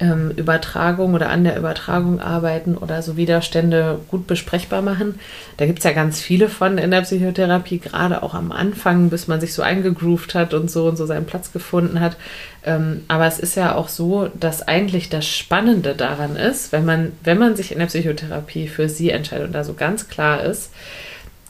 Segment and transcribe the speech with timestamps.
[0.00, 5.20] ähm, Übertragung oder an der Übertragung arbeiten oder so Widerstände gut besprechbar machen.
[5.58, 9.28] Da gibt es ja ganz viele von in der Psychotherapie, gerade auch am Anfang, bis
[9.28, 12.16] man sich so eingegroovt hat und so und so seinen Platz gefunden hat.
[12.64, 17.12] Ähm, aber es ist ja auch so, dass eigentlich das Spannende daran ist, wenn man,
[17.22, 20.70] wenn man sich in der Psychotherapie für sie entscheidet und da so ganz klar ist,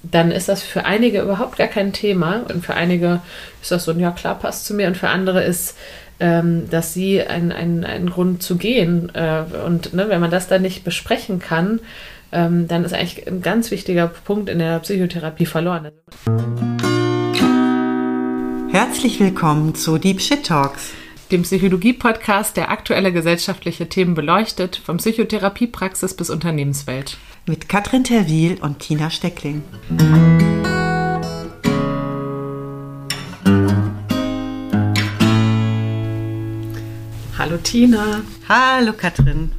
[0.02, 2.42] dann ist das für einige überhaupt gar kein Thema.
[2.48, 3.20] Und für einige
[3.60, 4.86] ist das so, ja klar, passt zu mir.
[4.88, 5.76] Und für andere ist,
[6.20, 9.10] ähm, dass sie ein, ein, Grund zu gehen.
[9.14, 11.80] Äh, und ne, wenn man das dann nicht besprechen kann,
[12.30, 15.90] ähm, dann ist eigentlich ein ganz wichtiger Punkt in der Psychotherapie verloren.
[18.70, 20.92] Herzlich willkommen zu Deep Shit Talks,
[21.32, 27.18] dem Psychologie-Podcast, der aktuelle gesellschaftliche Themen beleuchtet, vom Psychotherapiepraxis bis Unternehmenswelt.
[27.46, 29.62] Mit Katrin Terwil und Tina Steckling.
[37.50, 38.20] Hallo Tina.
[38.48, 39.50] Hallo Katrin.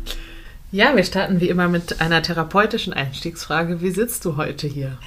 [0.72, 3.82] Ja, wir starten wie immer mit einer therapeutischen Einstiegsfrage.
[3.82, 4.98] Wie sitzt du heute hier?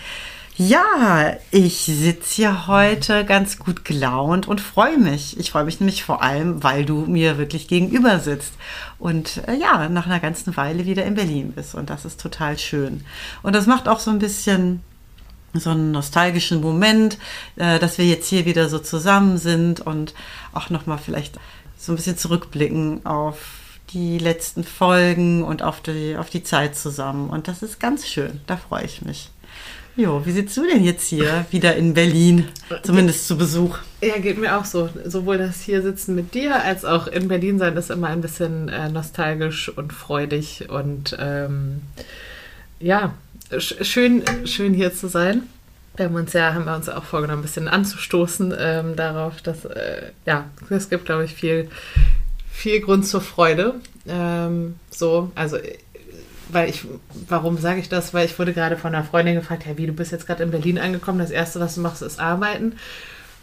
[0.59, 5.41] Ja, ich sitze hier heute ganz gut gelaunt und freue mich.
[5.41, 8.53] Ich freue mich nämlich vor allem, weil du mir wirklich gegenüber sitzt
[8.99, 11.75] und äh, ja, nach einer ganzen Weile wieder in Berlin bist.
[11.75, 13.03] Und das ist total schön.
[13.43, 14.83] Und das macht auch so ein bisschen
[15.55, 17.17] so einen nostalgischen Moment,
[17.57, 20.13] äh, dass wir jetzt hier wieder so zusammen sind und
[20.53, 21.39] auch nochmal vielleicht
[21.85, 23.39] so ein bisschen zurückblicken auf
[23.93, 27.31] die letzten Folgen und auf die, auf die Zeit zusammen.
[27.31, 28.41] Und das ist ganz schön.
[28.47, 29.31] Da freue ich mich.
[29.97, 32.49] Jo, wie sitzt du denn jetzt hier wieder in Berlin,
[32.83, 33.79] zumindest zu Besuch?
[34.01, 34.89] Ja, geht mir auch so.
[35.05, 38.69] Sowohl das hier sitzen mit dir als auch in Berlin sein ist immer ein bisschen
[38.69, 41.83] äh, nostalgisch und freudig und ähm,
[42.81, 43.15] ja,
[43.57, 45.45] sch schön, schön hier zu sein.
[45.97, 49.65] Wir haben uns ja, haben wir uns auch vorgenommen, ein bisschen anzustoßen ähm, darauf, dass
[49.65, 51.69] äh, ja, es gibt, glaube ich, viel,
[52.51, 53.77] viel Grund zur Freude.
[54.09, 55.59] Ähm, so, also
[56.49, 56.87] weil ich,
[57.29, 58.15] warum sage ich das?
[58.15, 60.51] Weil ich wurde gerade von einer Freundin gefragt, ja, wie, du bist jetzt gerade in
[60.51, 62.77] Berlin angekommen, das Erste, was du machst, ist arbeiten.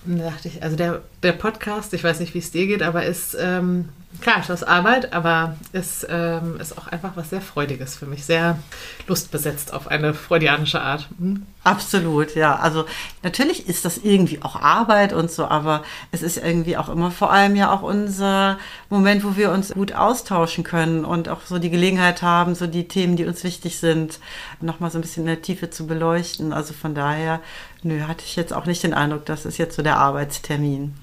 [0.06, 2.81] Und da dachte ich, also der, der Podcast, ich weiß nicht, wie es dir geht,
[2.81, 7.41] aber ist, ähm, klar, das ist Arbeit, aber es ähm, ist auch einfach was sehr
[7.41, 8.59] Freudiges für mich, sehr
[9.07, 11.07] lustbesetzt auf eine freudianische Art.
[11.17, 11.45] Hm?
[11.63, 12.55] Absolut, ja.
[12.55, 12.85] Also
[13.23, 17.31] natürlich ist das irgendwie auch Arbeit und so, aber es ist irgendwie auch immer vor
[17.31, 18.57] allem ja auch unser
[18.89, 22.88] Moment, wo wir uns gut austauschen können und auch so die Gelegenheit haben, so die
[22.88, 24.19] Themen, die uns wichtig sind,
[24.59, 26.51] nochmal so ein bisschen in der Tiefe zu beleuchten.
[26.51, 27.39] Also von daher,
[27.83, 30.95] nö, hatte ich jetzt auch nicht den Eindruck, das ist jetzt so der Arbeitstermin.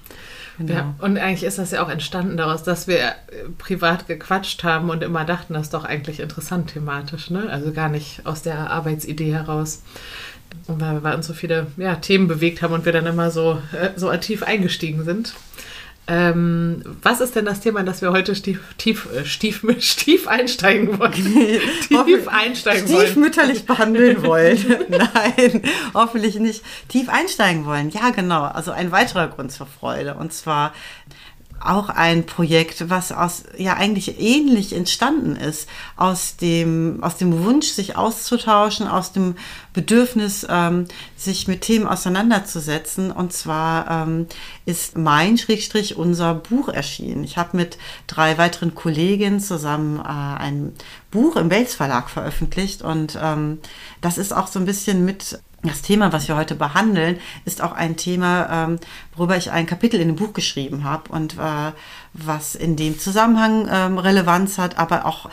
[0.59, 0.73] Genau.
[0.73, 3.13] Ja, und eigentlich ist das ja auch entstanden daraus, dass wir äh,
[3.57, 7.47] privat gequatscht haben und immer dachten, das ist doch eigentlich interessant thematisch, ne?
[7.49, 9.81] Also gar nicht aus der Arbeitsidee heraus.
[10.67, 13.61] Und weil wir uns so viele ja, Themen bewegt haben und wir dann immer so,
[13.71, 15.33] äh, so tief eingestiegen sind.
[16.11, 20.97] Ähm, was ist denn das Thema, das wir heute stief, tief, äh, stief, stief einsteigen
[20.97, 21.13] wollen?
[21.87, 23.05] tief einsteigen wollen.
[23.05, 24.57] Stiefmütterlich behandeln wollen.
[24.89, 25.61] Nein,
[25.93, 26.63] hoffentlich nicht.
[26.87, 27.91] Tief einsteigen wollen.
[27.91, 28.45] Ja, genau.
[28.45, 30.15] Also ein weiterer Grund zur Freude.
[30.15, 30.73] Und zwar
[31.61, 37.67] auch ein Projekt, was aus ja eigentlich ähnlich entstanden ist, aus dem aus dem Wunsch,
[37.67, 39.35] sich auszutauschen, aus dem
[39.73, 43.11] Bedürfnis, ähm, sich mit Themen auseinanderzusetzen.
[43.11, 44.27] Und zwar ähm,
[44.65, 47.23] ist mein Schrägstrich unser Buch erschienen.
[47.23, 47.77] Ich habe mit
[48.07, 50.73] drei weiteren Kolleginnen zusammen äh, ein
[51.11, 53.59] Buch im Wels Verlag veröffentlicht und ähm,
[54.01, 57.73] das ist auch so ein bisschen mit das Thema, was wir heute behandeln, ist auch
[57.73, 58.79] ein Thema, ähm,
[59.15, 61.71] worüber ich ein Kapitel in dem Buch geschrieben habe und äh,
[62.13, 65.29] was in dem Zusammenhang ähm, Relevanz hat, aber auch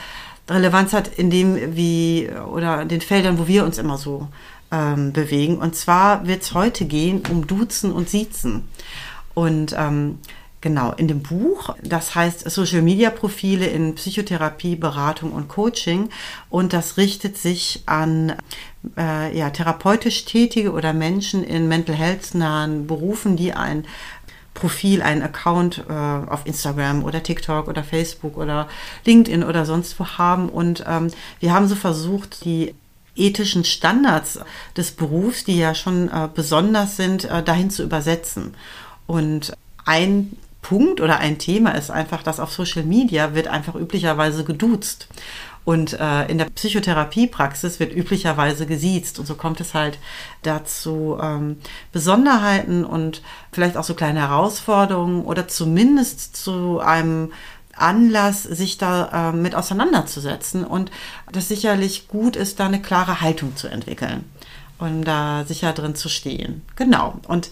[0.48, 4.28] Relevanz hat in dem, wie oder den Feldern, wo wir uns immer so
[4.70, 5.58] ähm, bewegen.
[5.58, 8.68] Und zwar wird es heute gehen um Duzen und Siezen.
[9.34, 9.74] Und
[10.66, 16.08] Genau, in dem Buch, das heißt Social Media Profile in Psychotherapie, Beratung und Coaching.
[16.50, 18.34] Und das richtet sich an
[18.96, 23.84] äh, ja, therapeutisch Tätige oder Menschen in Mental Health nahen Berufen, die ein
[24.54, 28.68] Profil, einen Account äh, auf Instagram oder TikTok oder Facebook oder
[29.04, 30.48] LinkedIn oder sonst wo haben.
[30.48, 31.08] Und ähm,
[31.40, 32.74] wir haben so versucht, die
[33.14, 34.40] ethischen Standards
[34.76, 38.54] des Berufs, die ja schon äh, besonders sind, äh, dahin zu übersetzen.
[39.06, 39.52] Und
[39.84, 45.06] ein Punkt oder ein Thema ist einfach, dass auf Social Media wird einfach üblicherweise geduzt.
[45.66, 49.18] Und äh, in der Psychotherapiepraxis wird üblicherweise gesiezt.
[49.18, 49.98] Und so kommt es halt
[50.42, 51.58] dazu ähm,
[51.90, 53.20] Besonderheiten und
[53.50, 57.32] vielleicht auch so kleine Herausforderungen oder zumindest zu einem
[57.74, 60.64] Anlass, sich da äh, mit auseinanderzusetzen.
[60.64, 60.92] Und
[61.32, 64.24] das sicherlich gut ist, da eine klare Haltung zu entwickeln
[64.78, 66.62] und da sicher drin zu stehen.
[66.76, 67.18] Genau.
[67.26, 67.50] Und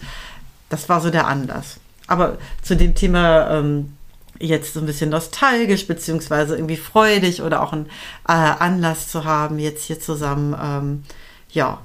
[0.69, 1.81] das war so der Anlass.
[2.07, 3.97] Aber zu dem Thema ähm,
[4.39, 7.85] jetzt so ein bisschen nostalgisch beziehungsweise irgendwie freudig oder auch einen
[8.27, 11.03] äh, Anlass zu haben, jetzt hier zusammen, ähm,
[11.51, 11.79] ja,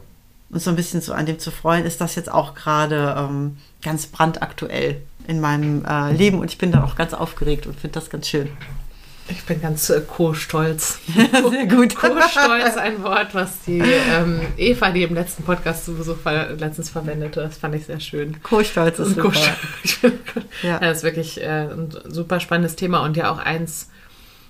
[0.50, 3.58] uns so ein bisschen so an dem zu freuen, ist das jetzt auch gerade ähm,
[3.82, 7.94] ganz brandaktuell in meinem äh, Leben und ich bin da auch ganz aufgeregt und finde
[7.94, 8.48] das ganz schön.
[9.30, 10.98] Ich bin ganz äh, co-stolz.
[11.50, 11.94] Sehr gut.
[11.94, 16.90] Co-stolz, ein Wort, was die ähm, Eva, die im letzten Podcast zu Besuch war, letztens
[16.90, 17.40] verwendete.
[17.40, 18.42] Das fand ich sehr schön.
[18.42, 19.32] Co-stolz ist super.
[20.62, 20.78] ja.
[20.78, 23.88] Das ist wirklich äh, ein super spannendes Thema und ja auch eins,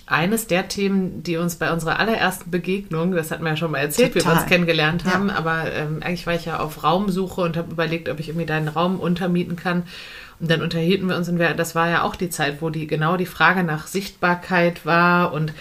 [0.06, 3.78] eines der Themen, die uns bei unserer allerersten Begegnung, das hatten wir ja schon mal
[3.78, 4.32] erzählt, Total.
[4.32, 5.36] wie wir uns kennengelernt haben, ja.
[5.36, 8.68] aber ähm, eigentlich war ich ja auf Raumsuche und habe überlegt, ob ich irgendwie deinen
[8.68, 9.84] Raum untermieten kann.
[10.40, 12.87] Und dann unterhielten wir uns und wir, das war ja auch die Zeit, wo die
[12.87, 15.52] genau die Frage nach Sichtbarkeit war und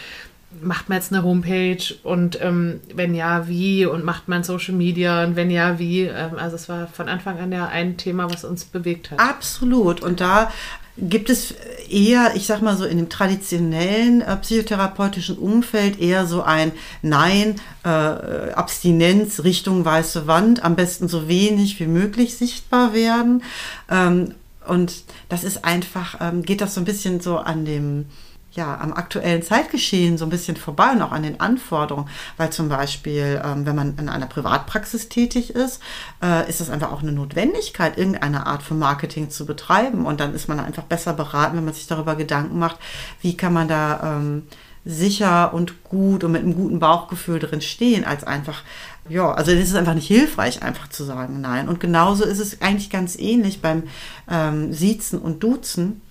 [0.62, 5.24] macht man jetzt eine Homepage und ähm, wenn ja, wie und macht man Social Media
[5.24, 6.04] und wenn ja, wie.
[6.04, 9.20] Ähm, also es war von Anfang an ja ein Thema, was uns bewegt hat.
[9.20, 10.02] Absolut.
[10.02, 10.52] Und da
[10.98, 11.54] gibt es
[11.90, 16.72] eher, ich sag mal so, in dem traditionellen äh, psychotherapeutischen Umfeld eher so ein
[17.02, 23.44] Nein, äh, Abstinenz Richtung weiße Wand, am besten so wenig wie möglich sichtbar werden.
[23.90, 24.34] Ähm,
[24.70, 28.06] und das ist einfach, ähm, geht das so ein bisschen so an dem,
[28.52, 32.70] ja, am aktuellen Zeitgeschehen so ein bisschen vorbei und auch an den Anforderungen, weil zum
[32.70, 35.82] Beispiel, ähm, wenn man in einer Privatpraxis tätig ist,
[36.24, 40.06] äh, ist es einfach auch eine Notwendigkeit, irgendeine Art von Marketing zu betreiben.
[40.06, 42.78] Und dann ist man einfach besser beraten, wenn man sich darüber Gedanken macht,
[43.22, 44.44] wie kann man da ähm,
[44.86, 48.64] sicher und gut und mit einem guten Bauchgefühl drin stehen, als einfach
[49.10, 51.68] ja, also es ist einfach nicht hilfreich, einfach zu sagen Nein.
[51.68, 53.84] Und genauso ist es eigentlich ganz ähnlich beim
[54.30, 56.02] ähm, Siezen und Duzen.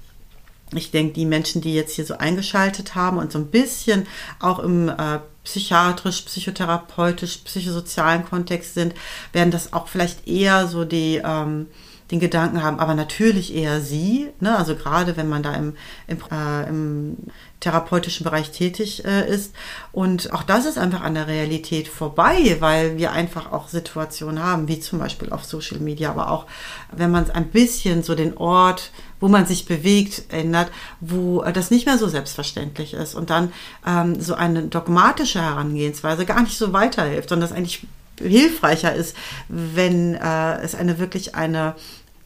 [0.75, 4.06] Ich denke, die Menschen, die jetzt hier so eingeschaltet haben und so ein bisschen
[4.39, 8.95] auch im äh, psychiatrisch, psychotherapeutisch, psychosozialen Kontext sind,
[9.33, 11.69] werden das auch vielleicht eher so die ähm,
[12.11, 14.56] den Gedanken haben, aber natürlich eher sie, ne?
[14.56, 17.17] also gerade wenn man da im, im, äh, im
[17.60, 19.55] therapeutischen Bereich tätig äh, ist.
[19.93, 24.69] Und auch das ist einfach an der Realität vorbei, weil wir einfach auch Situationen haben,
[24.69, 26.46] wie zum Beispiel auf Social Media, aber auch
[26.93, 30.70] wenn man ein bisschen so den Ort, wo man sich bewegt, ändert,
[31.00, 33.52] wo das nicht mehr so selbstverständlich ist und dann
[33.87, 37.87] ähm, so eine dogmatische Herangehensweise gar nicht so weiterhilft, sondern das eigentlich
[38.20, 39.16] hilfreicher ist,
[39.49, 41.75] wenn äh, es eine wirklich eine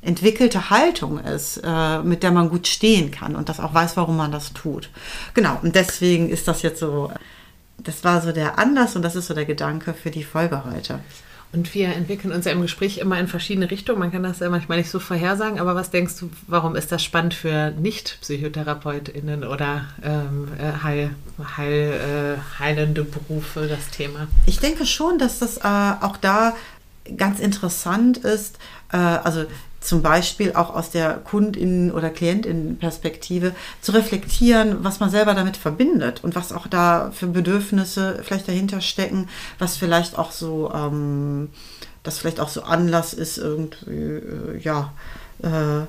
[0.02, 4.16] entwickelte Haltung ist, äh, mit der man gut stehen kann und das auch weiß, warum
[4.16, 4.90] man das tut.
[5.34, 7.10] Genau, und deswegen ist das jetzt so,
[7.78, 11.00] das war so der Anlass und das ist so der Gedanke für die Folge heute.
[11.52, 13.98] Und wir entwickeln uns ja im Gespräch immer in verschiedene Richtungen.
[13.98, 17.04] Man kann das ja manchmal nicht so vorhersagen, aber was denkst du, warum ist das
[17.04, 21.10] spannend für Nicht-PsychotherapeutInnen oder ähm, äh, heil,
[21.58, 24.28] heil, äh, heilende Berufe, das Thema?
[24.46, 25.60] Ich denke schon, dass das äh,
[26.00, 26.54] auch da
[27.18, 28.56] ganz interessant ist.
[28.90, 29.44] Äh, also
[29.82, 36.22] zum Beispiel auch aus der Kundin- oder Klientin-Perspektive zu reflektieren, was man selber damit verbindet
[36.22, 41.50] und was auch da für Bedürfnisse vielleicht dahinter stecken, was vielleicht auch so, ähm,
[42.02, 44.92] das vielleicht auch so Anlass ist, irgendwie, äh, ja,
[45.42, 45.86] äh,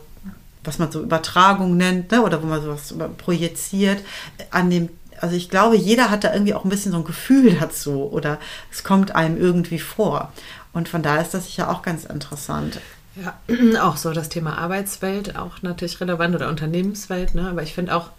[0.63, 2.23] was man so Übertragung nennt, ne?
[2.23, 4.03] oder wo man sowas projiziert,
[4.49, 4.89] an dem
[5.21, 8.39] also ich glaube, jeder hat da irgendwie auch ein bisschen so ein Gefühl dazu oder
[8.71, 10.33] es kommt einem irgendwie vor.
[10.73, 12.81] Und von daher ist das sicher auch ganz interessant.
[13.15, 13.39] Ja,
[13.81, 17.47] auch so das Thema Arbeitswelt, auch natürlich relevant oder Unternehmenswelt, ne?
[17.49, 18.09] aber ich finde auch,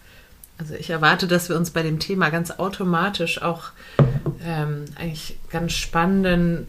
[0.57, 3.71] also ich erwarte, dass wir uns bei dem Thema ganz automatisch auch
[4.43, 6.67] ähm, eigentlich ganz spannenden,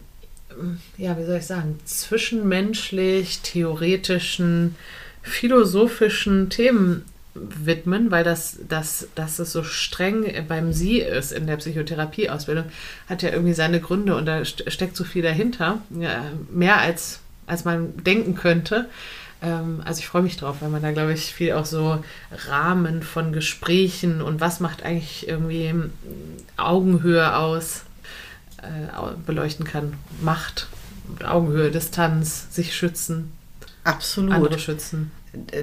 [0.97, 4.75] ja, wie soll ich sagen, zwischenmenschlich, theoretischen,
[5.21, 11.57] philosophischen Themen widmen, weil das, das, dass es so streng beim Sie ist in der
[11.57, 12.65] Psychotherapieausbildung,
[13.07, 15.81] hat ja irgendwie seine Gründe und da steckt so viel dahinter.
[15.91, 18.89] Ja, mehr als als man denken könnte.
[19.41, 22.03] Ähm, also ich freue mich drauf, weil man da, glaube ich, viel auch so
[22.47, 25.73] Rahmen von Gesprächen und was macht eigentlich irgendwie
[26.57, 27.83] Augenhöhe aus
[28.61, 29.93] äh, beleuchten kann.
[30.21, 30.67] Macht,
[31.25, 33.31] Augenhöhe, Distanz, sich schützen.
[33.83, 34.33] Absolut.
[34.33, 35.11] Andere schützen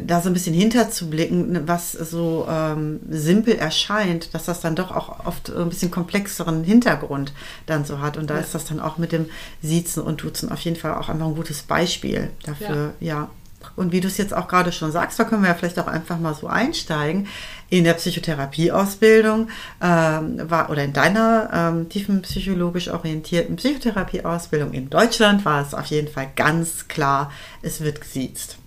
[0.06, 5.26] da so ein bisschen hinterzublicken, was so ähm, simpel erscheint, dass das dann doch auch
[5.26, 7.32] oft ein bisschen komplexeren Hintergrund
[7.66, 8.16] dann so hat.
[8.16, 8.40] Und da ja.
[8.40, 9.26] ist das dann auch mit dem
[9.62, 13.14] Siezen und Duzen auf jeden Fall auch einfach ein gutes Beispiel dafür, ja.
[13.14, 13.30] ja.
[13.76, 15.86] Und wie du es jetzt auch gerade schon sagst, da können wir ja vielleicht auch
[15.86, 17.28] einfach mal so einsteigen.
[17.70, 19.48] In der Psychotherapieausbildung
[19.82, 25.86] ähm, war oder in deiner ähm, tiefen psychologisch orientierten Psychotherapieausbildung in Deutschland war es auf
[25.86, 28.58] jeden Fall ganz klar, es wird gesiezt.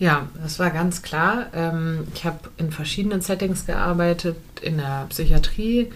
[0.00, 1.48] Ja, das war ganz klar.
[1.52, 5.92] Ähm, ich habe in verschiedenen Settings gearbeitet, in der Psychiatrie,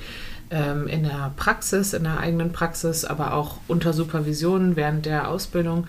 [0.50, 5.87] ähm, in der Praxis, in der eigenen Praxis, aber auch unter Supervision während der Ausbildung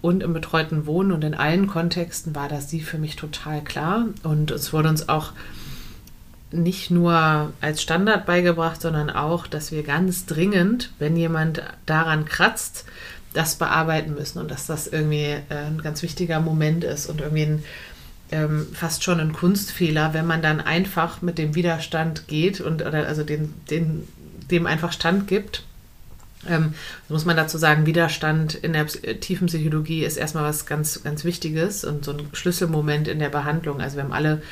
[0.00, 1.12] und im betreuten Wohnen.
[1.12, 4.06] Und in allen Kontexten war das sie für mich total klar.
[4.24, 5.30] Und es wurde uns auch
[6.50, 12.86] nicht nur als Standard beigebracht, sondern auch, dass wir ganz dringend, wenn jemand daran kratzt,
[13.32, 17.42] das bearbeiten müssen und dass das irgendwie äh, ein ganz wichtiger Moment ist und irgendwie
[17.42, 17.64] ein,
[18.30, 23.06] ähm, fast schon ein Kunstfehler, wenn man dann einfach mit dem Widerstand geht und oder
[23.06, 24.08] also den, den,
[24.50, 25.64] dem einfach Stand gibt.
[26.48, 26.74] Ähm,
[27.08, 31.84] muss man dazu sagen, Widerstand in der tiefen Psychologie ist erstmal was ganz, ganz Wichtiges
[31.84, 33.80] und so ein Schlüsselmoment in der Behandlung.
[33.80, 34.42] Also wir haben alle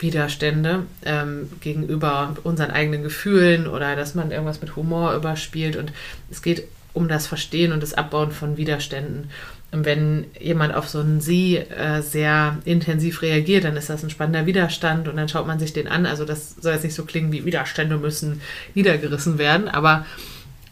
[0.00, 5.76] Widerstände ähm, gegenüber unseren eigenen Gefühlen oder dass man irgendwas mit Humor überspielt.
[5.76, 5.92] Und
[6.30, 9.30] es geht um das Verstehen und das Abbauen von Widerständen.
[9.70, 14.08] Und wenn jemand auf so einen Sie äh, sehr intensiv reagiert, dann ist das ein
[14.08, 16.06] spannender Widerstand und dann schaut man sich den an.
[16.06, 18.40] Also das soll jetzt nicht so klingen wie Widerstände müssen
[18.74, 20.06] niedergerissen werden, aber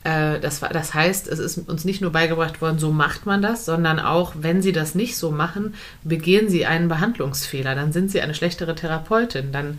[0.06, 3.64] äh, das, das heißt, es ist uns nicht nur beigebracht worden, so macht man das,
[3.64, 7.74] sondern auch, wenn sie das nicht so machen, begehen sie einen Behandlungsfehler.
[7.74, 9.50] Dann sind sie eine schlechtere Therapeutin.
[9.50, 9.78] Dann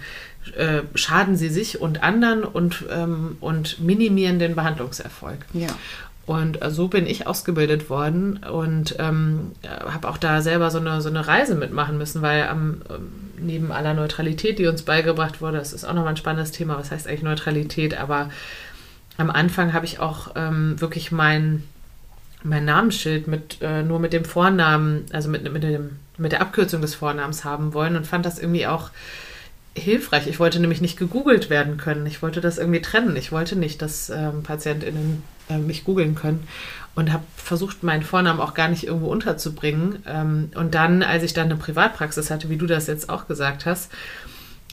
[0.56, 5.40] äh, schaden sie sich und anderen und, ähm, und minimieren den Behandlungserfolg.
[5.54, 5.70] Ja.
[6.28, 11.02] Und äh, so bin ich ausgebildet worden und ähm, habe auch da selber so eine,
[11.02, 15.58] so eine Reise mitmachen müssen, weil am, ähm, neben aller Neutralität, die uns beigebracht wurde,
[15.58, 18.30] das ist auch nochmal ein spannendes Thema, was heißt eigentlich Neutralität, aber
[19.16, 21.64] am Anfang habe ich auch ähm, wirklich mein,
[22.44, 26.82] mein Namensschild mit, äh, nur mit dem Vornamen, also mit, mit, dem, mit der Abkürzung
[26.82, 28.90] des Vornamens haben wollen und fand das irgendwie auch
[29.82, 30.28] hilfreich.
[30.28, 32.06] Ich wollte nämlich nicht gegoogelt werden können.
[32.06, 33.16] Ich wollte das irgendwie trennen.
[33.16, 36.48] Ich wollte nicht, dass ähm, PatientInnen äh, mich googeln können
[36.96, 40.04] und habe versucht, meinen Vornamen auch gar nicht irgendwo unterzubringen.
[40.08, 43.66] Ähm, und dann, als ich dann eine Privatpraxis hatte, wie du das jetzt auch gesagt
[43.66, 43.92] hast,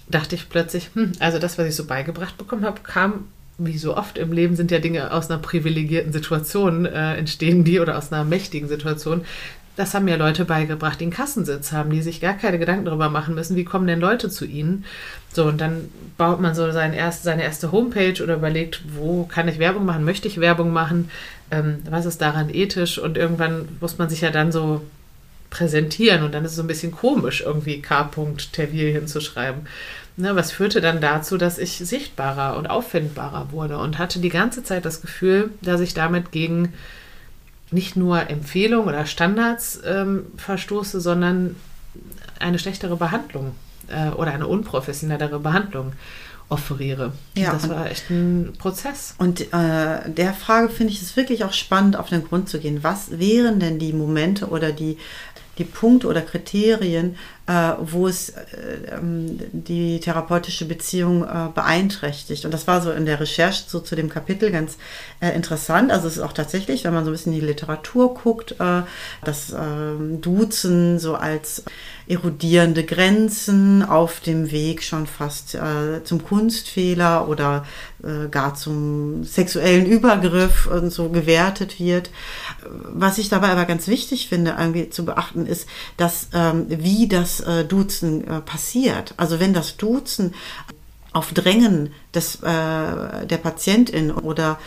[0.08, 3.26] dachte ich plötzlich, hm, also das, was ich so beigebracht bekommen habe, kam
[3.58, 7.78] wie so oft im Leben sind ja Dinge aus einer privilegierten Situation äh, entstehen die
[7.78, 9.24] oder aus einer mächtigen Situation.
[9.76, 13.08] Das haben ja Leute beigebracht, die einen Kassensitz haben, die sich gar keine Gedanken darüber
[13.08, 14.84] machen müssen, wie kommen denn Leute zu ihnen.
[15.32, 19.48] So, und dann baut man so sein erst, seine erste Homepage oder überlegt, wo kann
[19.48, 21.10] ich Werbung machen, möchte ich Werbung machen,
[21.50, 24.82] ähm, was ist daran ethisch und irgendwann muss man sich ja dann so
[25.50, 28.10] präsentieren und dann ist es so ein bisschen komisch, irgendwie K.
[28.52, 29.62] Tervil hinzuschreiben.
[30.16, 34.62] Ne, was führte dann dazu, dass ich sichtbarer und auffindbarer wurde und hatte die ganze
[34.62, 36.72] Zeit das Gefühl, dass ich damit gegen
[37.74, 41.56] nicht nur Empfehlungen oder Standards ähm, verstoße, sondern
[42.38, 43.52] eine schlechtere Behandlung
[43.88, 45.92] äh, oder eine unprofessionellere Behandlung
[46.48, 47.12] offeriere.
[47.36, 49.14] Ja, das war echt ein Prozess.
[49.18, 52.82] Und äh, der Frage finde ich es wirklich auch spannend, auf den Grund zu gehen.
[52.82, 54.98] Was wären denn die Momente oder die,
[55.58, 58.42] die Punkte oder Kriterien, äh, wo es äh,
[58.92, 62.46] ähm, die therapeutische Beziehung äh, beeinträchtigt.
[62.46, 64.78] Und das war so in der Recherche so zu dem Kapitel ganz
[65.20, 65.92] äh, interessant.
[65.92, 68.82] Also es ist auch tatsächlich, wenn man so ein bisschen in die Literatur guckt, äh,
[69.24, 71.64] das ähm, Duzen so als
[72.06, 77.64] erodierende Grenzen auf dem Weg schon fast äh, zum Kunstfehler oder
[78.30, 82.10] gar zum sexuellen Übergriff und so gewertet wird.
[82.68, 84.54] Was ich dabei aber ganz wichtig finde,
[84.90, 89.14] zu beachten, ist, dass ähm, wie das äh, Duzen äh, passiert.
[89.16, 90.34] Also wenn das Duzen
[91.12, 94.58] auf Drängen des, äh, der Patientin oder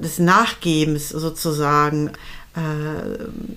[0.00, 2.12] des Nachgebens sozusagen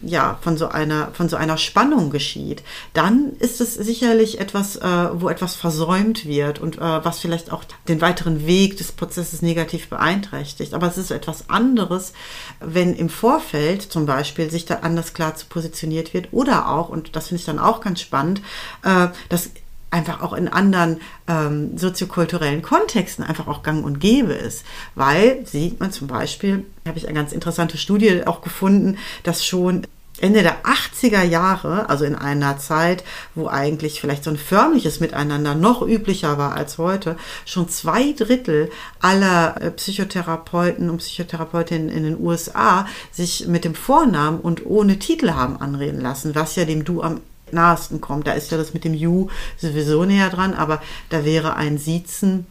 [0.04, 5.10] ja, von so einer, von so einer Spannung geschieht, dann ist es sicherlich etwas, äh,
[5.14, 9.90] wo etwas versäumt wird und äh, was vielleicht auch den weiteren Weg des Prozesses negativ
[9.90, 10.74] beeinträchtigt.
[10.74, 12.14] Aber es ist etwas anderes,
[12.60, 17.16] wenn im Vorfeld zum Beispiel sich da anders klar zu positioniert wird oder auch, und
[17.16, 18.42] das finde ich dann auch ganz spannend,
[18.84, 19.52] äh, dass
[19.92, 24.66] einfach auch in anderen ähm, soziokulturellen Kontexten einfach auch gang und gäbe ist.
[24.96, 29.86] Weil sieht man zum Beispiel, habe ich eine ganz interessante Studie auch gefunden, dass schon
[30.20, 35.56] Ende der 80er Jahre, also in einer Zeit, wo eigentlich vielleicht so ein förmliches Miteinander
[35.56, 38.70] noch üblicher war als heute, schon zwei Drittel
[39.00, 45.32] aller äh, Psychotherapeuten und Psychotherapeutinnen in den USA sich mit dem Vornamen und ohne Titel
[45.32, 47.22] haben anreden lassen, was ja dem Du am
[47.54, 48.28] nahesten kommt.
[48.28, 49.28] Da ist ja das mit dem You
[49.58, 52.46] sowieso näher dran, aber da wäre ein Siezen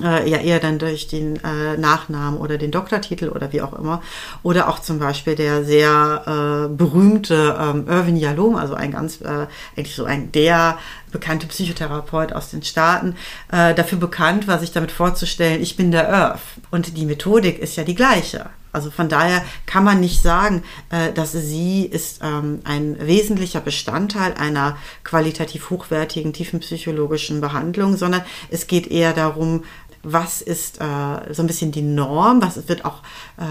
[0.00, 4.02] äh, ja eher dann durch den äh, Nachnamen oder den Doktortitel oder wie auch immer.
[4.42, 9.46] Oder auch zum Beispiel der sehr äh, berühmte ähm, Irvin Yalom, also ein ganz, äh,
[9.76, 10.78] eigentlich so ein der
[11.10, 13.16] bekannte Psychotherapeut aus den Staaten,
[13.50, 16.40] äh, dafür bekannt war, sich damit vorzustellen, ich bin der Earth.
[16.70, 18.46] Und die Methodik ist ja die gleiche.
[18.72, 24.34] Also von daher kann man nicht sagen, äh, dass sie ist ähm, ein wesentlicher Bestandteil
[24.34, 29.64] einer qualitativ hochwertigen tiefenpsychologischen Behandlung, sondern es geht eher darum,
[30.02, 33.02] was ist äh, so ein bisschen die Norm, was wird auch,
[33.38, 33.42] äh,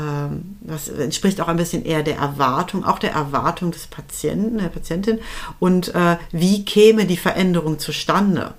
[0.62, 5.20] was entspricht auch ein bisschen eher der Erwartung, auch der Erwartung des Patienten, der Patientin
[5.60, 8.54] und äh, wie käme die Veränderung zustande.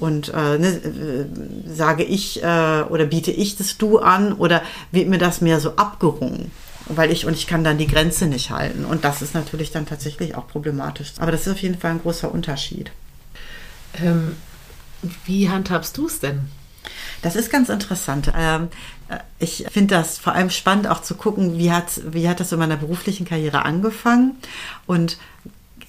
[0.00, 1.26] Und äh, ne, äh,
[1.68, 4.62] sage ich äh, oder biete ich das Du an oder
[4.92, 6.50] wird mir das mehr so abgerungen?
[6.86, 8.84] Weil ich und ich kann dann die Grenze nicht halten.
[8.84, 11.12] Und das ist natürlich dann tatsächlich auch problematisch.
[11.18, 12.90] Aber das ist auf jeden Fall ein großer Unterschied.
[14.02, 14.36] Ähm,
[15.26, 16.48] wie handhabst du es denn?
[17.22, 18.32] Das ist ganz interessant.
[18.36, 18.68] Ähm,
[19.08, 22.52] äh, ich finde das vor allem spannend auch zu gucken, wie hat, wie hat das
[22.52, 24.36] in meiner beruflichen Karriere angefangen.
[24.86, 25.18] Und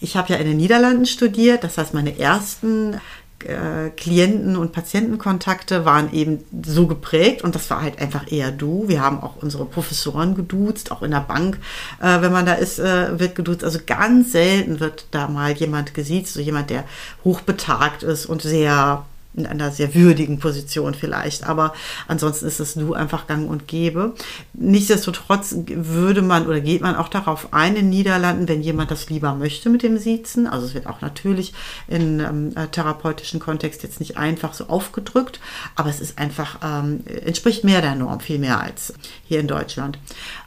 [0.01, 2.99] ich habe ja in den Niederlanden studiert, das heißt, meine ersten
[3.45, 8.87] äh, Klienten- und Patientenkontakte waren eben so geprägt und das war halt einfach eher du.
[8.87, 11.57] Wir haben auch unsere Professoren geduzt, auch in der Bank,
[12.01, 13.63] äh, wenn man da ist, äh, wird geduzt.
[13.63, 16.83] Also ganz selten wird da mal jemand gesiezt, so jemand, der
[17.23, 19.05] hochbetagt ist und sehr
[19.35, 21.43] in einer sehr würdigen Position vielleicht.
[21.47, 21.73] Aber
[22.07, 24.13] ansonsten ist es du einfach gang und gäbe.
[24.53, 29.35] Nichtsdestotrotz würde man oder geht man auch darauf ein in Niederlanden, wenn jemand das lieber
[29.35, 30.47] möchte mit dem Siezen.
[30.47, 31.53] Also es wird auch natürlich
[31.87, 35.39] in ähm, äh, therapeutischen Kontext jetzt nicht einfach so aufgedrückt,
[35.75, 38.93] aber es ist einfach, ähm, entspricht mehr der Norm, viel mehr als
[39.25, 39.99] hier in Deutschland.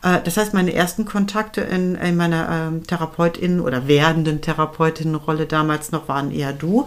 [0.03, 5.93] Äh, das heißt, meine ersten Kontakte in, in meiner ähm, Therapeutin oder werdenden Therapeutinnenrolle damals
[5.93, 6.87] noch waren eher du.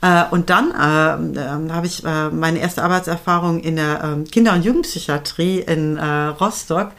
[0.00, 4.54] Äh, und dann äh, äh, habe ich äh, meine erste Arbeitserfahrung in der äh, Kinder-
[4.54, 6.92] und Jugendpsychiatrie in äh, Rostock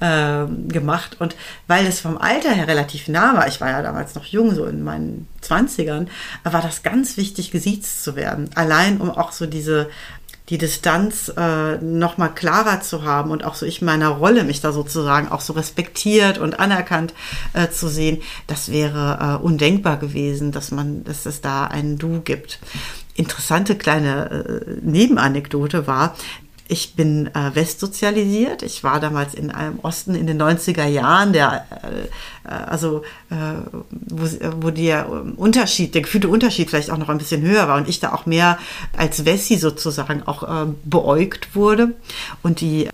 [0.00, 1.16] ähm, gemacht.
[1.20, 4.54] Und weil es vom Alter her relativ nah war, ich war ja damals noch jung,
[4.54, 6.06] so in meinen 20ern,
[6.44, 8.50] war das ganz wichtig, gesiezt zu werden.
[8.54, 9.88] Allein um auch so diese
[10.48, 14.60] die Distanz äh, noch mal klarer zu haben und auch so ich meiner Rolle mich
[14.60, 17.14] da sozusagen auch so respektiert und anerkannt
[17.52, 22.20] äh, zu sehen, das wäre äh, undenkbar gewesen, dass man, dass es da ein Du
[22.20, 22.60] gibt
[23.16, 26.14] interessante kleine äh, Nebenanekdote war,
[26.68, 28.62] ich bin äh, westsozialisiert.
[28.62, 33.34] Ich war damals in einem Osten in den 90er Jahren, der äh, äh, also äh,
[33.90, 34.26] wo,
[34.60, 38.00] wo der Unterschied, der gefühlte Unterschied vielleicht auch noch ein bisschen höher war und ich
[38.00, 38.58] da auch mehr
[38.96, 41.94] als Wessi sozusagen auch äh, beäugt wurde.
[42.42, 42.90] Und die äh,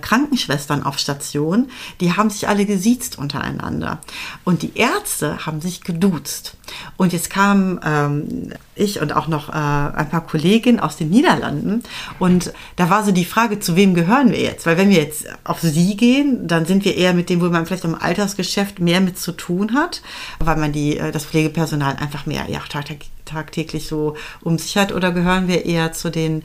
[0.00, 1.70] Krankenschwestern auf Station,
[2.00, 4.00] die haben sich alle gesiezt untereinander.
[4.44, 6.56] Und die Ärzte haben sich geduzt.
[6.96, 11.82] Und jetzt kamen ähm, ich und auch noch äh, ein paar Kolleginnen aus den Niederlanden.
[12.18, 14.66] Und da war so die Frage, zu wem gehören wir jetzt?
[14.66, 17.66] Weil wenn wir jetzt auf sie gehen, dann sind wir eher mit dem, wo man
[17.66, 20.02] vielleicht im Altersgeschäft mehr mit zu tun hat,
[20.38, 22.60] weil man die, äh, das Pflegepersonal einfach mehr ja,
[23.24, 24.92] tagtäglich so um sich hat.
[24.92, 26.42] Oder gehören wir eher zu den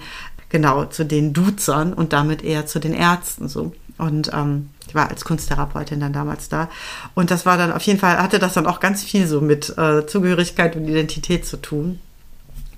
[0.54, 3.74] genau zu den Duzern und damit eher zu den Ärzten so.
[3.98, 6.70] Und ähm, ich war als Kunsttherapeutin dann damals da.
[7.16, 9.76] Und das war dann auf jeden Fall, hatte das dann auch ganz viel so mit
[9.78, 12.00] äh, Zugehörigkeit und Identität zu tun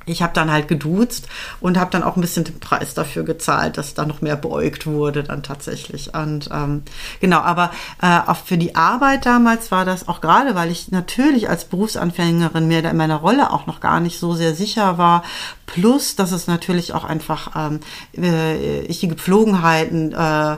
[0.05, 1.27] ich habe dann halt geduzt
[1.59, 4.85] und habe dann auch ein bisschen den Preis dafür gezahlt, dass da noch mehr beäugt
[4.85, 6.13] wurde dann tatsächlich.
[6.13, 6.83] Und ähm,
[7.21, 11.49] genau, aber äh, auch für die Arbeit damals war das auch gerade, weil ich natürlich
[11.49, 15.23] als Berufsanfängerin mir in meiner Rolle auch noch gar nicht so sehr sicher war.
[15.65, 17.79] Plus, dass es natürlich auch einfach ähm,
[18.15, 20.57] äh, ich die Gepflogenheiten äh,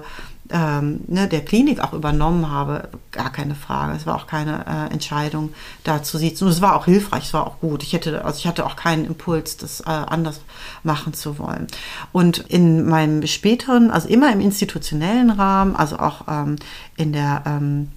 [0.52, 3.96] ähm, ne, der Klinik auch übernommen habe, gar keine Frage.
[3.96, 6.46] Es war auch keine äh, Entscheidung, da zu sitzen.
[6.46, 7.84] Und es war auch hilfreich, es war auch gut.
[7.84, 10.42] Ich hätte, also ich hatte auch keinen Impuls, das äh, anders
[10.84, 11.68] machen zu wollen.
[12.12, 16.58] Und in meinem späteren, also immer im institutionellen Rahmen, also auch ähm,
[16.96, 17.90] in der ähm,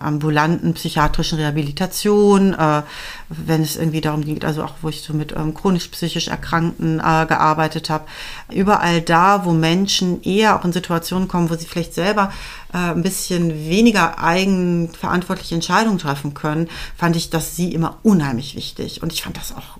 [0.00, 2.82] ambulanten psychiatrischen Rehabilitation, äh,
[3.28, 6.98] wenn es irgendwie darum geht, also auch wo ich so mit ähm, chronisch psychisch Erkrankten
[6.98, 8.04] äh, gearbeitet habe,
[8.52, 12.32] überall da, wo Menschen eher auch in Situationen kommen, wo sie vielleicht selber
[12.72, 19.02] äh, ein bisschen weniger eigenverantwortliche Entscheidungen treffen können, fand ich das sie immer unheimlich wichtig.
[19.02, 19.78] Und ich fand das auch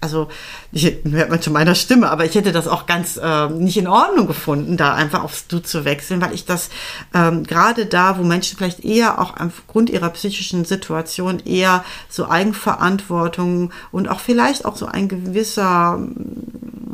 [0.00, 0.28] also
[0.72, 3.88] ich hört man zu meiner Stimme, aber ich hätte das auch ganz äh, nicht in
[3.88, 6.68] Ordnung gefunden, da einfach aufs Du zu wechseln, weil ich das
[7.14, 13.72] ähm, gerade da, wo Menschen vielleicht eher auch aufgrund ihrer psychischen Situation eher so Eigenverantwortung
[13.90, 15.98] und auch vielleicht auch so ein gewisser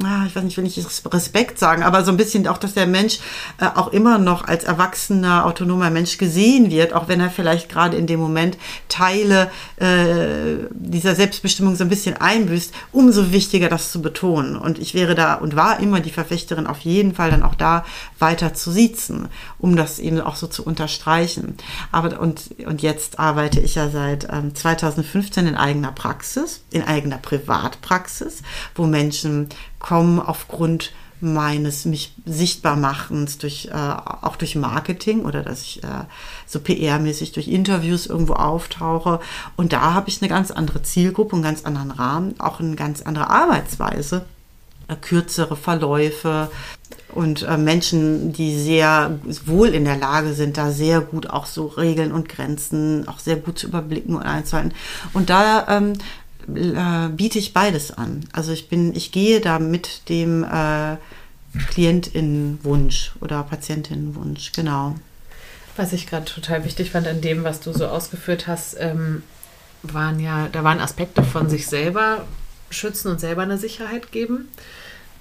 [0.04, 2.86] ah, ich weiß nicht, will ich Respekt sagen, aber so ein bisschen auch, dass der
[2.86, 3.18] Mensch
[3.58, 7.96] äh, auch immer noch als erwachsener, autonomer Mensch gesehen wird, auch wenn er vielleicht gerade
[7.96, 14.02] in dem Moment Teile äh, dieser Selbstbestimmung so ein bisschen einbüßt, umso wichtiger, das zu
[14.02, 14.56] betonen.
[14.56, 17.84] Und ich wäre da und war immer die Verfechterin, auf jeden Fall dann auch da
[18.18, 19.28] weiter zu siezen,
[19.58, 21.56] um das eben auch so zu unterstreichen.
[21.90, 27.18] Aber und, und jetzt arbeite ich ja seit ähm, 2015 in eigener Praxis, in eigener
[27.18, 28.42] Privatpraxis,
[28.74, 35.62] wo Menschen kommen aufgrund meines mich sichtbar machens durch äh, auch durch Marketing oder dass
[35.62, 36.04] ich äh,
[36.46, 39.20] so PR-mäßig durch Interviews irgendwo auftauche.
[39.56, 43.02] Und da habe ich eine ganz andere Zielgruppe, einen ganz anderen Rahmen, auch eine ganz
[43.02, 44.26] andere Arbeitsweise,
[44.88, 46.50] äh, kürzere Verläufe
[47.14, 51.66] und äh, Menschen, die sehr wohl in der Lage sind, da sehr gut auch so
[51.66, 54.72] Regeln und Grenzen auch sehr gut zu überblicken und einzuhalten.
[55.12, 55.92] Und da ähm,
[56.48, 58.24] äh, biete ich beides an.
[58.32, 60.96] Also ich bin, ich gehe da mit dem äh,
[61.70, 64.96] Klientinnenwunsch oder Patientinnenwunsch, genau.
[65.76, 69.22] Was ich gerade total wichtig fand an dem, was du so ausgeführt hast, ähm,
[69.82, 72.26] waren ja, da waren Aspekte von sich selber
[72.70, 74.48] schützen und selber eine Sicherheit geben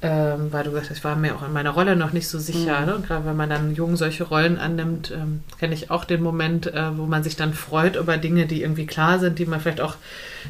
[0.03, 2.39] ähm, weil du gesagt hast, ich war mir auch in meiner Rolle noch nicht so
[2.39, 2.79] sicher.
[2.81, 2.85] Mhm.
[2.87, 2.95] Ne?
[2.95, 6.65] Und gerade wenn man dann jung solche Rollen annimmt, ähm, kenne ich auch den Moment,
[6.67, 9.81] äh, wo man sich dann freut über Dinge, die irgendwie klar sind, die man vielleicht
[9.81, 9.95] auch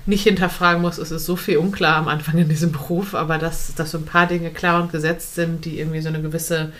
[0.06, 0.98] nicht hinterfragen muss.
[0.98, 4.06] Es ist so viel unklar am Anfang in diesem Beruf, aber dass, dass so ein
[4.06, 6.72] paar Dinge klar und gesetzt sind, die irgendwie so eine gewisse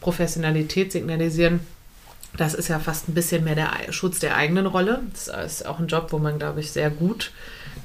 [0.00, 1.60] Professionalität signalisieren.
[2.36, 5.00] Das ist ja fast ein bisschen mehr der Schutz der eigenen Rolle.
[5.12, 7.32] Das ist auch ein Job, wo man, glaube ich, sehr gut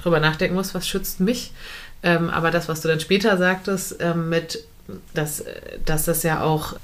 [0.03, 1.51] drüber nachdenken muss, was schützt mich.
[2.05, 4.63] Ähm, aber das, was du dann später sagtest, ähm, mit,
[5.15, 5.43] dass,
[5.85, 6.75] dass das ja auch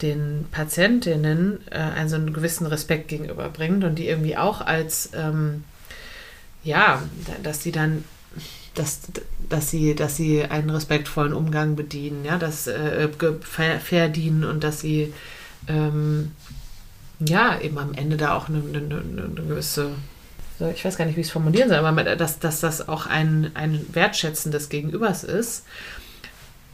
[0.00, 5.62] den Patientinnen äh, einen so einen gewissen Respekt gegenüberbringt und die irgendwie auch als, ähm,
[6.64, 7.02] ja,
[7.42, 8.04] dass sie dann,
[8.74, 9.00] dass,
[9.50, 13.08] dass, sie, dass sie einen respektvollen Umgang bedienen, ja, dass äh,
[13.78, 15.12] verdienen und dass sie,
[15.68, 16.32] ähm,
[17.20, 19.90] ja, eben am Ende da auch eine, eine, eine gewisse
[20.70, 23.50] ich weiß gar nicht, wie ich es formulieren soll, aber dass, dass das auch ein,
[23.54, 25.64] ein Wertschätzen des Gegenübers ist.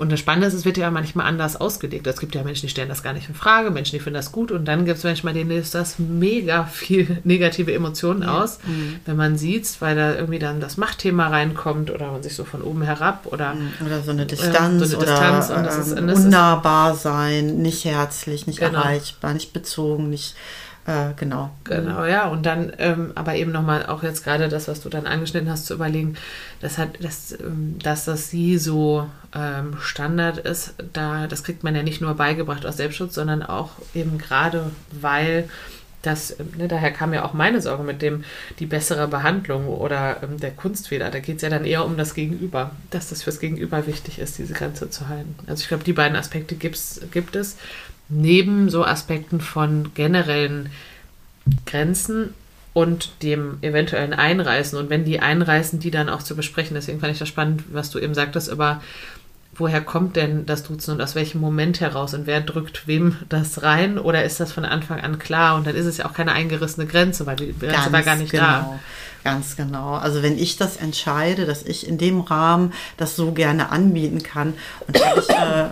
[0.00, 2.07] Und das Spannende ist, es wird ja manchmal anders ausgelegt.
[2.07, 4.33] Es gibt ja Menschen, die stellen das gar nicht in Frage, Menschen, die finden das
[4.33, 4.50] gut.
[4.50, 8.42] Und dann gibt es manchmal, denen löst das mega viel negative Emotionen ja.
[8.42, 8.96] aus, mhm.
[9.05, 12.62] wenn man sieht, weil da irgendwie dann das Machtthema reinkommt oder man sich so von
[12.62, 13.53] oben herab oder.
[13.53, 13.72] Mhm.
[13.85, 17.59] Oder so eine Distanz, äh, so eine Distanz oder und das ist, ähm, unnahbar sein,
[17.59, 18.79] nicht herzlich, nicht genau.
[18.79, 20.35] erreichbar, nicht bezogen, nicht
[20.90, 21.50] äh, genau.
[21.64, 22.26] Genau, ja.
[22.26, 25.66] Und dann ähm, aber eben nochmal auch jetzt gerade das, was du dann angeschnitten hast,
[25.66, 26.16] zu überlegen,
[26.61, 31.76] dass, hat, dass, ähm, dass das sie so ähm, Standard ist, da, das kriegt man
[31.76, 35.48] ja nicht nur beigebracht aus Selbstschutz, sondern auch eben gerade, weil
[36.03, 38.24] das, ne, daher kam ja auch meine Sorge mit dem,
[38.59, 41.11] die bessere Behandlung oder ähm, der Kunstfehler.
[41.11, 44.38] Da geht es ja dann eher um das Gegenüber, dass das fürs Gegenüber wichtig ist,
[44.38, 45.35] diese Grenze zu halten.
[45.46, 47.59] Also ich glaube, die beiden Aspekte gibt's, gibt es
[48.11, 50.70] neben so Aspekten von generellen
[51.66, 52.35] Grenzen
[52.73, 54.79] und dem eventuellen Einreißen.
[54.79, 56.75] Und wenn die einreißen, die dann auch zu besprechen.
[56.75, 58.81] Deswegen fand ich das spannend, was du eben sagtest, über
[59.55, 63.62] woher kommt denn das Duzen und aus welchem Moment heraus und wer drückt wem das
[63.62, 66.33] rein oder ist das von Anfang an klar und dann ist es ja auch keine
[66.33, 68.44] eingerissene Grenze, weil die Grenze Ganz war gar nicht genau.
[68.44, 68.81] da.
[69.23, 69.94] Ganz genau.
[69.94, 74.55] Also wenn ich das entscheide, dass ich in dem Rahmen das so gerne anbieten kann
[74.87, 75.66] und ich äh,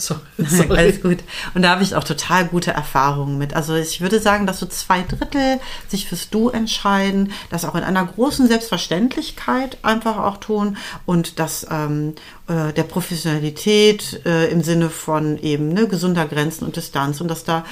[0.06, 0.78] so, sorry.
[0.78, 1.18] Alles gut.
[1.54, 3.54] Und da habe ich auch total gute Erfahrungen mit.
[3.54, 7.82] Also ich würde sagen, dass so zwei Drittel sich fürs Du entscheiden, das auch in
[7.82, 12.14] einer großen Selbstverständlichkeit einfach auch tun und das ähm,
[12.48, 17.44] äh, der Professionalität äh, im Sinne von eben ne, gesunder Grenzen und Distanz und dass
[17.44, 17.64] da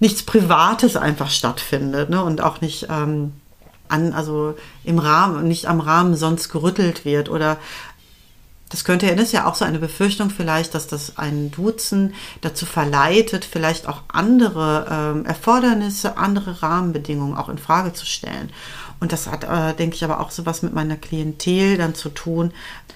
[0.00, 3.32] nichts Privates einfach stattfindet ne, und auch nicht ähm,
[3.88, 4.54] an, also
[4.84, 7.58] im Rahmen, nicht am Rahmen sonst gerüttelt wird oder
[8.70, 12.14] das könnte ja, das ist ja auch so eine Befürchtung vielleicht, dass das ein Duzen
[12.42, 18.50] dazu verleitet, vielleicht auch andere ähm, Erfordernisse, andere Rahmenbedingungen auch in Frage zu stellen.
[19.00, 22.08] Und das hat, äh, denke ich, aber auch so was mit meiner Klientel dann zu
[22.08, 22.52] tun.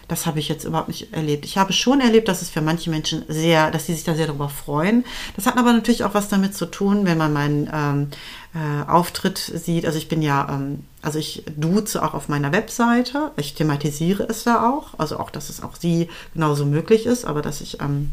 [0.09, 1.45] Das habe ich jetzt überhaupt nicht erlebt.
[1.45, 4.27] Ich habe schon erlebt, dass es für manche Menschen sehr, dass sie sich da sehr
[4.27, 5.05] darüber freuen.
[5.37, 8.09] Das hat aber natürlich auch was damit zu tun, wenn man meinen ähm,
[8.55, 9.87] äh, Auftritt sieht.
[9.87, 13.33] Also ich bin ja, ähm, also ich duze auch auf meiner Webseite.
[13.37, 14.99] Ich thematisiere es da auch.
[14.99, 18.13] Also auch, dass es auch sie genauso möglich ist, aber dass ich ähm,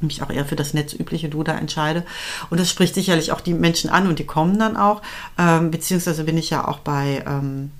[0.00, 2.04] mich auch eher für das netzübliche Du da entscheide.
[2.50, 5.02] Und das spricht sicherlich auch die Menschen an und die kommen dann auch.
[5.38, 7.70] Ähm, beziehungsweise bin ich ja auch bei, ähm,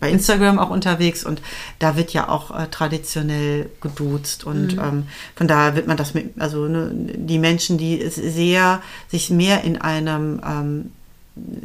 [0.00, 1.42] bei Instagram auch unterwegs und
[1.78, 4.82] da wird ja auch äh, traditionell geduzt und mhm.
[4.82, 9.64] ähm, von daher wird man das mit, also ne, die Menschen, die sehr, sich mehr
[9.64, 10.92] in einem ähm,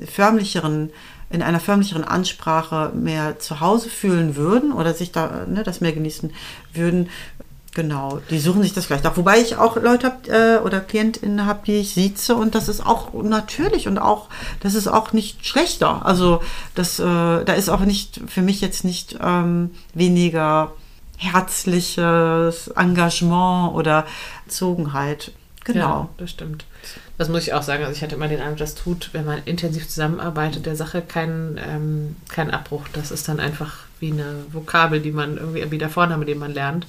[0.07, 0.91] förmlicheren
[1.29, 5.93] in einer förmlicheren Ansprache mehr zu Hause fühlen würden oder sich da ne, das mehr
[5.93, 6.31] genießen
[6.73, 7.09] würden,
[7.77, 9.17] Genau, die suchen sich das vielleicht auch.
[9.17, 12.83] Wobei ich auch Leute habe äh, oder KlientInnen habe, die ich sieze und das ist
[12.83, 14.29] auch natürlich und auch,
[14.61, 16.03] das ist auch nicht schlechter.
[16.03, 16.41] Also
[16.73, 20.71] das, äh, da ist auch nicht, für mich jetzt nicht ähm, weniger
[21.17, 24.07] herzliches Engagement oder
[24.47, 25.33] Zogenheit.
[25.63, 25.79] Genau.
[25.79, 26.65] Ja, das stimmt.
[27.17, 27.83] Das muss ich auch sagen.
[27.83, 31.57] Also ich hatte immer den Eindruck, das tut, wenn man intensiv zusammenarbeitet, der Sache keinen
[31.57, 32.83] ähm, kein Abbruch.
[32.93, 36.53] Das ist dann einfach wie eine Vokabel, die man irgendwie, wie der Vorname, den man
[36.53, 36.85] lernt.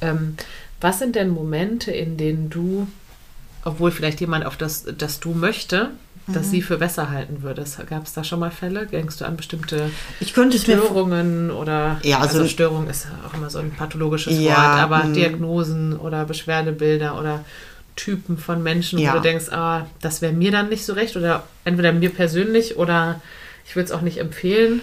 [0.00, 0.36] Ähm,
[0.80, 2.86] was sind denn Momente, in denen du,
[3.64, 5.92] obwohl vielleicht jemand auf das, das du möchte,
[6.26, 6.50] dass mhm.
[6.50, 7.86] sie für besser halten würdest.
[7.86, 8.86] Gab es da schon mal Fälle?
[8.86, 9.90] Denkst du an bestimmte
[10.22, 15.04] Störungen oder ja, also, also, Störung ist auch immer so ein pathologisches ja, Wort, aber
[15.04, 15.12] mh.
[15.14, 17.44] Diagnosen oder Beschwerdebilder oder
[17.96, 19.12] Typen von Menschen, ja.
[19.12, 22.76] wo du denkst, ah, das wäre mir dann nicht so recht oder entweder mir persönlich
[22.76, 23.20] oder
[23.66, 24.80] ich würde es auch nicht empfehlen.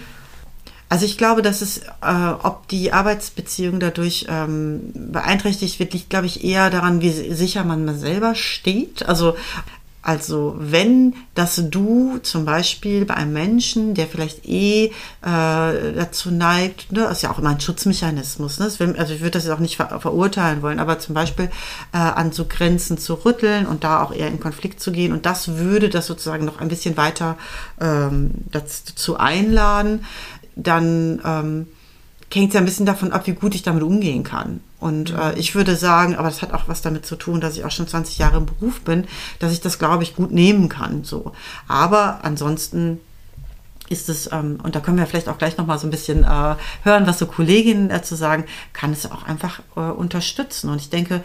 [0.88, 6.26] Also ich glaube, dass es, äh, ob die Arbeitsbeziehung dadurch ähm, beeinträchtigt wird, liegt, glaube
[6.26, 9.08] ich, eher daran, wie sicher man mal selber steht.
[9.08, 9.34] Also
[10.02, 14.90] also wenn das Du zum Beispiel bei einem Menschen, der vielleicht eh äh,
[15.22, 18.70] dazu neigt, ne, ist ja auch immer ein Schutzmechanismus, ne?
[18.78, 21.50] Will, also ich würde das jetzt auch nicht ver verurteilen wollen, aber zum Beispiel
[21.92, 25.24] äh, an so Grenzen zu rütteln und da auch eher in Konflikt zu gehen und
[25.24, 27.38] das würde das sozusagen noch ein bisschen weiter
[27.80, 30.04] ähm, dazu einladen,
[30.56, 31.66] dann ähm,
[32.34, 34.60] hängt es ja ein bisschen davon ab, wie gut ich damit umgehen kann.
[34.80, 35.18] Und mhm.
[35.18, 37.70] äh, ich würde sagen, aber das hat auch was damit zu tun, dass ich auch
[37.70, 39.06] schon 20 Jahre im Beruf bin,
[39.38, 41.04] dass ich das, glaube ich, gut nehmen kann.
[41.04, 41.32] So.
[41.68, 43.00] Aber ansonsten
[43.88, 46.56] ist es, ähm, und da können wir vielleicht auch gleich nochmal so ein bisschen äh,
[46.82, 50.70] hören, was so Kolleginnen dazu sagen, kann es auch einfach äh, unterstützen.
[50.70, 51.22] Und ich denke,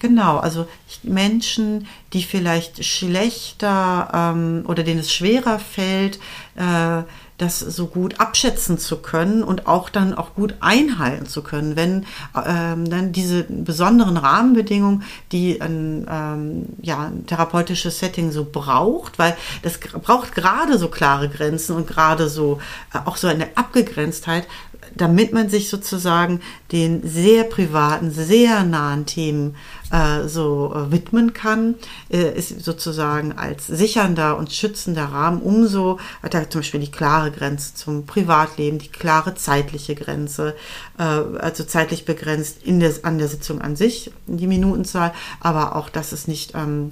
[0.00, 0.68] Genau, also
[1.02, 6.18] Menschen, die vielleicht schlechter ähm, oder denen es schwerer fällt,
[6.56, 7.04] äh,
[7.38, 12.06] das so gut abschätzen zu können und auch dann auch gut einhalten zu können, wenn
[12.46, 19.36] ähm, dann diese besonderen Rahmenbedingungen, die ein, ähm, ja, ein therapeutisches Setting so braucht, weil
[19.62, 22.60] das braucht gerade so klare Grenzen und gerade so
[22.92, 24.46] äh, auch so eine Abgegrenztheit,
[24.94, 26.40] damit man sich sozusagen
[26.72, 29.56] den sehr privaten, sehr nahen Themen
[29.90, 31.74] äh, so äh, widmen kann,
[32.10, 37.30] äh, ist sozusagen als sichernder und schützender Rahmen umso, hat er zum Beispiel die klare
[37.30, 40.54] Grenze zum Privatleben, die klare zeitliche Grenze,
[40.98, 45.88] äh, also zeitlich begrenzt in der, an der Sitzung an sich, die Minutenzahl, aber auch,
[45.88, 46.90] dass es nicht ähm,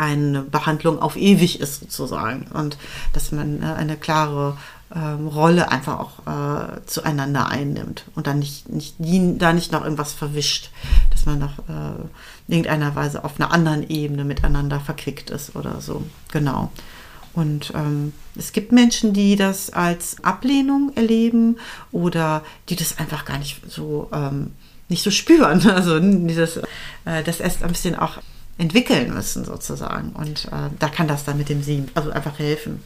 [0.00, 2.78] eine Behandlung auf ewig ist sozusagen und
[3.12, 4.56] dass man äh, eine klare
[4.94, 9.84] ähm, Rolle einfach auch äh, zueinander einnimmt und dann nicht, nicht die, da nicht noch
[9.84, 10.70] irgendwas verwischt,
[11.10, 12.02] dass man noch äh,
[12.48, 16.04] in irgendeiner Weise auf einer anderen Ebene miteinander verquickt ist oder so.
[16.32, 16.72] Genau.
[17.32, 21.58] Und ähm, es gibt Menschen, die das als Ablehnung erleben
[21.92, 24.52] oder die das einfach gar nicht so ähm,
[24.88, 25.60] nicht so spüren.
[25.70, 26.56] Also dieses,
[27.04, 28.18] äh, das erst ein bisschen auch
[28.58, 30.10] entwickeln müssen sozusagen.
[30.10, 32.82] Und äh, da kann das dann mit dem Sieben also einfach helfen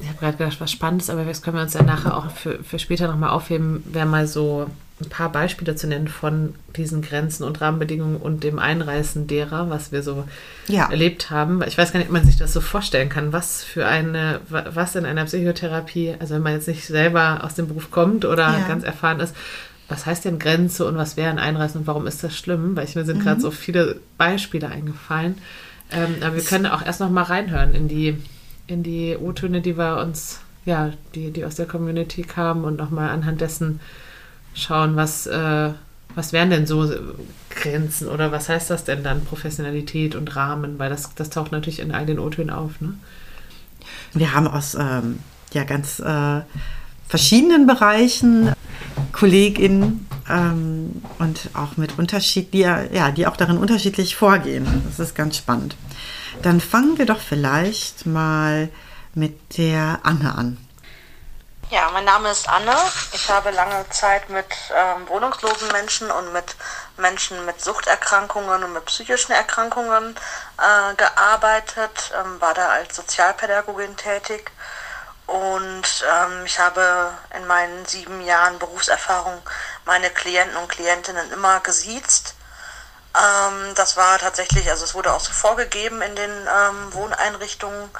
[0.00, 2.62] ich habe gerade gedacht, was Spannendes, aber das können wir uns ja nachher auch für,
[2.64, 4.66] für später nochmal aufheben, wäre mal so
[5.00, 9.90] ein paar Beispiele zu nennen von diesen Grenzen und Rahmenbedingungen und dem Einreißen derer, was
[9.90, 10.24] wir so
[10.68, 10.88] ja.
[10.88, 11.62] erlebt haben.
[11.66, 14.94] Ich weiß gar nicht, ob man sich das so vorstellen kann, was für eine, was
[14.94, 18.68] in einer Psychotherapie, also wenn man jetzt nicht selber aus dem Beruf kommt oder ja.
[18.68, 19.34] ganz erfahren ist,
[19.88, 22.76] was heißt denn Grenze und was wäre ein Einreißen und warum ist das schlimm?
[22.76, 23.22] Weil ich, mir sind mhm.
[23.22, 25.38] gerade so viele Beispiele eingefallen.
[25.90, 28.16] Ähm, aber wir können auch erst noch mal reinhören in die
[28.66, 33.10] in die O-Töne, die wir uns, ja, die, die aus der Community kamen und nochmal
[33.10, 33.80] anhand dessen
[34.54, 35.70] schauen, was, äh,
[36.14, 36.90] was wären denn so
[37.50, 41.80] Grenzen oder was heißt das denn dann, Professionalität und Rahmen, weil das, das taucht natürlich
[41.80, 42.80] in all den O-Tönen auf.
[42.80, 42.94] Ne?
[44.12, 45.18] Wir haben aus ähm,
[45.52, 46.40] ja, ganz äh,
[47.08, 48.52] verschiedenen Bereichen
[49.12, 54.66] KollegInnen ähm, und auch mit Unterschied, die, ja, die auch darin unterschiedlich vorgehen.
[54.88, 55.76] Das ist ganz spannend.
[56.44, 58.68] Dann fangen wir doch vielleicht mal
[59.14, 60.58] mit der Anne an.
[61.70, 62.76] Ja, mein Name ist Anne.
[63.14, 64.44] Ich habe lange Zeit mit
[64.76, 66.54] ähm, wohnungslosen Menschen und mit
[66.98, 70.14] Menschen mit Suchterkrankungen und mit psychischen Erkrankungen
[70.58, 74.52] äh, gearbeitet, ähm, war da als Sozialpädagogin tätig
[75.26, 79.40] und ähm, ich habe in meinen sieben Jahren Berufserfahrung
[79.86, 82.34] meine Klienten und Klientinnen immer gesiezt
[83.16, 87.90] ähm, das war tatsächlich, also es wurde auch so vorgegeben in den ähm, Wohneinrichtungen,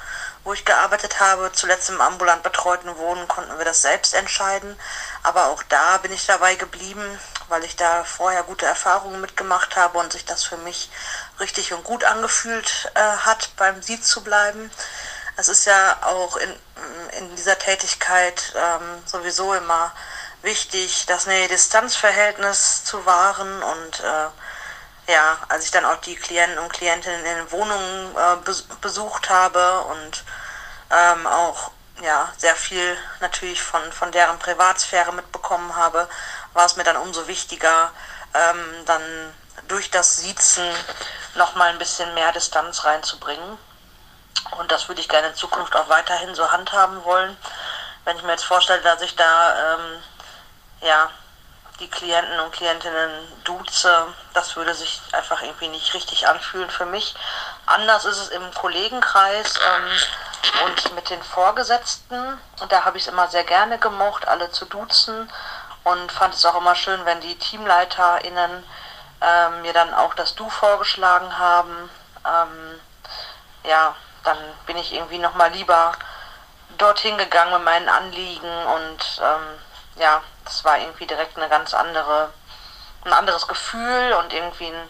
[0.43, 1.51] wo ich gearbeitet habe.
[1.53, 4.77] Zuletzt im ambulant betreuten Wohnen konnten wir das selbst entscheiden.
[5.23, 9.99] Aber auch da bin ich dabei geblieben, weil ich da vorher gute Erfahrungen mitgemacht habe
[9.99, 10.89] und sich das für mich
[11.39, 14.69] richtig und gut angefühlt äh, hat, beim Sie zu bleiben.
[15.37, 16.55] Es ist ja auch in,
[17.19, 19.93] in dieser Tätigkeit ähm, sowieso immer
[20.41, 24.27] wichtig, das Nähe-Distanz-Verhältnis zu wahren und äh,
[25.07, 29.81] ja, als ich dann auch die Klienten und Klientinnen in den Wohnungen äh, besucht habe
[29.81, 30.23] und
[30.91, 36.09] ähm, auch ja, sehr viel natürlich von, von deren Privatsphäre mitbekommen habe,
[36.53, 37.91] war es mir dann umso wichtiger,
[38.33, 39.01] ähm, dann
[39.67, 40.67] durch das Siezen
[41.35, 43.57] nochmal ein bisschen mehr Distanz reinzubringen.
[44.57, 47.35] Und das würde ich gerne in Zukunft auch weiterhin so handhaben wollen.
[48.03, 50.03] Wenn ich mir jetzt vorstelle, dass ich da ähm,
[50.81, 51.09] ja,
[51.79, 57.15] die Klienten und Klientinnen duze, das würde sich einfach irgendwie nicht richtig anfühlen für mich.
[57.65, 62.39] Anders ist es im Kollegenkreis ähm, und mit den Vorgesetzten.
[62.61, 65.29] Und da habe ich es immer sehr gerne gemocht, alle zu duzen
[65.83, 68.63] und fand es auch immer schön, wenn die TeamleiterInnen
[69.21, 71.89] ähm, mir dann auch das Du vorgeschlagen haben.
[72.25, 72.81] Ähm,
[73.63, 75.93] ja, dann bin ich irgendwie nochmal lieber
[76.77, 82.31] dorthin gegangen mit meinen Anliegen und ähm, ja, das war irgendwie direkt eine ganz andere,
[83.03, 84.89] ein anderes Gefühl und irgendwie ein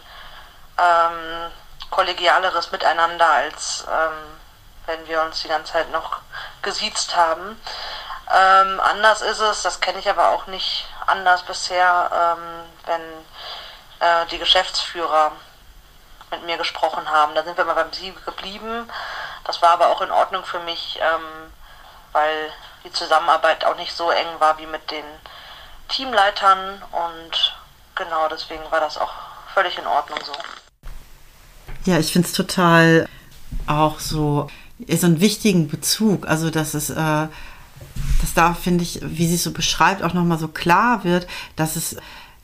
[0.78, 1.52] ähm,
[1.90, 4.40] kollegialeres Miteinander, als ähm,
[4.86, 6.20] wenn wir uns die ganze Zeit noch
[6.62, 7.60] gesiezt haben.
[8.32, 13.00] Ähm, anders ist es, das kenne ich aber auch nicht anders bisher, ähm, wenn
[14.00, 15.32] äh, die Geschäftsführer
[16.30, 17.34] mit mir gesprochen haben.
[17.34, 18.90] Da sind wir mal beim Sie geblieben.
[19.44, 21.52] Das war aber auch in Ordnung für mich, ähm,
[22.12, 22.52] weil
[22.84, 25.04] die Zusammenarbeit auch nicht so eng war wie mit den
[25.88, 27.56] Teamleitern und
[27.94, 29.12] genau deswegen war das auch
[29.54, 30.32] völlig in Ordnung so.
[31.84, 33.08] Ja, ich finde es total
[33.66, 34.48] auch so,
[34.88, 36.28] so einen wichtigen Bezug.
[36.28, 40.38] Also, dass es, äh, dass da, finde ich, wie sie es so beschreibt, auch nochmal
[40.38, 41.96] so klar wird, dass es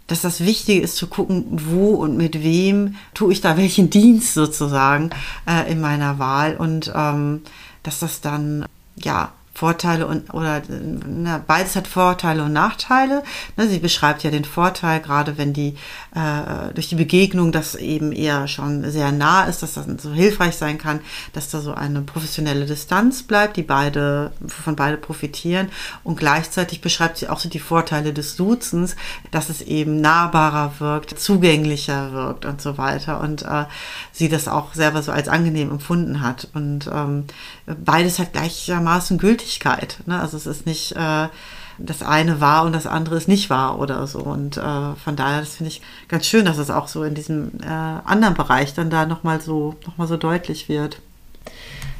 [0.08, 4.34] dass das Wichtige ist zu gucken, wo und mit wem tue ich da welchen Dienst
[4.34, 5.10] sozusagen
[5.48, 7.42] äh, in meiner Wahl und ähm,
[7.82, 10.60] dass das dann ja Vorteile und oder
[11.06, 13.22] na, beides hat Vorteile und Nachteile.
[13.56, 15.76] Ne, sie beschreibt ja den Vorteil, gerade wenn die
[16.14, 20.56] äh, durch die Begegnung das eben eher schon sehr nah ist, dass das so hilfreich
[20.56, 21.00] sein kann,
[21.32, 25.68] dass da so eine professionelle Distanz bleibt, die beide von beide profitieren.
[26.04, 28.96] Und gleichzeitig beschreibt sie auch so die Vorteile des Duzens,
[29.30, 33.20] dass es eben nahbarer wirkt, zugänglicher wirkt und so weiter.
[33.20, 33.64] Und äh,
[34.12, 36.48] sie das auch selber so als angenehm empfunden hat.
[36.52, 37.24] Und ähm,
[37.66, 39.98] beides hat gleichermaßen Gültigkeit.
[40.04, 40.20] Ne?
[40.20, 41.28] Also es ist nicht äh,
[41.78, 44.20] das eine wahr und das andere ist nicht wahr oder so.
[44.20, 47.52] Und äh, von daher, das finde ich ganz schön, dass es auch so in diesem
[47.62, 51.00] äh, anderen Bereich dann da nochmal so, noch so deutlich wird.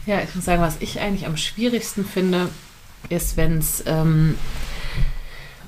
[0.07, 2.49] Ja, ich muss sagen, was ich eigentlich am schwierigsten finde,
[3.09, 4.37] ist, wenn es ähm,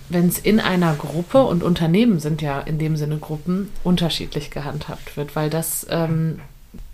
[0.09, 5.17] wenn es in einer Gruppe und Unternehmen sind ja in dem Sinne Gruppen unterschiedlich gehandhabt
[5.17, 6.41] wird, weil das ähm,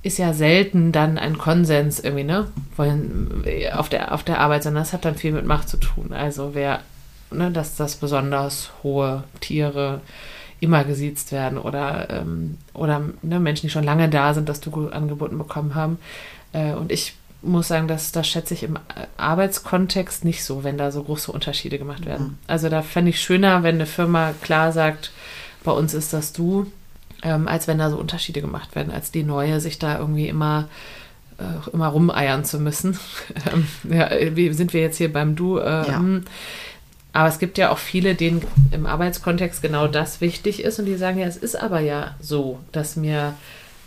[0.02, 2.46] ist ja selten dann ein Konsens irgendwie, ne?
[2.76, 6.12] Wollen auf der, auf der Arbeit, sondern das hat dann viel mit Macht zu tun.
[6.12, 6.80] Also wer,
[7.30, 10.00] ne, dass das besonders hohe Tiere
[10.60, 14.88] immer gesiezt werden oder, ähm, oder ne, Menschen, die schon lange da sind, dass du
[14.88, 15.98] angeboten bekommen haben.
[16.52, 18.78] Äh, und ich muss sagen, dass das schätze ich im
[19.16, 22.26] Arbeitskontext nicht so, wenn da so große Unterschiede gemacht werden.
[22.26, 22.38] Mhm.
[22.46, 25.10] Also da fände ich schöner, wenn eine Firma klar sagt,
[25.64, 26.70] bei uns ist das du
[27.22, 30.68] ähm, als wenn da so Unterschiede gemacht werden, als die neue sich da irgendwie immer
[31.38, 32.98] äh, immer rumeiern zu müssen.
[33.52, 35.58] ähm, ja, wie sind wir jetzt hier beim Du?
[35.58, 36.02] Äh, ja.
[37.12, 40.96] Aber es gibt ja auch viele, denen im Arbeitskontext genau das wichtig ist und die
[40.96, 43.34] sagen, ja, es ist aber ja so, dass mir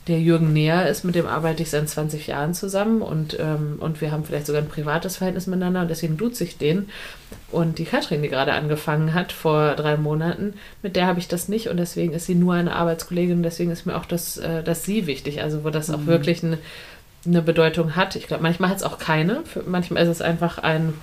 [0.07, 4.01] der Jürgen näher ist, mit dem arbeite ich seit 20 Jahren zusammen und, ähm, und
[4.01, 6.89] wir haben vielleicht sogar ein privates Verhältnis miteinander und deswegen tut sich den.
[7.51, 11.47] Und die Katrin, die gerade angefangen hat vor drei Monaten, mit der habe ich das
[11.47, 14.62] nicht und deswegen ist sie nur eine Arbeitskollegin und deswegen ist mir auch das, äh,
[14.62, 15.95] das Sie wichtig, also wo das mhm.
[15.95, 16.57] auch wirklich eine,
[17.25, 18.17] eine Bedeutung hat.
[18.17, 20.93] Ich glaube, manchmal hat es auch keine, Für, manchmal ist es einfach ein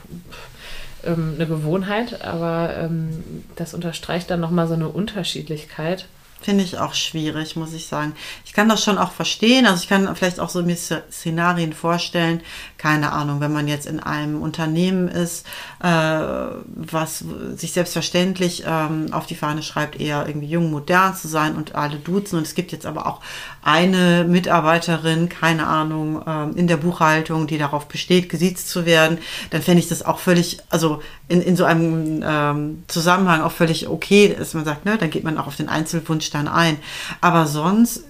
[1.04, 6.06] ähm, eine Gewohnheit, aber ähm, das unterstreicht dann nochmal so eine Unterschiedlichkeit.
[6.42, 8.14] Finde ich auch schwierig, muss ich sagen.
[8.46, 9.66] Ich kann das schon auch verstehen.
[9.66, 12.40] Also ich kann vielleicht auch so mir Szenarien vorstellen.
[12.80, 15.44] Keine Ahnung, wenn man jetzt in einem Unternehmen ist,
[15.82, 17.22] äh, was
[17.54, 21.96] sich selbstverständlich ähm, auf die Fahne schreibt, eher irgendwie jung, modern zu sein und alle
[21.96, 22.38] duzen.
[22.38, 23.20] Und es gibt jetzt aber auch
[23.62, 29.18] eine Mitarbeiterin, keine Ahnung, ähm, in der Buchhaltung, die darauf besteht, gesiezt zu werden.
[29.50, 33.88] Dann fände ich das auch völlig, also in, in so einem ähm, Zusammenhang auch völlig
[33.88, 36.78] okay, dass man sagt, ne, dann geht man auch auf den Einzelwunsch dann ein.
[37.20, 38.04] Aber sonst,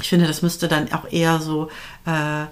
[0.00, 1.68] ich finde, das müsste dann auch eher so,
[2.06, 2.46] äh,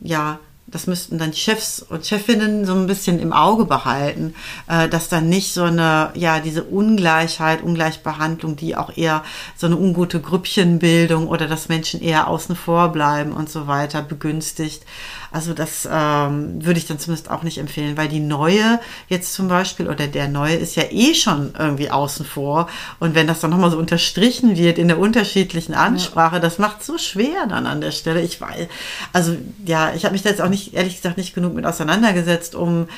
[0.00, 0.38] ja,
[0.70, 4.34] das müssten dann die Chefs und Chefinnen so ein bisschen im Auge behalten,
[4.68, 9.24] äh, dass dann nicht so eine, ja, diese Ungleichheit, Ungleichbehandlung, die auch eher
[9.56, 14.82] so eine ungute Grüppchenbildung oder dass Menschen eher außen vor bleiben und so weiter begünstigt.
[15.30, 19.48] Also das ähm, würde ich dann zumindest auch nicht empfehlen, weil die neue jetzt zum
[19.48, 22.68] Beispiel oder der neue ist ja eh schon irgendwie außen vor.
[22.98, 26.40] Und wenn das dann nochmal so unterstrichen wird in der unterschiedlichen Ansprache, ja.
[26.40, 28.22] das macht so schwer dann an der Stelle.
[28.22, 28.68] Ich weiß,
[29.12, 32.54] also ja, ich habe mich da jetzt auch nicht, ehrlich gesagt, nicht genug mit auseinandergesetzt,
[32.54, 32.88] um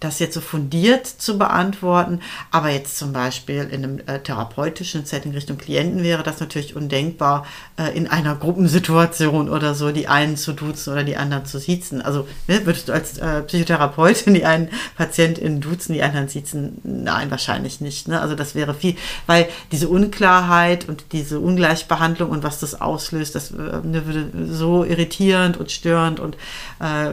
[0.00, 2.20] das jetzt so fundiert zu beantworten.
[2.50, 7.46] Aber jetzt zum Beispiel in einem äh, therapeutischen Setting Richtung Klienten wäre das natürlich undenkbar,
[7.76, 12.00] äh, in einer Gruppensituation oder so die einen zu duzen oder die anderen zu siezen.
[12.00, 16.78] Also ne, würdest du als äh, Psychotherapeutin die einen PatientInnen duzen, die anderen siezen?
[16.84, 18.08] Nein, wahrscheinlich nicht.
[18.08, 18.20] Ne?
[18.20, 18.96] Also das wäre viel,
[19.26, 24.84] weil diese Unklarheit und diese Ungleichbehandlung und was das auslöst, das äh, ne, würde so
[24.84, 26.36] irritierend und störend und
[26.80, 27.10] äh,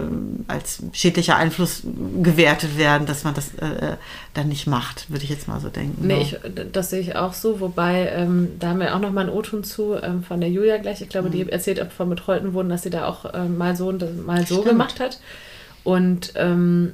[0.47, 1.81] als schädlicher Einfluss
[2.21, 3.97] gewertet werden, dass man das äh, äh,
[4.33, 6.07] dann nicht macht, würde ich jetzt mal so denken.
[6.07, 6.37] Nee, ich,
[6.71, 9.63] das sehe ich auch so, wobei, ähm, da haben wir auch noch mal einen O-Ton
[9.63, 11.01] zu ähm, von der Julia gleich.
[11.01, 11.33] Ich glaube, mhm.
[11.33, 14.45] die erzählt ob von betreuten Wurden, dass sie da auch ähm, mal so und mal
[14.45, 14.69] so Stimmt.
[14.69, 15.19] gemacht hat.
[15.83, 16.93] Und ähm,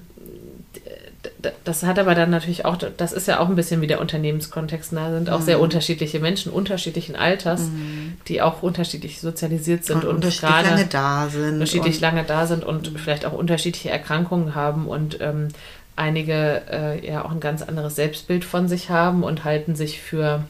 [1.63, 4.93] das hat aber dann natürlich auch, das ist ja auch ein bisschen wie der Unternehmenskontext.
[4.93, 5.45] Da sind auch mhm.
[5.45, 8.17] sehr unterschiedliche Menschen unterschiedlichen Alters, mhm.
[8.27, 11.53] die auch unterschiedlich sozialisiert sind und, und unterschiedlich lange da sind.
[11.53, 12.97] Unterschiedlich lange da sind und mhm.
[12.97, 15.49] vielleicht auch unterschiedliche Erkrankungen haben und ähm,
[15.95, 20.43] einige äh, ja auch ein ganz anderes Selbstbild von sich haben und halten sich für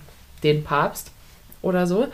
[0.44, 1.12] den Papst
[1.62, 2.08] oder so.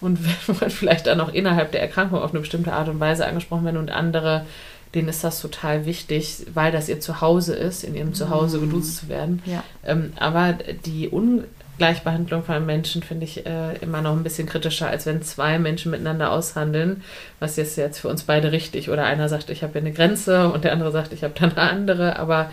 [0.00, 0.18] Und
[0.48, 3.64] wenn man vielleicht dann auch innerhalb der Erkrankung auf eine bestimmte Art und Weise angesprochen
[3.64, 4.46] werden und andere
[4.94, 8.70] denen ist das total wichtig, weil das ihr Zuhause ist, in ihrem Zuhause mhm.
[8.70, 9.42] geduzt zu werden.
[9.44, 9.64] Ja.
[9.84, 10.54] Ähm, aber
[10.86, 15.58] die Ungleichbehandlung von Menschen finde ich äh, immer noch ein bisschen kritischer, als wenn zwei
[15.58, 17.02] Menschen miteinander aushandeln,
[17.40, 18.90] was ist jetzt für uns beide richtig.
[18.90, 21.58] Oder einer sagt, ich habe eine Grenze und der andere sagt, ich habe da eine
[21.58, 22.18] andere.
[22.18, 22.50] Aber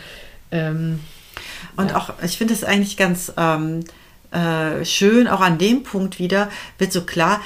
[0.51, 0.99] ähm,
[1.77, 1.97] und ja.
[1.97, 3.81] auch, ich finde es eigentlich ganz ähm,
[4.31, 7.41] äh, schön, auch an dem Punkt wieder wird so klar,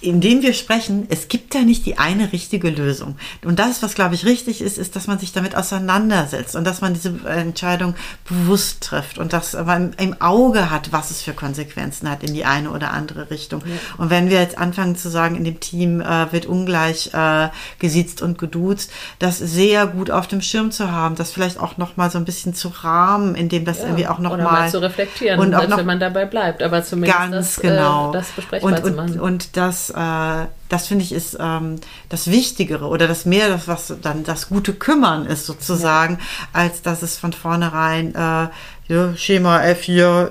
[0.00, 3.16] indem wir sprechen, es gibt ja nicht die eine richtige Lösung.
[3.44, 6.80] Und das, was glaube ich richtig ist, ist, dass man sich damit auseinandersetzt und dass
[6.80, 7.94] man diese Entscheidung
[8.28, 12.44] bewusst trifft und dass man im Auge hat, was es für Konsequenzen hat in die
[12.44, 13.62] eine oder andere Richtung.
[13.64, 13.74] Ja.
[13.98, 17.48] Und wenn wir jetzt anfangen zu sagen, in dem Team äh, wird ungleich äh,
[17.78, 21.96] gesiezt und geduzt, das sehr gut auf dem Schirm zu haben, das vielleicht auch noch
[21.96, 24.70] mal so ein bisschen zu rahmen, indem das ja, irgendwie auch noch oder mal, mal
[24.70, 28.10] zu reflektieren, und auch noch, wenn man dabei bleibt, aber zumindest ganz das, äh, genau.
[28.10, 29.12] Äh, das besprechbar und, zu machen.
[29.12, 31.76] Und, und das äh, das finde ich ist ähm,
[32.08, 36.20] das Wichtigere oder das mehr, das was dann das gute Kümmern ist sozusagen, ja.
[36.52, 38.48] als dass es von vornherein äh,
[38.88, 40.30] ja, Schema F4,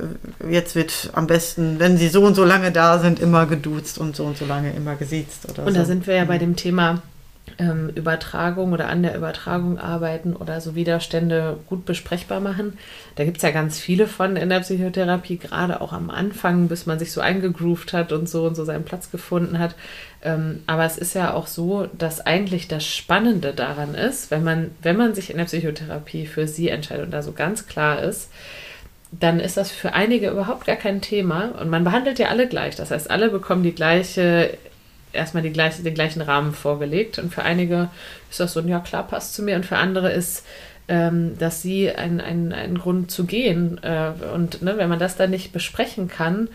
[0.49, 4.15] jetzt wird am besten, wenn sie so und so lange da sind, immer geduzt und
[4.15, 5.49] so und so lange immer gesiezt.
[5.49, 5.79] Oder und so.
[5.79, 6.39] da sind wir ja bei mhm.
[6.39, 7.01] dem Thema
[7.59, 12.77] ähm, Übertragung oder an der Übertragung arbeiten oder so Widerstände gut besprechbar machen.
[13.15, 16.85] Da gibt es ja ganz viele von in der Psychotherapie, gerade auch am Anfang, bis
[16.85, 19.75] man sich so eingegroovt hat und so und so seinen Platz gefunden hat.
[20.21, 24.71] Ähm, aber es ist ja auch so, dass eigentlich das Spannende daran ist, wenn man,
[24.81, 28.29] wenn man sich in der Psychotherapie für sie entscheidet und da so ganz klar ist,
[29.11, 32.75] dann ist das für einige überhaupt gar kein Thema und man behandelt ja alle gleich.
[32.75, 34.57] Das heißt, alle bekommen die gleiche
[35.13, 37.19] erstmal die gleiche, den gleichen Rahmen vorgelegt.
[37.19, 37.89] Und für einige
[38.29, 39.55] ist das so, ja klar, passt zu mir.
[39.55, 40.45] Und für andere ist,
[40.87, 43.79] ähm, dass sie einen ein Grund zu gehen.
[43.83, 46.49] Äh, und ne, wenn man das dann nicht besprechen kann,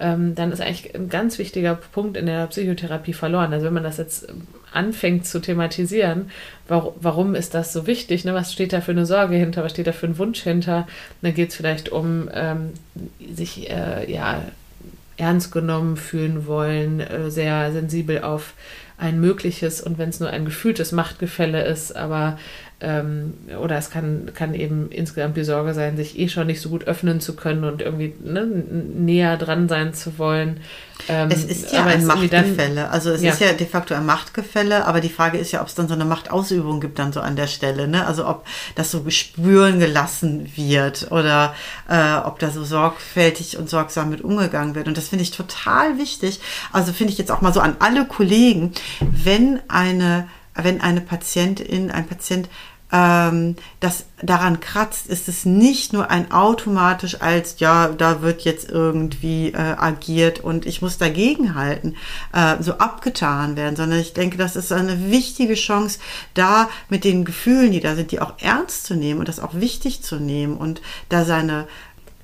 [0.00, 3.52] ähm, dann ist eigentlich ein ganz wichtiger Punkt in der Psychotherapie verloren.
[3.52, 4.28] Also wenn man das jetzt
[4.72, 6.30] anfängt zu thematisieren,
[6.68, 8.24] warum, warum ist das so wichtig?
[8.24, 8.34] Ne?
[8.34, 9.64] Was steht da für eine Sorge hinter?
[9.64, 10.86] Was steht da für ein Wunsch hinter?
[11.22, 12.72] Dann geht es vielleicht um ähm,
[13.34, 14.42] sich äh, ja
[15.18, 18.54] ernst genommen fühlen wollen, äh, sehr sensibel auf
[18.96, 22.38] ein mögliches und wenn es nur ein gefühltes Machtgefälle ist, aber
[22.80, 26.68] ähm, oder es kann, kann eben insgesamt die Sorge sein, sich eh schon nicht so
[26.68, 30.60] gut öffnen zu können und irgendwie ne, näher dran sein zu wollen.
[31.08, 32.82] Ähm, es ist ja ein Machtgefälle.
[32.82, 33.32] Dann, also es ja.
[33.32, 35.94] ist ja de facto ein Machtgefälle, aber die Frage ist ja, ob es dann so
[35.94, 37.88] eine Machtausübung gibt dann so an der Stelle.
[37.88, 38.06] Ne?
[38.06, 41.56] Also ob das so spüren gelassen wird oder
[41.88, 44.86] äh, ob da so sorgfältig und sorgsam mit umgegangen wird.
[44.86, 46.38] Und das finde ich total wichtig.
[46.72, 50.28] Also finde ich jetzt auch mal so an alle Kollegen, wenn eine
[50.62, 52.48] wenn eine Patientin, ein Patient
[52.92, 58.68] ähm, das daran kratzt, ist es nicht nur ein automatisch als, ja, da wird jetzt
[58.70, 61.96] irgendwie äh, agiert und ich muss dagegenhalten,
[62.32, 65.98] äh, so abgetan werden, sondern ich denke, das ist eine wichtige Chance,
[66.34, 69.54] da mit den Gefühlen, die da sind, die auch ernst zu nehmen und das auch
[69.54, 71.68] wichtig zu nehmen und da seine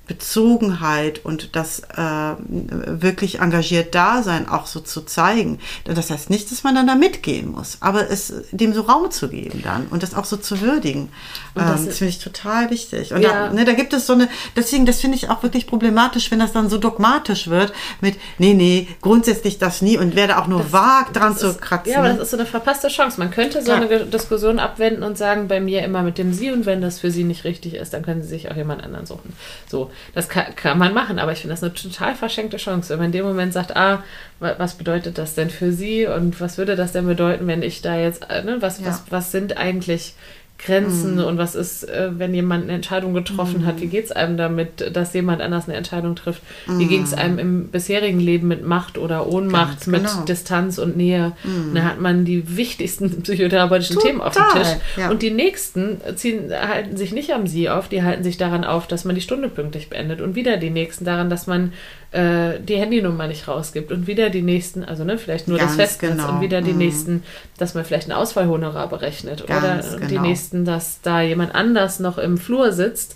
[0.07, 5.59] Bezogenheit und das äh, wirklich engagiert Dasein auch so zu zeigen.
[5.83, 9.29] Das heißt nicht, dass man dann da mitgehen muss, aber es dem so Raum zu
[9.29, 11.09] geben dann und das auch so zu würdigen.
[11.55, 13.13] das, ähm, das finde ich total wichtig.
[13.13, 13.47] Und ja.
[13.47, 16.39] da, ne, da gibt es so eine, deswegen, das finde ich auch wirklich problematisch, wenn
[16.39, 20.61] das dann so dogmatisch wird mit, nee, nee, grundsätzlich das nie und werde auch nur
[20.61, 21.93] das, wagt, dran zu kratzen.
[21.93, 23.19] Ja, aber das ist so eine verpasste Chance.
[23.19, 23.77] Man könnte so ja.
[23.77, 27.09] eine Diskussion abwenden und sagen, bei mir immer mit dem Sie und wenn das für
[27.09, 29.33] Sie nicht richtig ist, dann können Sie sich auch jemand anderen suchen.
[29.67, 29.89] So.
[30.13, 33.05] Das kann, kann man machen, aber ich finde das eine total verschenkte Chance, wenn man
[33.07, 34.03] in dem Moment sagt, ah,
[34.39, 37.97] was bedeutet das denn für Sie und was würde das denn bedeuten, wenn ich da
[37.97, 38.87] jetzt, äh, ne, was, ja.
[38.87, 40.13] was, was sind eigentlich
[40.57, 41.23] Grenzen mhm.
[41.25, 43.65] und was ist, äh, wenn jemand eine Entscheidung getroffen mhm.
[43.65, 46.41] hat, wie geht es einem damit, dass jemand anders eine Entscheidung trifft?
[46.65, 46.79] Mhm.
[46.79, 50.25] Wie ging es einem im bisherigen Leben mit Macht oder Ohnmacht, Ganz mit genau.
[50.25, 51.33] Distanz und Nähe?
[51.43, 51.75] Mhm.
[51.75, 54.11] Da hat man die wichtigsten psychotherapeutischen Total.
[54.11, 54.67] Themen auf dem Tisch.
[54.95, 55.09] Ja.
[55.09, 58.87] Und die nächsten ziehen, halten sich nicht am Sie auf, die halten sich daran auf,
[58.87, 60.21] dass man die Stunde pünktlich beendet.
[60.21, 61.73] Und wieder die nächsten daran, dass man
[62.11, 63.91] äh, die Handynummer nicht rausgibt.
[63.91, 66.29] Und wieder die nächsten, also ne, vielleicht nur Ganz das Festnetz genau.
[66.29, 66.77] und wieder die mhm.
[66.77, 67.23] nächsten,
[67.57, 69.45] dass man vielleicht einen Ausfallhonorar berechnet.
[69.47, 70.07] Ganz oder genau.
[70.07, 73.15] die nächsten, dass da jemand anders noch im Flur sitzt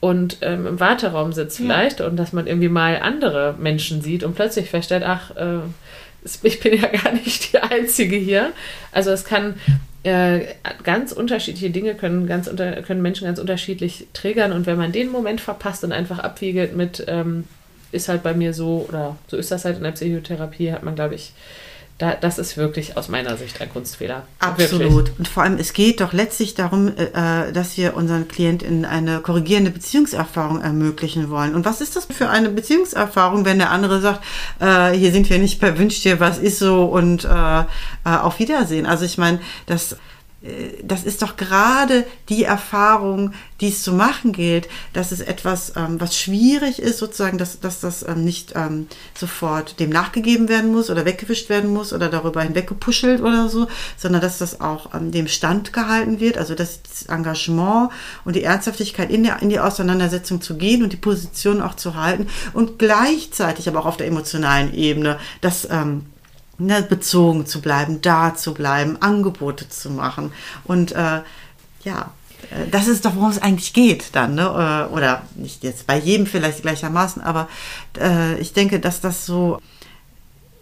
[0.00, 2.06] und ähm, im Warteraum sitzt vielleicht ja.
[2.06, 5.58] und dass man irgendwie mal andere Menschen sieht und plötzlich feststellt, ach, äh,
[6.42, 8.52] ich bin ja gar nicht die Einzige hier.
[8.92, 9.54] Also es kann
[10.02, 14.52] äh, ganz unterschiedliche Dinge können, ganz unter, können Menschen ganz unterschiedlich triggern.
[14.52, 17.44] Und wenn man den Moment verpasst und einfach abwiegelt mit, ähm,
[17.96, 20.94] ist halt bei mir so, oder so ist das halt in der Psychotherapie, hat man,
[20.94, 21.32] glaube ich,
[21.98, 24.24] da, das ist wirklich aus meiner Sicht ein Kunstfehler.
[24.38, 24.92] Absolut.
[24.92, 25.18] Wirklich.
[25.18, 29.70] Und vor allem, es geht doch letztlich darum, äh, dass wir unseren Klienten eine korrigierende
[29.70, 31.54] Beziehungserfahrung ermöglichen wollen.
[31.54, 34.22] Und was ist das für eine Beziehungserfahrung, wenn der andere sagt,
[34.60, 37.64] äh, hier sind wir nicht bei Wünsch dir, was ist so und äh, äh
[38.04, 38.84] auf Wiedersehen.
[38.84, 39.96] Also ich meine, das äh,
[40.82, 45.98] das ist doch gerade die Erfahrung, die es zu machen gilt, dass es etwas, ähm,
[45.98, 48.86] was schwierig ist, sozusagen, dass, dass das ähm, nicht ähm,
[49.18, 53.66] sofort dem nachgegeben werden muss oder weggewischt werden muss oder darüber hinweggepuschelt oder so,
[53.96, 57.90] sondern dass das auch dem Stand gehalten wird, also dass das Engagement
[58.24, 61.94] und die Ernsthaftigkeit in, der, in die Auseinandersetzung zu gehen und die Position auch zu
[61.94, 65.66] halten und gleichzeitig aber auch auf der emotionalen Ebene, dass
[66.58, 70.32] ne, bezogen zu bleiben, da zu bleiben, Angebote zu machen.
[70.64, 71.22] Und äh,
[71.84, 72.10] ja,
[72.50, 74.88] äh, das ist doch, worum es eigentlich geht dann, ne?
[74.90, 77.48] Äh, oder nicht jetzt bei jedem vielleicht gleichermaßen, aber
[77.98, 79.60] äh, ich denke, dass das so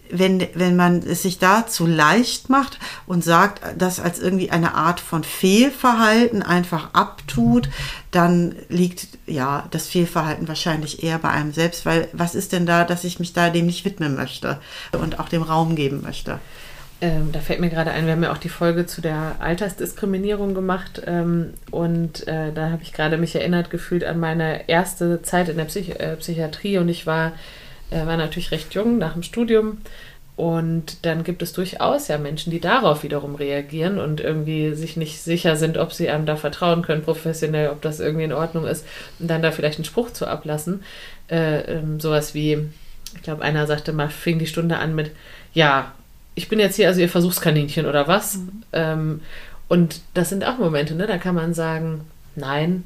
[0.09, 4.75] wenn, wenn man es sich da zu leicht macht und sagt, das als irgendwie eine
[4.75, 7.69] Art von Fehlverhalten einfach abtut,
[8.11, 12.83] dann liegt ja das Fehlverhalten wahrscheinlich eher bei einem selbst, weil was ist denn da,
[12.83, 14.59] dass ich mich da dem nicht widmen möchte
[14.91, 16.39] und auch dem Raum geben möchte?
[17.01, 20.53] Ähm, da fällt mir gerade ein, wir haben ja auch die Folge zu der Altersdiskriminierung
[20.53, 25.49] gemacht ähm, und äh, da habe ich gerade mich erinnert gefühlt an meine erste Zeit
[25.49, 27.33] in der Psych äh, Psychiatrie und ich war
[27.91, 29.77] er war natürlich recht jung nach dem Studium.
[30.35, 35.21] Und dann gibt es durchaus ja Menschen, die darauf wiederum reagieren und irgendwie sich nicht
[35.21, 38.85] sicher sind, ob sie einem da vertrauen können, professionell, ob das irgendwie in Ordnung ist,
[39.19, 40.83] und dann da vielleicht einen Spruch zu ablassen.
[41.29, 42.67] Äh, ähm, sowas wie,
[43.15, 45.11] ich glaube, einer sagte mal, fing die Stunde an mit,
[45.53, 45.93] ja,
[46.35, 48.35] ich bin jetzt hier also ihr Versuchskaninchen oder was?
[48.35, 48.63] Mhm.
[48.73, 49.21] Ähm,
[49.69, 51.07] und das sind auch Momente, ne?
[51.07, 52.01] Da kann man sagen,
[52.35, 52.83] nein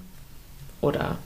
[0.82, 1.18] oder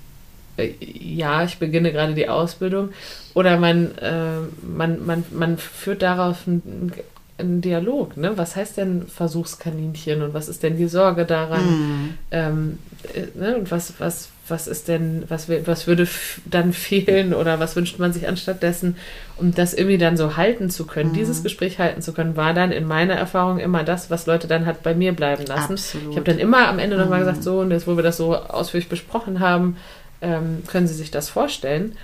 [0.57, 2.89] ja, ich beginne gerade die Ausbildung.
[3.33, 6.91] Oder man, äh, man, man, man führt darauf einen,
[7.39, 8.15] einen, Dialog.
[8.17, 8.37] Ne?
[8.37, 11.65] Was heißt denn Versuchskaninchen und was ist denn die Sorge daran?
[11.65, 12.13] Mhm.
[12.31, 12.79] Ähm,
[13.13, 13.57] äh, ne?
[13.57, 16.07] Und was, was, was ist denn, was, was würde
[16.45, 18.97] dann fehlen oder was wünscht man sich anstattdessen?
[19.37, 21.15] Um das irgendwie dann so halten zu können, mhm.
[21.15, 24.67] dieses Gespräch halten zu können, war dann in meiner Erfahrung immer das, was Leute dann
[24.67, 25.73] hat bei mir bleiben lassen.
[25.73, 26.11] Absolut.
[26.11, 27.25] Ich habe dann immer am Ende nochmal mhm.
[27.25, 29.77] gesagt, so, und jetzt, wo wir das so ausführlich besprochen haben,
[30.23, 31.95] ähm, können Sie sich das vorstellen?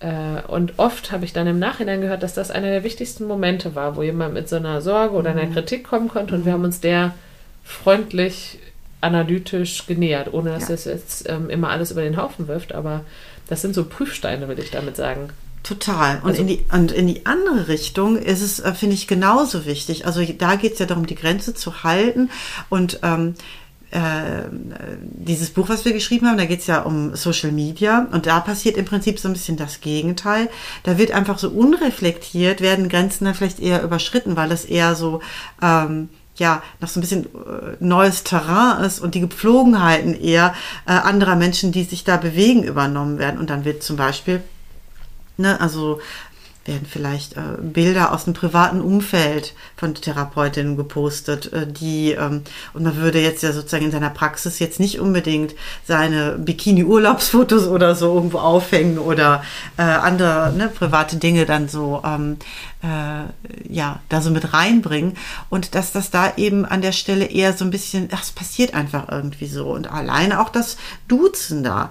[0.00, 3.74] Äh, und oft habe ich dann im Nachhinein gehört, dass das einer der wichtigsten Momente
[3.74, 5.54] war, wo jemand mit so einer Sorge oder einer mhm.
[5.54, 7.14] Kritik kommen konnte und wir haben uns der
[7.64, 8.58] freundlich,
[9.00, 10.74] analytisch genähert, ohne dass ja.
[10.74, 12.74] es jetzt ähm, immer alles über den Haufen wirft.
[12.74, 13.04] Aber
[13.48, 15.30] das sind so Prüfsteine, will ich damit sagen.
[15.62, 16.20] Total.
[16.22, 19.66] Und, also, in die, und in die andere Richtung ist es, äh, finde ich, genauso
[19.66, 20.06] wichtig.
[20.06, 22.30] Also da geht es ja darum, die Grenze zu halten.
[22.68, 23.34] Und ähm,
[23.90, 24.48] äh,
[25.00, 28.40] dieses Buch, was wir geschrieben haben, da geht es ja um Social Media und da
[28.40, 30.48] passiert im Prinzip so ein bisschen das Gegenteil.
[30.82, 35.20] Da wird einfach so unreflektiert, werden Grenzen dann vielleicht eher überschritten, weil es eher so
[35.62, 36.08] ähm,
[36.38, 40.54] ja, noch so ein bisschen äh, neues Terrain ist und die Gepflogenheiten eher
[40.86, 43.38] äh, anderer Menschen, die sich da bewegen, übernommen werden.
[43.38, 44.42] Und dann wird zum Beispiel,
[45.36, 46.00] ne, also
[46.66, 52.42] werden vielleicht äh, Bilder aus dem privaten Umfeld von Therapeutinnen gepostet, äh, die, ähm,
[52.74, 55.54] und man würde jetzt ja sozusagen in seiner Praxis jetzt nicht unbedingt
[55.84, 59.42] seine Bikini-Urlaubsfotos oder so irgendwo aufhängen oder
[59.76, 62.38] äh, andere ne, private Dinge dann so, ähm,
[62.82, 65.16] äh, ja, da so mit reinbringen.
[65.48, 69.08] Und dass das da eben an der Stelle eher so ein bisschen, es passiert einfach
[69.10, 69.70] irgendwie so.
[69.72, 70.76] Und alleine auch das
[71.08, 71.90] Duzen da.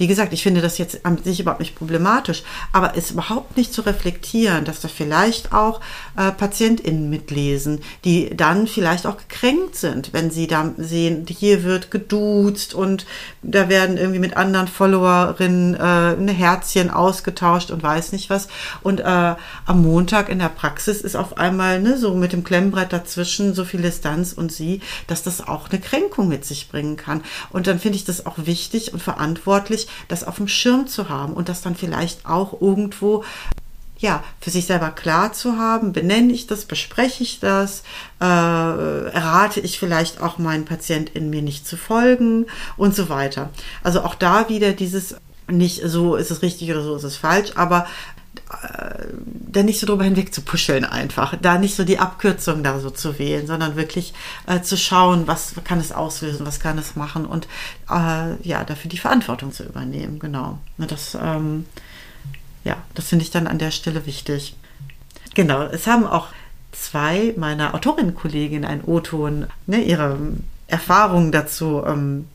[0.00, 2.42] Wie gesagt, ich finde das jetzt an sich überhaupt nicht problematisch,
[2.72, 5.82] aber es überhaupt nicht zu reflektieren, dass da vielleicht auch
[6.20, 11.90] äh, PatientInnen mitlesen, die dann vielleicht auch gekränkt sind, wenn sie da sehen, hier wird
[11.90, 13.06] geduzt und
[13.42, 18.48] da werden irgendwie mit anderen Followerinnen äh, eine Herzchen ausgetauscht und weiß nicht was.
[18.82, 22.92] Und äh, am Montag in der Praxis ist auf einmal ne, so mit dem Klemmbrett
[22.92, 27.22] dazwischen so viel Distanz und sie, dass das auch eine Kränkung mit sich bringen kann.
[27.50, 31.32] Und dann finde ich das auch wichtig und verantwortlich, das auf dem Schirm zu haben
[31.32, 33.24] und das dann vielleicht auch irgendwo
[34.00, 37.82] ja, für sich selber klar zu haben, benenne ich das, bespreche ich das,
[38.20, 40.66] äh, errate ich vielleicht auch meinen
[41.14, 42.46] in mir nicht zu folgen
[42.78, 43.50] und so weiter.
[43.82, 45.16] Also auch da wieder dieses
[45.48, 47.86] nicht so ist es richtig oder so ist es falsch, aber
[48.62, 52.78] äh, da nicht so drüber hinweg zu puscheln einfach, da nicht so die Abkürzung da
[52.78, 54.14] so zu wählen, sondern wirklich
[54.46, 57.48] äh, zu schauen, was kann es auslösen, was kann es machen und
[57.90, 60.58] äh, ja, dafür die Verantwortung zu übernehmen, genau.
[60.78, 61.66] Das, ähm,
[62.64, 64.56] ja, das finde ich dann an der Stelle wichtig.
[65.34, 66.28] Genau, es haben auch
[66.72, 70.18] zwei meiner Autorinnenkolleginnen einen O-Ton, ne, ihre
[70.66, 72.26] Erfahrungen dazu ähm,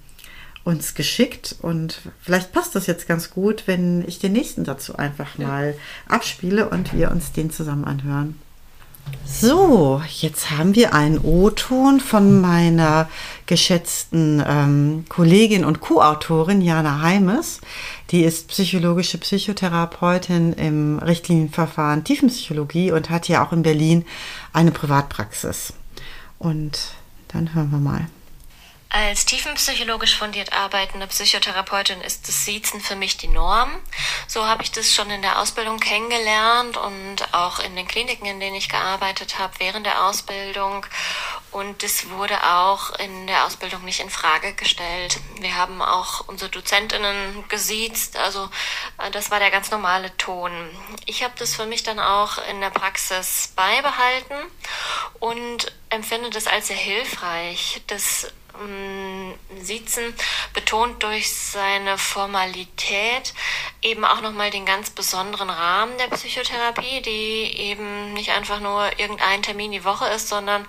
[0.63, 1.55] uns geschickt.
[1.61, 5.75] Und vielleicht passt das jetzt ganz gut, wenn ich den nächsten dazu einfach mal
[6.07, 8.39] abspiele und wir uns den zusammen anhören.
[9.25, 13.09] So, jetzt haben wir einen O-Ton von meiner
[13.45, 17.59] geschätzten ähm, Kollegin und Co-Autorin Jana Heimes.
[18.11, 24.05] Die ist psychologische Psychotherapeutin im Richtlinienverfahren Tiefenpsychologie und hat ja auch in Berlin
[24.53, 25.73] eine Privatpraxis.
[26.39, 26.91] Und
[27.27, 28.07] dann hören wir mal.
[28.97, 33.69] Als tiefenpsychologisch fundiert arbeitende Psychotherapeutin ist das Siezen für mich die Norm.
[34.25, 38.39] So habe ich das schon in der Ausbildung kennengelernt und auch in den Kliniken, in
[38.39, 40.85] denen ich gearbeitet habe, während der Ausbildung.
[41.51, 45.19] Und das wurde auch in der Ausbildung nicht in Frage gestellt.
[45.41, 48.49] Wir haben auch unsere Dozentinnen gesiezt, also
[48.97, 50.51] äh, das war der ganz normale Ton.
[51.05, 54.35] Ich habe das für mich dann auch in der Praxis beibehalten
[55.19, 57.81] und empfinde das als sehr hilfreich.
[57.87, 58.31] Das
[59.61, 60.13] Siezen
[60.53, 63.33] betont durch seine Formalität
[63.81, 69.43] eben auch nochmal den ganz besonderen Rahmen der Psychotherapie, die eben nicht einfach nur irgendein
[69.43, 70.67] Termin die Woche ist, sondern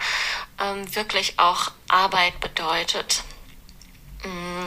[0.60, 3.22] ähm, wirklich auch Arbeit bedeutet.
[4.24, 4.66] Mm,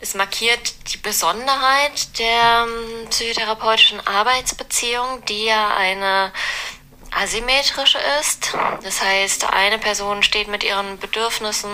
[0.00, 6.32] es markiert die Besonderheit der ähm, psychotherapeutischen Arbeitsbeziehung, die ja eine
[7.16, 8.56] asymmetrische ist.
[8.82, 11.70] Das heißt, eine Person steht mit ihren Bedürfnissen,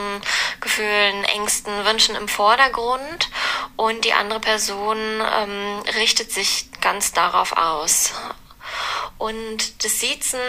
[0.61, 3.31] Gefühlen, Ängsten, Wünschen im Vordergrund
[3.77, 8.13] und die andere Person ähm, richtet sich ganz darauf aus.
[9.19, 10.41] Und das Siezen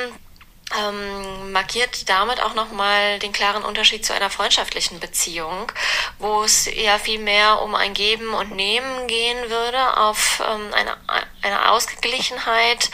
[0.79, 5.71] ähm, markiert damit auch nochmal den klaren Unterschied zu einer freundschaftlichen Beziehung,
[6.19, 10.97] wo es ja viel mehr um ein Geben und Nehmen gehen würde, auf ähm, eine,
[11.41, 12.89] eine Ausgeglichenheit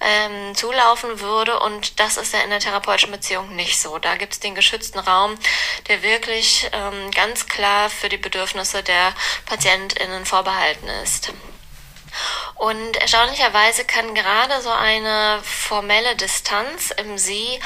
[0.00, 1.58] ähm, zulaufen würde.
[1.60, 3.98] Und das ist ja in der therapeutischen Beziehung nicht so.
[3.98, 5.34] Da gibt es den geschützten Raum,
[5.88, 9.14] der wirklich ähm, ganz klar für die Bedürfnisse der
[9.46, 11.32] PatientInnen vorbehalten ist.
[12.56, 17.60] Und erstaunlicherweise kann gerade so eine formelle Distanz im Sie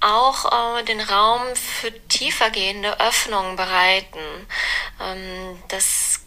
[0.00, 4.18] auch äh, den Raum für tiefergehende Öffnungen bereiten.
[5.00, 6.20] Ähm, das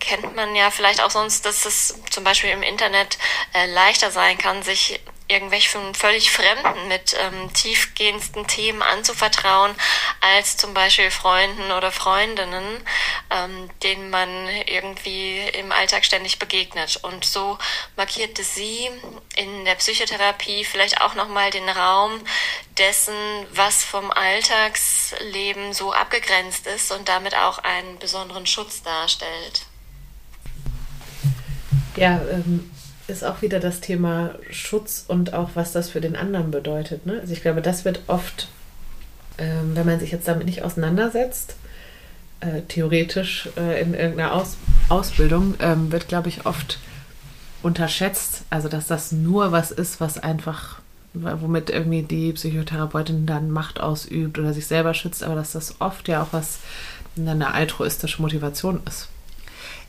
[0.00, 3.18] kennt man ja vielleicht auch sonst, dass es zum Beispiel im Internet
[3.54, 9.74] äh, leichter sein kann, sich irgendwelchen völlig Fremden mit ähm, tiefgehendsten Themen anzuvertrauen,
[10.20, 12.80] als zum Beispiel Freunden oder Freundinnen,
[13.30, 14.28] ähm, denen man
[14.66, 16.98] irgendwie im Alltag ständig begegnet.
[17.02, 17.58] Und so
[17.96, 18.90] markierte sie
[19.36, 22.20] in der Psychotherapie vielleicht auch nochmal den Raum
[22.76, 23.14] dessen,
[23.52, 29.62] was vom Alltagsleben so abgegrenzt ist und damit auch einen besonderen Schutz darstellt.
[31.96, 32.73] Ja, ähm,
[33.06, 37.06] ist auch wieder das Thema Schutz und auch was das für den anderen bedeutet.
[37.06, 37.18] Ne?
[37.20, 38.48] Also ich glaube, das wird oft,
[39.38, 41.56] ähm, wenn man sich jetzt damit nicht auseinandersetzt,
[42.40, 44.56] äh, theoretisch äh, in irgendeiner Aus
[44.88, 46.78] Ausbildung, ähm, wird, glaube ich, oft
[47.62, 48.42] unterschätzt.
[48.50, 50.80] Also dass das nur was ist, was einfach,
[51.12, 56.08] womit irgendwie die Psychotherapeutin dann Macht ausübt oder sich selber schützt, aber dass das oft
[56.08, 56.58] ja auch was
[57.16, 59.08] eine altruistische Motivation ist.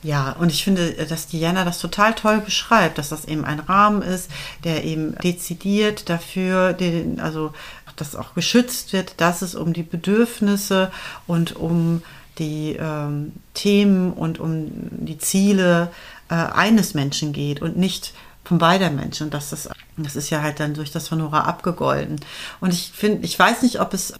[0.03, 4.01] Ja, und ich finde, dass Diana das total toll beschreibt, dass das eben ein Rahmen
[4.01, 4.29] ist,
[4.63, 7.53] der eben dezidiert dafür, den, also
[7.95, 10.91] dass auch geschützt wird, dass es um die Bedürfnisse
[11.27, 12.03] und um
[12.37, 15.91] die ähm, Themen und um die Ziele
[16.29, 19.25] äh, eines Menschen geht und nicht von beider Menschen.
[19.25, 22.19] Und das ist, das ist ja halt dann durch das Honora abgegolten.
[22.59, 24.13] Und ich finde, ich weiß nicht, ob es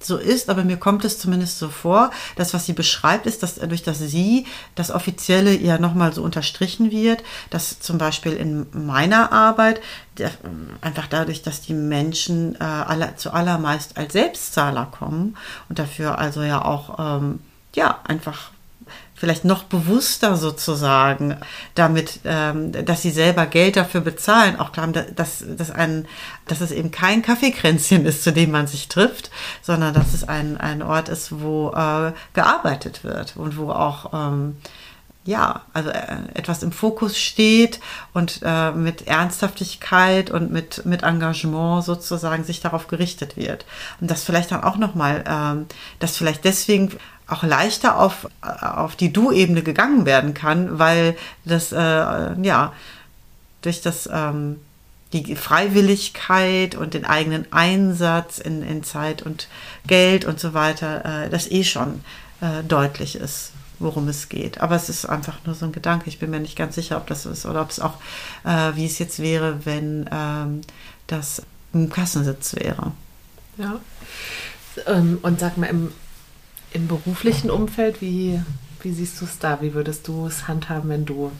[0.00, 3.56] so ist, aber mir kommt es zumindest so vor, dass was sie beschreibt, ist, dass
[3.56, 9.32] durch das Sie das Offizielle ja nochmal so unterstrichen wird, dass zum Beispiel in meiner
[9.32, 9.80] Arbeit
[10.80, 15.36] einfach dadurch, dass die Menschen äh, aller, zu allermeist als Selbstzahler kommen
[15.68, 17.40] und dafür also ja auch ähm,
[17.74, 18.50] ja einfach
[19.18, 21.36] vielleicht noch bewusster sozusagen
[21.74, 26.06] damit, ähm, dass sie selber Geld dafür bezahlen, auch klar, dass, dass, ein,
[26.46, 30.56] dass es eben kein Kaffeekränzchen ist, zu dem man sich trifft, sondern dass es ein,
[30.56, 34.56] ein Ort ist, wo äh, gearbeitet wird und wo auch ähm,
[35.24, 37.80] ja, also äh, etwas im Fokus steht
[38.14, 43.66] und äh, mit Ernsthaftigkeit und mit, mit Engagement sozusagen sich darauf gerichtet wird.
[44.00, 45.66] Und das vielleicht dann auch nochmal, ähm,
[45.98, 46.96] dass vielleicht deswegen
[47.28, 52.72] auch leichter auf, auf die Du-Ebene gegangen werden kann, weil das, äh, ja,
[53.62, 54.56] durch das, ähm,
[55.12, 59.48] die Freiwilligkeit und den eigenen Einsatz in, in Zeit und
[59.86, 62.02] Geld und so weiter, äh, das eh schon
[62.40, 64.60] äh, deutlich ist, worum es geht.
[64.60, 66.08] Aber es ist einfach nur so ein Gedanke.
[66.08, 67.94] Ich bin mir nicht ganz sicher, ob das ist oder ob es auch,
[68.44, 70.60] äh, wie es jetzt wäre, wenn ähm,
[71.06, 72.92] das im Kassensitz wäre.
[73.56, 73.80] Ja.
[74.86, 75.92] Ähm, und sag mal, im,
[76.72, 78.40] im beruflichen Umfeld, wie,
[78.82, 79.60] wie siehst du es da?
[79.60, 81.32] Wie würdest du es handhaben, wenn du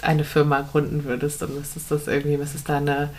[0.00, 3.10] eine Firma gründen würdest und müsstest das irgendwie, müsstest da eine,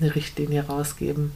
[0.00, 1.32] eine Richtlinie rausgeben?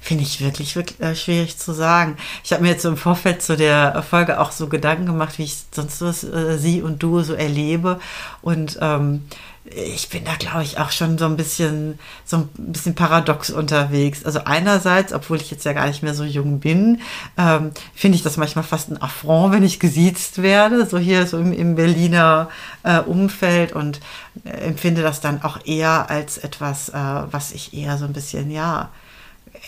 [0.00, 2.16] Finde ich wirklich, wirklich äh, schwierig zu sagen.
[2.44, 5.56] Ich habe mir jetzt im Vorfeld zu der Folge auch so Gedanken gemacht, wie ich
[5.72, 7.98] sonst was äh, sie und du so erlebe.
[8.42, 9.22] Und ähm,
[9.64, 14.24] ich bin da, glaube ich, auch schon so ein bisschen, so ein bisschen paradox unterwegs.
[14.24, 17.00] Also einerseits, obwohl ich jetzt ja gar nicht mehr so jung bin,
[17.38, 21.38] ähm, finde ich das manchmal fast ein Affront, wenn ich gesiezt werde, so hier so
[21.38, 22.50] im, im Berliner
[22.82, 24.00] äh, Umfeld und
[24.44, 26.92] äh, empfinde das dann auch eher als etwas, äh,
[27.30, 28.90] was ich eher so ein bisschen, ja,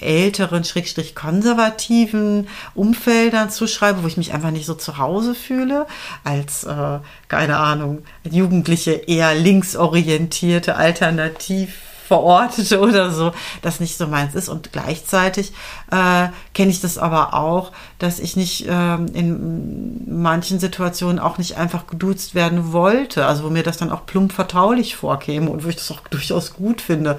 [0.01, 5.87] älteren, schrägstrich konservativen Umfeldern zuschreibe, wo ich mich einfach nicht so zu Hause fühle,
[6.25, 11.75] als, äh, keine Ahnung, Jugendliche eher linksorientierte, alternativ
[12.07, 13.33] verortete oder so,
[13.63, 14.49] das nicht so meins ist.
[14.49, 15.53] Und gleichzeitig
[15.91, 21.57] äh, kenne ich das aber auch, dass ich nicht äh, in manchen Situationen auch nicht
[21.57, 23.27] einfach geduzt werden wollte.
[23.27, 26.55] Also wo mir das dann auch plump vertraulich vorkäme und wo ich das auch durchaus
[26.55, 27.19] gut finde,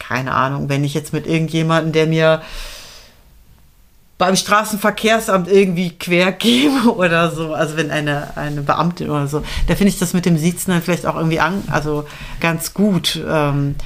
[0.00, 2.42] keine Ahnung, wenn ich jetzt mit irgendjemandem, der mir
[4.18, 9.74] beim Straßenverkehrsamt irgendwie quer gebe oder so, also wenn eine, eine Beamtin oder so, da
[9.74, 12.06] finde ich das mit dem Siezen dann vielleicht auch irgendwie an, also
[12.40, 13.76] ganz gut ähm,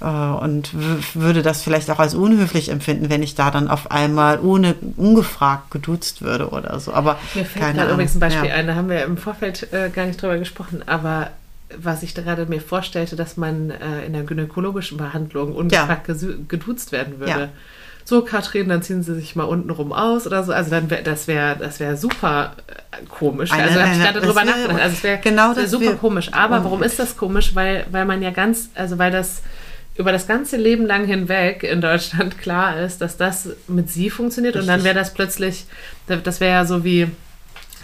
[0.00, 0.70] äh, und
[1.14, 5.70] würde das vielleicht auch als unhöflich empfinden, wenn ich da dann auf einmal ohne ungefragt
[5.70, 6.92] geduzt würde oder so.
[6.92, 8.54] Aber mir fällt keine gerade übrigens ein Beispiel ja.
[8.56, 11.30] ein, da haben wir im Vorfeld äh, gar nicht drüber gesprochen, aber
[11.76, 16.28] was ich gerade mir vorstellte, dass man äh, in der gynäkologischen Behandlung ungefragt ja.
[16.48, 17.30] geduzt werden würde.
[17.30, 17.48] Ja.
[18.06, 20.52] So, Katrin, dann ziehen Sie sich mal untenrum aus oder so.
[20.52, 23.50] Also dann wär, das wäre das wäre super äh, komisch.
[23.50, 24.80] Eine, also habe ich gerade drüber nachgedacht.
[24.80, 26.32] Also es wäre genau wär super komisch.
[26.32, 27.54] Aber warum ist das komisch?
[27.54, 29.42] Weil, weil man ja ganz, also weil das
[29.96, 34.56] über das ganze Leben lang hinweg in Deutschland klar ist, dass das mit sie funktioniert
[34.56, 34.68] Richtig.
[34.68, 35.64] und dann wäre das plötzlich,
[36.06, 37.08] das wäre ja so wie,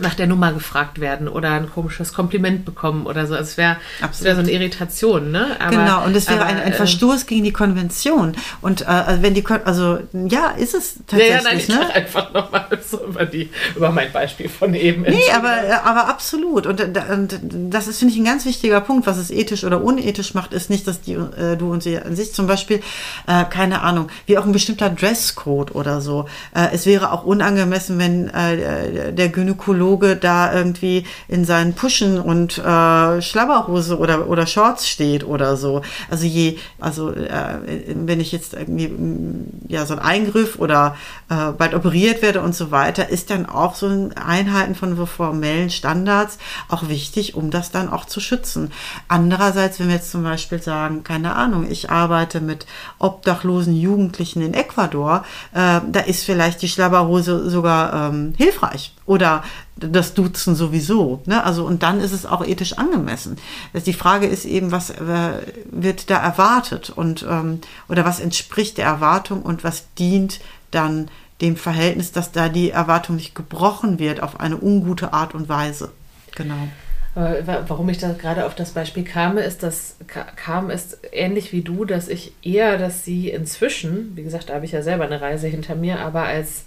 [0.00, 3.34] nach der Nummer gefragt werden oder ein komisches Kompliment bekommen oder so.
[3.34, 3.76] Also es wäre
[4.20, 5.56] wär so eine Irritation, ne?
[5.58, 8.36] Aber, genau, und es wäre ein, ein, äh, Verstoß äh, gegen die Konvention.
[8.60, 11.28] Und äh, also wenn die, also ja, ist es tatsächlich.
[11.30, 11.94] Ja, ja nein, ich ne?
[11.94, 15.02] einfach nochmal so über, die, über mein Beispiel von eben.
[15.02, 16.66] Nee, aber, aber absolut.
[16.66, 17.40] Und, und
[17.70, 19.06] das ist, finde ich, ein ganz wichtiger Punkt.
[19.06, 22.16] Was es ethisch oder unethisch macht, ist nicht, dass die, äh, du und sie an
[22.16, 22.80] sich zum Beispiel,
[23.26, 26.26] äh, keine Ahnung, wie auch ein bestimmter Dresscode oder so.
[26.54, 32.58] Äh, es wäre auch unangemessen, wenn der Gynäkologe Pädagoge da irgendwie in seinen Puschen und
[32.58, 35.82] äh, Schlabberhose oder, oder Shorts steht oder so.
[36.08, 37.58] Also je, also äh,
[37.94, 40.96] wenn ich jetzt irgendwie mm, ja so ein Eingriff oder
[41.28, 45.06] äh, bald operiert werde und so weiter, ist dann auch so ein Einhalten von so
[45.06, 46.38] formellen Standards
[46.68, 48.70] auch wichtig, um das dann auch zu schützen.
[49.08, 52.66] Andererseits, wenn wir jetzt zum Beispiel sagen, keine Ahnung, ich arbeite mit
[52.98, 59.42] obdachlosen Jugendlichen in Ecuador, äh, da ist vielleicht die Schlabberhose sogar ähm, hilfreich oder
[59.74, 61.20] das Duzen sowieso.
[61.26, 61.42] Ne?
[61.42, 63.38] Also, und dann ist es auch ethisch angemessen.
[63.74, 65.32] Also die Frage ist eben, was äh,
[65.68, 70.40] wird da erwartet und ähm, oder was entspricht der Erwartung und was dient
[70.70, 75.48] dann dem Verhältnis, dass da die Erwartung nicht gebrochen wird auf eine ungute Art und
[75.48, 75.90] Weise.
[76.36, 76.68] Genau.
[77.16, 79.96] Warum ich da gerade auf das Beispiel kam, ist, dass
[80.36, 84.64] kam ist ähnlich wie du, dass ich eher, dass sie inzwischen, wie gesagt, da habe
[84.64, 86.66] ich ja selber eine Reise hinter mir, aber als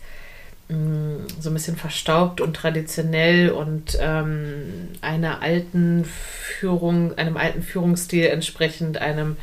[0.70, 8.28] Mm, so ein bisschen verstaubt und traditionell und ähm, einer alten Führung, einem alten Führungsstil
[8.28, 9.36] entsprechend einem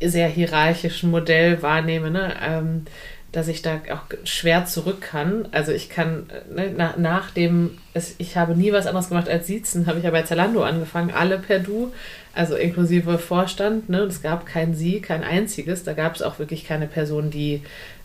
[0.00, 2.34] sehr hierarchischen Modell wahrnehme, ne?
[2.42, 2.86] Ähm,
[3.32, 5.48] dass ich da auch schwer zurück kann.
[5.52, 9.46] Also ich kann, ne, nach, nach dem, es, ich habe nie was anderes gemacht als
[9.46, 11.92] Siezen, habe ich ja bei Zalando angefangen, alle per Du,
[12.34, 13.88] also inklusive Vorstand.
[13.90, 13.98] Ne?
[14.00, 15.84] Es gab kein Sie, kein einziges.
[15.84, 17.62] Da gab es auch wirklich keine Person, die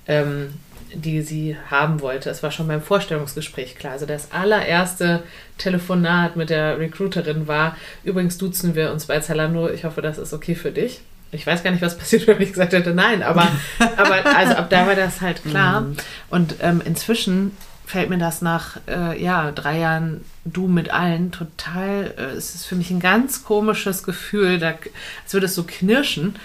[0.07, 0.53] ähm,
[0.93, 2.29] die sie haben wollte.
[2.29, 3.93] Es war schon beim Vorstellungsgespräch klar.
[3.93, 5.23] Also das allererste
[5.57, 10.33] Telefonat mit der Recruiterin war, übrigens duzen wir uns bei Zalando, ich hoffe, das ist
[10.33, 11.01] okay für dich.
[11.31, 13.47] Ich weiß gar nicht, was passiert, wenn ich gesagt hätte, nein, aber,
[13.97, 15.81] aber also ab da war das halt klar.
[15.81, 15.97] Mhm.
[16.29, 22.13] Und ähm, inzwischen fällt mir das nach äh, ja, drei Jahren Du mit allen total,
[22.17, 24.75] äh, es ist für mich ein ganz komisches Gefühl, da,
[25.23, 26.35] als würde es so knirschen,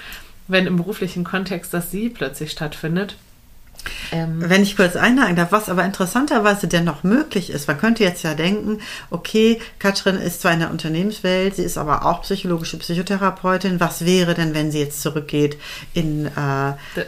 [0.49, 3.17] wenn im beruflichen Kontext das Sie plötzlich stattfindet.
[4.12, 8.22] Ähm, Wenn ich kurz einhaken darf, was aber interessanterweise dennoch möglich ist, man könnte jetzt
[8.22, 8.80] ja denken,
[9.11, 13.80] okay, Katrin ist zwar in der Unternehmenswelt, sie ist aber auch psychologische Psychotherapeutin.
[13.80, 15.59] Was wäre denn, wenn sie jetzt zurückgeht
[15.93, 16.30] in äh,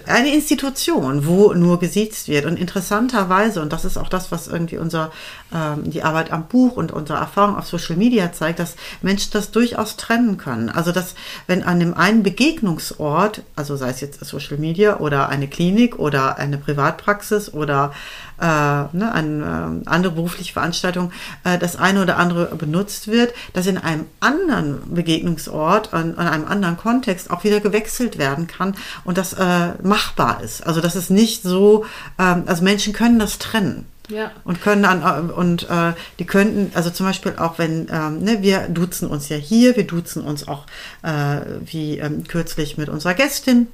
[0.06, 2.44] eine Institution, wo nur gesiezt wird?
[2.44, 5.10] Und interessanterweise, und das ist auch das, was irgendwie unser,
[5.54, 9.50] ähm, die Arbeit am Buch und unsere Erfahrung auf Social Media zeigt, dass Menschen das
[9.50, 10.68] durchaus trennen können.
[10.68, 11.14] Also, dass
[11.46, 16.38] wenn an dem einen Begegnungsort, also sei es jetzt Social Media oder eine Klinik oder
[16.38, 17.92] eine Privatpraxis oder
[18.38, 21.12] äh, ne, eine äh, andere berufliche Veranstaltung
[21.44, 26.44] äh, das eine oder andere benutzt wird, dass in einem anderen Begegnungsort, an, an einem
[26.46, 30.66] anderen Kontext auch wieder gewechselt werden kann und das äh, machbar ist.
[30.66, 31.86] Also das ist nicht so,
[32.18, 33.86] ähm, also Menschen können das trennen.
[34.10, 34.30] Ja.
[34.44, 38.38] Und können an, äh, und äh, die könnten, also zum Beispiel auch wenn, ähm, ne,
[38.40, 40.64] wir duzen uns ja hier, wir duzen uns auch
[41.02, 43.68] äh, wie ähm, kürzlich mit unserer Gästin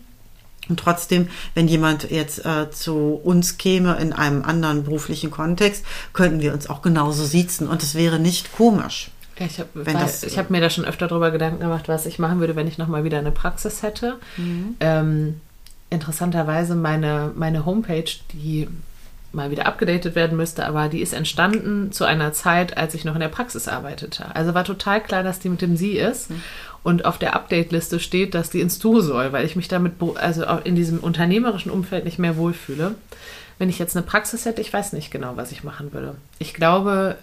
[0.69, 6.41] und trotzdem, wenn jemand jetzt äh, zu uns käme in einem anderen beruflichen Kontext, könnten
[6.41, 9.11] wir uns auch genauso siezen und es wäre nicht komisch.
[9.39, 9.85] ich habe
[10.37, 13.05] hab mir da schon öfter darüber Gedanken gemacht, was ich machen würde, wenn ich nochmal
[13.05, 14.19] wieder eine Praxis hätte.
[14.37, 14.77] Mhm.
[14.81, 15.41] Ähm,
[15.91, 18.69] interessanterweise meine, meine Homepage, die
[19.33, 23.15] mal wieder abgedatet werden müsste, aber die ist entstanden zu einer Zeit, als ich noch
[23.15, 24.33] in der Praxis arbeitete.
[24.35, 26.31] Also war total klar, dass die mit dem Sie ist.
[26.31, 26.43] Mhm
[26.85, 30.45] und auf der Update-Liste steht, dass die ins Du soll, weil ich mich damit, also
[30.63, 32.95] in diesem unternehmerischen Umfeld nicht mehr wohlfühle.
[33.59, 36.15] Wenn ich jetzt eine Praxis hätte, ich weiß nicht genau, was ich machen würde.
[36.39, 37.17] Ich glaube,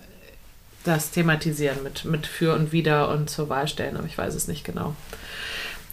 [0.83, 4.47] das Thematisieren mit, mit Für und Wider und zur Wahl stellen, aber ich weiß es
[4.47, 4.95] nicht genau.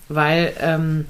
[0.09, 1.05] Weil ähm,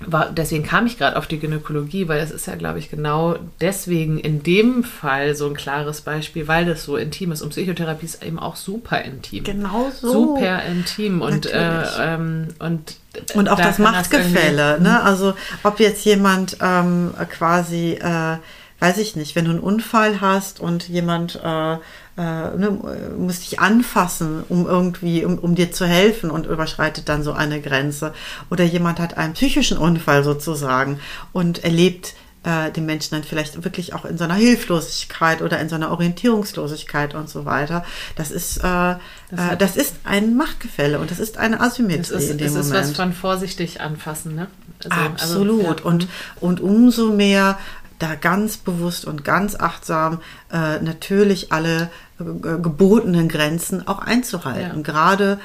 [0.00, 3.36] war, deswegen kam ich gerade auf die Gynäkologie, weil es ist ja, glaube ich, genau
[3.60, 7.42] deswegen in dem Fall so ein klares Beispiel, weil das so intim ist.
[7.42, 9.44] Und Psychotherapie ist eben auch super intim.
[9.44, 10.12] Genau so.
[10.12, 11.22] Super intim.
[11.22, 12.96] Und, äh, ähm, und,
[13.34, 14.74] und auch da das Machtgefälle.
[14.74, 14.98] Das ne?
[15.00, 15.06] Mhm.
[15.06, 18.36] Also ob jetzt jemand ähm, quasi, äh,
[18.80, 21.40] weiß ich nicht, wenn du einen Unfall hast und jemand...
[21.42, 21.78] Äh,
[22.16, 22.22] äh,
[22.56, 22.78] ne,
[23.18, 27.60] muss dich anfassen, um irgendwie, um, um dir zu helfen und überschreitet dann so eine
[27.60, 28.14] Grenze.
[28.50, 30.98] Oder jemand hat einen psychischen Unfall sozusagen
[31.32, 32.14] und erlebt
[32.46, 35.90] äh, den Menschen dann vielleicht wirklich auch in so einer Hilflosigkeit oder in so einer
[35.90, 37.84] Orientierungslosigkeit und so weiter.
[38.14, 38.98] Das ist, äh, das,
[39.32, 42.66] äh, das ist ein Machtgefälle und das ist eine Asymmetrie ist, in dem es Moment.
[42.66, 44.46] ist was von vorsichtig anfassen, ne?
[44.84, 45.64] Also, also Absolut.
[45.64, 45.84] Also, ja.
[45.84, 46.08] Und,
[46.40, 47.58] und umso mehr
[47.98, 50.20] da ganz bewusst und ganz achtsam
[50.52, 54.78] äh, natürlich alle äh, gebotenen Grenzen auch einzuhalten.
[54.78, 54.82] Ja.
[54.82, 55.38] Gerade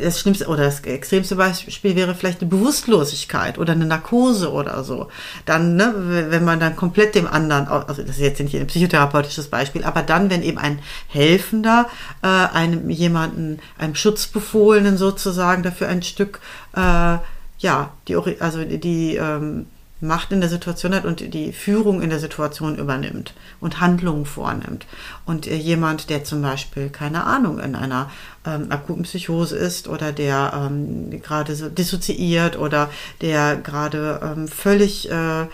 [0.00, 5.08] das schlimmste oder das extremste Beispiel wäre vielleicht eine Bewusstlosigkeit oder eine Narkose oder so.
[5.44, 9.48] Dann, ne, wenn man dann komplett dem anderen, also das ist jetzt nicht ein psychotherapeutisches
[9.48, 10.78] Beispiel, aber dann, wenn eben ein
[11.08, 11.88] Helfender
[12.22, 16.40] äh, einem jemanden, einem Schutzbefohlenen sozusagen dafür ein Stück,
[16.74, 17.18] äh,
[17.58, 19.66] ja, die, also die, ähm,
[20.02, 24.84] Macht in der Situation hat und die Führung in der Situation übernimmt und Handlungen vornimmt.
[25.26, 28.10] Und äh, jemand, der zum Beispiel, keine Ahnung, in einer
[28.44, 32.90] ähm, akuten Psychose ist oder der ähm, gerade so dissoziiert oder
[33.20, 35.46] der gerade ähm, völlig äh,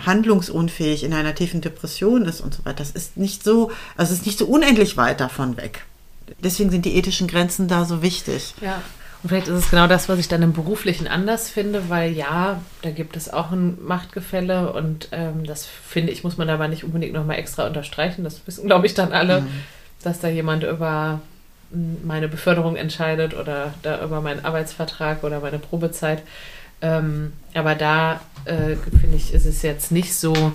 [0.00, 2.78] handlungsunfähig in einer tiefen Depression ist und so weiter.
[2.78, 5.84] Das ist nicht so, also ist nicht so unendlich weit davon weg.
[6.42, 8.54] Deswegen sind die ethischen Grenzen da so wichtig.
[8.60, 8.82] Ja,
[9.22, 12.60] und vielleicht ist es genau das, was ich dann im Beruflichen anders finde, weil ja,
[12.82, 16.84] da gibt es auch ein Machtgefälle und ähm, das finde ich, muss man aber nicht
[16.84, 18.22] unbedingt nochmal extra unterstreichen.
[18.22, 19.48] Das wissen, glaube ich, dann alle, mhm.
[20.04, 21.20] dass da jemand über
[22.04, 26.22] meine Beförderung entscheidet oder da über meinen Arbeitsvertrag oder meine Probezeit.
[26.80, 30.52] Ähm, aber da äh, finde ich, ist es jetzt nicht so,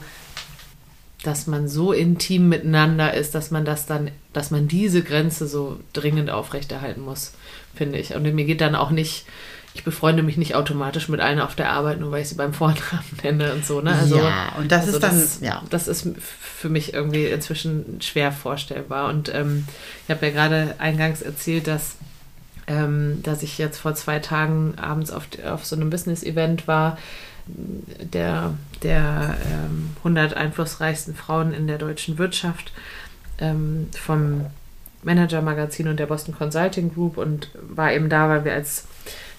[1.24, 5.80] dass man so intim miteinander ist, dass man das dann, dass man diese Grenze so
[5.92, 7.34] dringend aufrechterhalten muss
[7.76, 8.16] finde ich.
[8.16, 9.26] Und mir geht dann auch nicht,
[9.74, 12.54] ich befreunde mich nicht automatisch mit allen auf der Arbeit, nur weil ich sie beim
[12.54, 13.82] Vornamen nenne und so.
[13.82, 13.94] Ne?
[13.94, 15.64] Also, ja, und das also ist dann, das, ja.
[15.70, 19.10] Das ist für mich irgendwie inzwischen schwer vorstellbar.
[19.10, 19.66] Und ähm,
[20.08, 21.96] ich habe ja gerade eingangs erzählt, dass,
[22.68, 26.98] ähm, dass ich jetzt vor zwei Tagen abends auf, auf so einem Business-Event war,
[27.46, 28.54] der,
[28.84, 32.72] der ähm, 100 einflussreichsten Frauen in der deutschen Wirtschaft
[33.40, 34.46] ähm, vom
[35.04, 38.86] Manager Magazin und der Boston Consulting Group und war eben da, weil wir als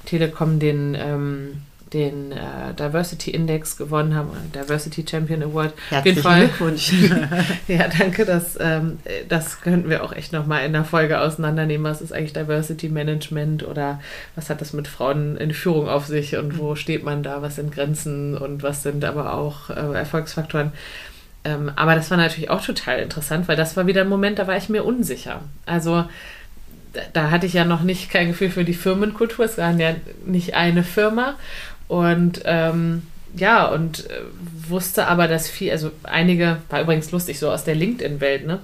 [0.04, 1.62] Telekom den, ähm,
[1.92, 5.72] den äh, Diversity Index gewonnen haben, Diversity Champion Award.
[5.90, 6.92] Herzlichen Glückwunsch.
[7.68, 8.24] ja, danke.
[8.24, 8.98] Das, ähm,
[9.28, 11.84] das könnten wir auch echt nochmal in der Folge auseinandernehmen.
[11.84, 14.00] Was ist eigentlich Diversity Management oder
[14.34, 17.42] was hat das mit Frauen in Führung auf sich und wo steht man da?
[17.42, 20.72] Was sind Grenzen und was sind aber auch äh, Erfolgsfaktoren?
[21.44, 24.46] Ähm, aber das war natürlich auch total interessant, weil das war wieder ein Moment, da
[24.46, 25.42] war ich mir unsicher.
[25.66, 26.04] Also
[27.12, 29.44] da, hatte ich ja noch nicht kein Gefühl für die Firmenkultur.
[29.44, 31.34] Es waren ja nicht eine Firma.
[31.88, 33.02] Und ähm,
[33.36, 34.20] ja, und äh,
[34.68, 38.60] wusste aber, dass viel, also einige, war übrigens lustig, so aus der LinkedIn-Welt, ne?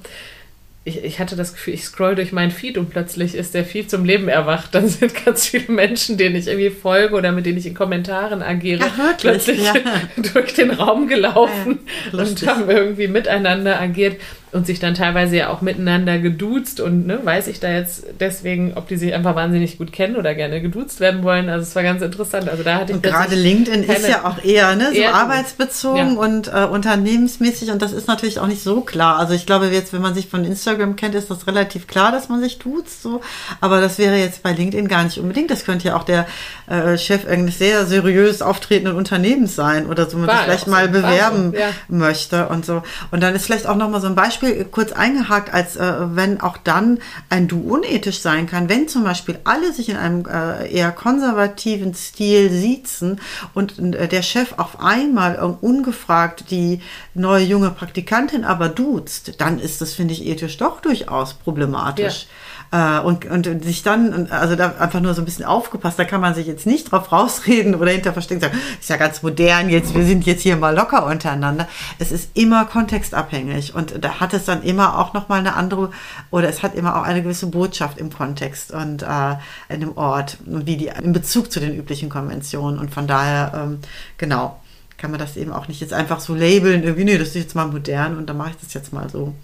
[0.82, 3.90] Ich, ich hatte das Gefühl, ich scroll durch meinen Feed und plötzlich ist der Feed
[3.90, 4.74] zum Leben erwacht.
[4.74, 8.42] Dann sind ganz viele Menschen, denen ich irgendwie folge oder mit denen ich in Kommentaren
[8.42, 9.74] agiere, ja, plötzlich ja.
[10.32, 11.80] durch den Raum gelaufen
[12.12, 14.20] ja, und haben irgendwie miteinander agiert.
[14.52, 18.72] Und sich dann teilweise ja auch miteinander geduzt und ne, weiß ich da jetzt deswegen,
[18.74, 21.48] ob die sich einfach wahnsinnig gut kennen oder gerne geduzt werden wollen.
[21.48, 22.48] Also es war ganz interessant.
[22.48, 26.18] Also da hatte ich und gerade LinkedIn ist ja auch eher, ne, so arbeitsbezogen ja.
[26.18, 29.18] und äh, unternehmensmäßig und das ist natürlich auch nicht so klar.
[29.18, 32.28] Also ich glaube jetzt, wenn man sich von Instagram kennt, ist das relativ klar, dass
[32.28, 33.20] man sich duzt, so.
[33.60, 35.50] Aber das wäre jetzt bei LinkedIn gar nicht unbedingt.
[35.50, 36.26] Das könnte ja auch der
[36.66, 40.92] äh, Chef eines sehr seriös auftretenden Unternehmens sein oder so, man sich vielleicht mal so.
[40.92, 41.58] bewerben so.
[41.58, 41.68] ja.
[41.88, 42.82] möchte und so.
[43.12, 46.40] Und dann ist vielleicht auch nochmal so ein Beispiel Beispiel kurz eingehakt, als äh, wenn
[46.40, 50.70] auch dann ein Du unethisch sein kann, wenn zum Beispiel alle sich in einem äh,
[50.72, 53.20] eher konservativen Stil siezen
[53.54, 56.80] und äh, der Chef auf einmal ungefragt die
[57.14, 62.22] neue junge Praktikantin aber duzt, dann ist das, finde ich, ethisch doch durchaus problematisch.
[62.22, 62.28] Ja.
[62.72, 66.20] Äh, und, und sich dann, also da einfach nur so ein bisschen aufgepasst, da kann
[66.20, 69.94] man sich jetzt nicht drauf rausreden oder hinter verstecken sagen, ist ja ganz modern jetzt,
[69.94, 71.66] wir sind jetzt hier mal locker untereinander.
[71.98, 75.90] Es ist immer kontextabhängig und da hat es dann immer auch nochmal eine andere,
[76.30, 79.34] oder es hat immer auch eine gewisse Botschaft im Kontext und äh,
[79.68, 83.78] in dem Ort wie die in Bezug zu den üblichen Konventionen und von daher, ähm,
[84.16, 84.60] genau,
[84.96, 87.54] kann man das eben auch nicht jetzt einfach so labeln, irgendwie, nee, das ist jetzt
[87.56, 89.34] mal modern und dann mache ich das jetzt mal so.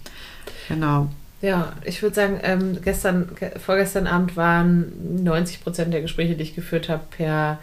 [0.69, 1.09] Genau.
[1.41, 3.29] Ja, ich würde sagen, ähm, gestern,
[3.63, 7.59] vorgestern Abend waren 90 Prozent der Gespräche, die ich geführt habe, per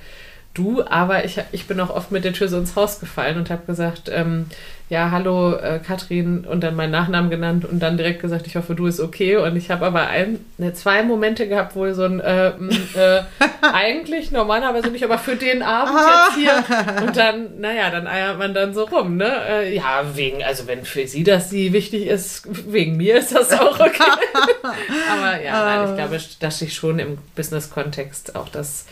[0.55, 3.51] Du, aber ich, ich bin auch oft mit der Tür so ins Haus gefallen und
[3.51, 4.47] habe gesagt, ähm,
[4.89, 8.75] ja, hallo äh, Katrin und dann meinen Nachnamen genannt und dann direkt gesagt, ich hoffe,
[8.75, 9.37] du ist okay.
[9.39, 13.23] Und ich habe aber ein, ne, zwei Momente gehabt, wo so ein äh, äh,
[13.63, 17.05] eigentlich normalerweise nicht, aber für den Abend jetzt hier.
[17.05, 19.33] Und dann, naja, dann eiert man dann so rum, ne?
[19.49, 23.53] Äh, ja, wegen, also wenn für sie das sie wichtig ist, wegen mir ist das
[23.53, 24.03] auch okay.
[25.11, 28.85] aber ja, nein, ich glaube, dass ich schon im Business-Kontext auch das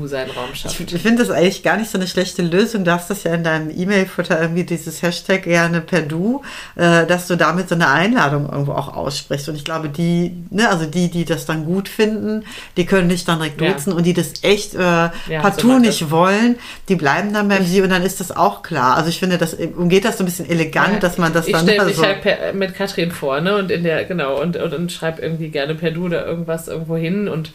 [0.00, 0.80] du seinen Raum schaffst.
[0.80, 2.84] Ich, finde das eigentlich gar nicht so eine schlechte Lösung.
[2.84, 6.42] Du hast das ja in deinem E-Mail-Futter irgendwie dieses Hashtag gerne per Du,
[6.76, 9.48] äh, dass du damit so eine Einladung irgendwo auch aussprichst.
[9.48, 12.44] Und ich glaube, die, ne, also die, die das dann gut finden,
[12.76, 13.96] die können dich dann direkt duzen ja.
[13.96, 16.56] und die das echt äh, ja, partout so nicht wollen,
[16.88, 18.96] die bleiben dann beim Sie und dann ist das auch klar.
[18.96, 21.52] Also ich finde, das umgeht das so ein bisschen elegant, ja, dass man das ich
[21.52, 21.66] dann.
[21.66, 23.56] Ich stelle mich so halt per, mit Katrin vor, ne?
[23.56, 26.96] Und in der, genau, und, und, und schreibe irgendwie gerne per Du oder irgendwas irgendwo
[26.96, 27.52] hin und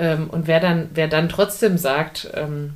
[0.00, 2.72] ähm, und wer dann, wer dann trotzdem sagt, ähm,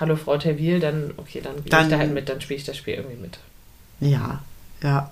[0.00, 2.76] hallo Frau Terwil, dann, okay, dann gehe ich da halt mit, dann spiele ich das
[2.76, 3.38] Spiel irgendwie mit.
[4.00, 4.40] Ja,
[4.82, 5.10] ja.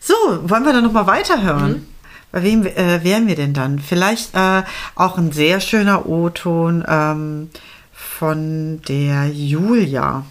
[0.00, 0.14] So,
[0.48, 1.72] wollen wir dann nochmal weiterhören?
[1.72, 1.86] Mhm.
[2.32, 3.78] Bei wem äh, wären wir denn dann?
[3.78, 4.62] Vielleicht äh,
[4.96, 7.50] auch ein sehr schöner O-Ton ähm,
[7.92, 10.24] von der Julia.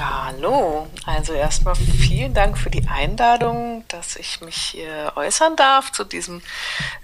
[0.00, 0.86] Ja, hallo.
[1.04, 6.40] Also erstmal vielen Dank für die Einladung, dass ich mich hier äußern darf zu diesem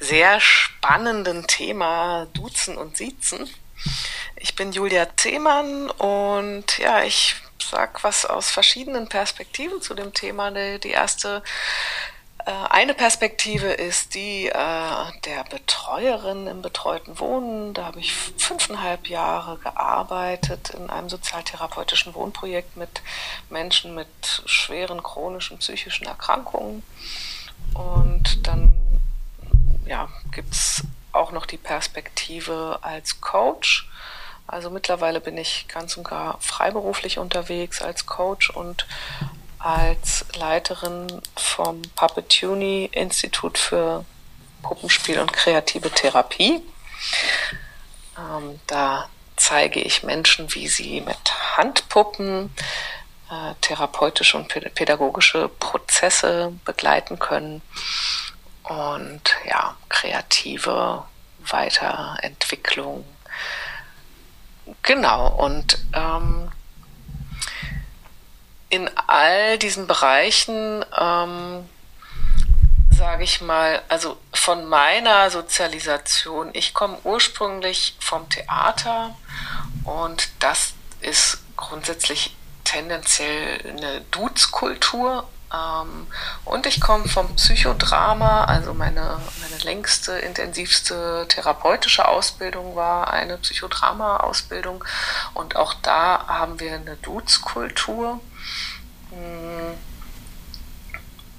[0.00, 3.50] sehr spannenden Thema Duzen und Siezen.
[4.36, 10.50] Ich bin Julia Zehmann und ja, ich sag was aus verschiedenen Perspektiven zu dem Thema.
[10.50, 11.42] Die erste
[12.52, 14.52] eine Perspektive ist die äh,
[15.24, 17.74] der Betreuerin im betreuten Wohnen.
[17.74, 23.02] Da habe ich fünfeinhalb Jahre gearbeitet in einem sozialtherapeutischen Wohnprojekt mit
[23.50, 24.08] Menschen mit
[24.46, 26.84] schweren chronischen psychischen Erkrankungen.
[27.74, 28.72] Und dann
[29.86, 33.88] ja, gibt es auch noch die Perspektive als Coach.
[34.46, 38.86] Also mittlerweile bin ich ganz und gar freiberuflich unterwegs als Coach und
[39.58, 44.04] als Leiterin vom Puppetuni Institut für
[44.62, 46.62] Puppenspiel und kreative Therapie.
[48.18, 52.52] Ähm, da zeige ich Menschen, wie sie mit Handpuppen
[53.30, 57.62] äh, therapeutische und pädagogische Prozesse begleiten können
[58.62, 61.04] und ja, kreative
[61.40, 63.04] Weiterentwicklung.
[64.82, 66.50] Genau, und ähm,
[68.68, 71.68] in all diesen Bereichen, ähm,
[72.96, 79.14] sage ich mal, also von meiner Sozialisation, ich komme ursprünglich vom Theater
[79.84, 85.28] und das ist grundsätzlich tendenziell eine Duzkultur.
[85.54, 86.08] Ähm,
[86.44, 94.84] und ich komme vom Psychodrama, also meine, meine längste, intensivste therapeutische Ausbildung war eine Psychodrama-Ausbildung.
[95.34, 98.20] Und auch da haben wir eine Duzkultur.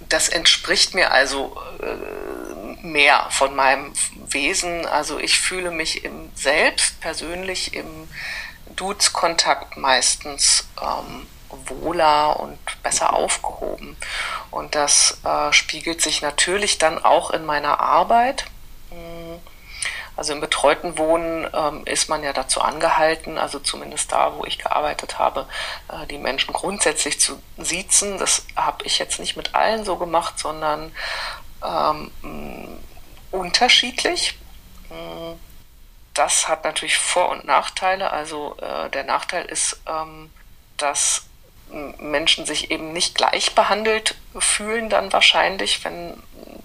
[0.10, 3.94] Das entspricht mir also äh, mehr von meinem
[4.30, 4.86] Wesen.
[4.86, 8.08] Also ich fühle mich im selbst persönlich im
[8.76, 13.98] Dudes-Kontakt meistens ähm, wohler und besser aufgehoben.
[14.52, 18.46] Und das äh, spiegelt sich natürlich dann auch in meiner Arbeit.
[20.18, 24.58] Also im betreuten Wohnen ähm, ist man ja dazu angehalten, also zumindest da, wo ich
[24.58, 25.48] gearbeitet habe,
[25.90, 28.18] äh, die Menschen grundsätzlich zu siezen.
[28.18, 30.92] Das habe ich jetzt nicht mit allen so gemacht, sondern
[31.64, 32.12] ähm,
[33.32, 34.38] unterschiedlich.
[36.14, 38.12] Das hat natürlich Vor- und Nachteile.
[38.12, 40.32] Also äh, der Nachteil ist, ähm,
[40.78, 41.28] dass
[42.00, 46.22] Menschen sich eben nicht gleich behandelt fühlen, dann wahrscheinlich, wenn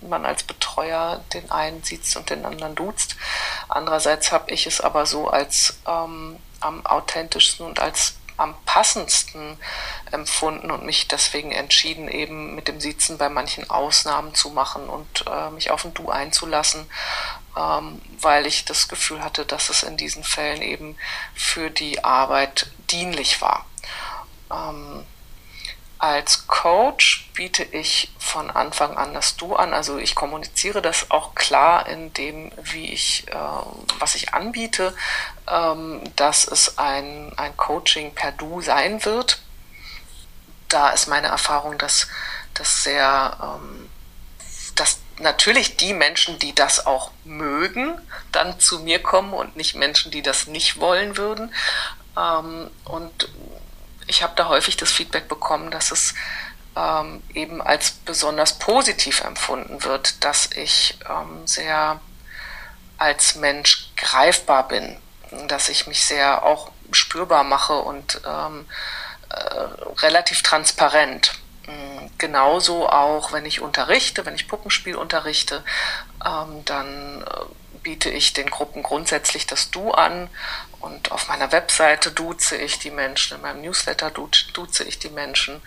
[0.09, 3.16] man als Betreuer den einen sieht und den anderen duzt.
[3.68, 9.59] Andererseits habe ich es aber so als ähm, am authentischsten und als am passendsten
[10.11, 15.24] empfunden und mich deswegen entschieden, eben mit dem Sitzen bei manchen Ausnahmen zu machen und
[15.26, 16.86] äh, mich auf ein Du einzulassen,
[17.57, 20.96] ähm, weil ich das Gefühl hatte, dass es in diesen Fällen eben
[21.34, 23.66] für die Arbeit dienlich war.
[24.50, 25.05] Ähm,
[26.03, 29.72] als Coach biete ich von Anfang an das Du an.
[29.72, 33.34] Also ich kommuniziere das auch klar in dem, wie ich, äh,
[34.00, 34.96] was ich anbiete,
[35.48, 39.38] ähm, dass es ein, ein Coaching per Du sein wird.
[40.66, 42.09] Da ist meine Erfahrung, dass
[42.55, 43.88] das sehr, ähm,
[44.74, 47.96] dass natürlich die Menschen, die das auch mögen,
[48.32, 51.55] dann zu mir kommen und nicht Menschen, die das nicht wollen würden.
[52.18, 53.28] Ähm, und
[54.07, 56.14] ich habe da häufig das Feedback bekommen, dass es
[56.76, 62.00] ähm, eben als besonders positiv empfunden wird, dass ich ähm, sehr
[62.98, 64.96] als Mensch greifbar bin,
[65.48, 68.66] dass ich mich sehr auch spürbar mache und ähm,
[69.28, 69.59] äh,
[70.00, 71.34] relativ transparent.
[71.66, 75.64] Mm, genauso auch, wenn ich unterrichte, wenn ich Puppenspiel unterrichte,
[76.24, 80.28] ähm, dann äh, biete ich den Gruppen grundsätzlich das Du an
[80.83, 85.62] und auf meiner Webseite duze ich die Menschen, in meinem Newsletter duze ich die Menschen.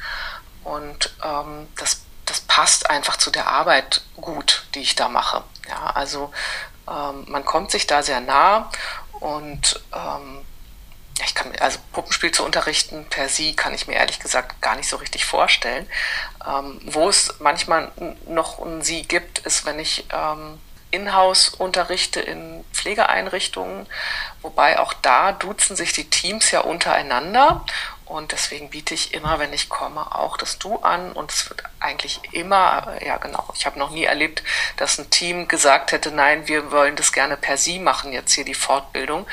[0.63, 5.43] Und ähm, das, das passt einfach zu der Arbeit gut, die ich da mache.
[5.70, 6.32] Ja, also
[6.88, 8.70] ähm, man kommt sich da sehr nah
[9.20, 10.45] und ähm,
[11.24, 14.76] ich kann mir, also Puppenspiel zu unterrichten per sie kann ich mir ehrlich gesagt gar
[14.76, 15.88] nicht so richtig vorstellen.
[16.45, 17.91] Ähm, wo es manchmal
[18.28, 20.59] noch ein sie gibt, ist, wenn ich ähm,
[20.91, 23.88] in-house unterrichte in Pflegeeinrichtungen,
[24.41, 27.65] wobei auch da duzen sich die Teams ja untereinander.
[28.05, 31.11] Und deswegen biete ich immer, wenn ich komme, auch das Du an.
[31.11, 34.43] Und es wird eigentlich immer, ja genau, ich habe noch nie erlebt,
[34.77, 38.45] dass ein Team gesagt hätte, nein, wir wollen das gerne per Sie machen, jetzt hier
[38.45, 39.25] die Fortbildung,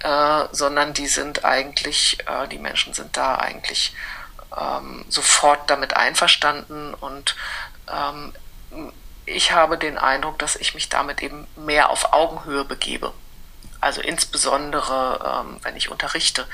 [0.00, 3.94] äh, sondern die sind eigentlich, äh, die Menschen sind da eigentlich
[4.58, 7.36] ähm, sofort damit einverstanden und
[7.88, 8.32] ähm,
[9.26, 13.12] ich habe den Eindruck, dass ich mich damit eben mehr auf Augenhöhe begebe.
[13.80, 16.46] Also insbesondere, ähm, wenn ich unterrichte,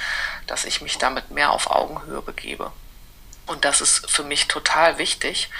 [0.46, 2.72] dass ich mich damit mehr auf Augenhöhe begebe.
[3.46, 5.50] Und das ist für mich total wichtig,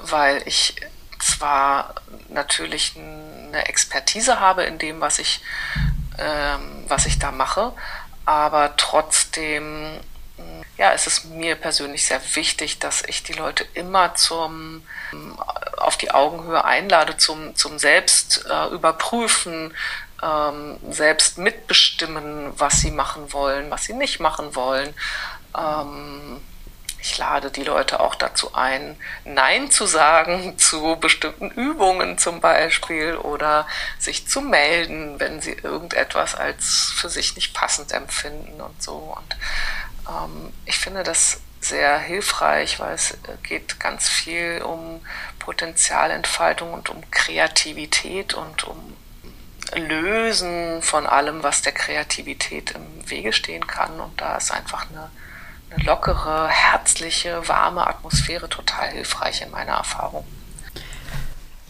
[0.00, 0.76] weil ich
[1.18, 1.94] zwar
[2.28, 5.42] natürlich eine Expertise habe in dem, was ich,
[6.18, 7.72] ähm, was ich da mache,
[8.24, 10.00] aber trotzdem
[10.76, 14.82] ja, es ist mir persönlich sehr wichtig, dass ich die Leute immer zum,
[15.76, 19.74] auf die Augenhöhe einlade, zum, zum Selbst äh, überprüfen,
[20.22, 24.94] ähm, selbst mitbestimmen, was sie machen wollen, was sie nicht machen wollen.
[25.56, 26.40] Ähm,
[27.02, 33.16] ich lade die Leute auch dazu ein, Nein zu sagen zu bestimmten Übungen zum Beispiel
[33.16, 33.66] oder
[33.98, 39.16] sich zu melden, wenn sie irgendetwas als für sich nicht passend empfinden und so.
[39.16, 39.36] Und
[40.10, 45.00] ähm, ich finde das sehr hilfreich, weil es geht ganz viel um
[45.38, 48.96] Potenzialentfaltung und um Kreativität und um
[49.74, 54.00] Lösen von allem, was der Kreativität im Wege stehen kann.
[54.00, 55.10] Und da ist einfach eine,
[55.70, 60.26] eine lockere, herzliche, warme Atmosphäre total hilfreich in meiner Erfahrung.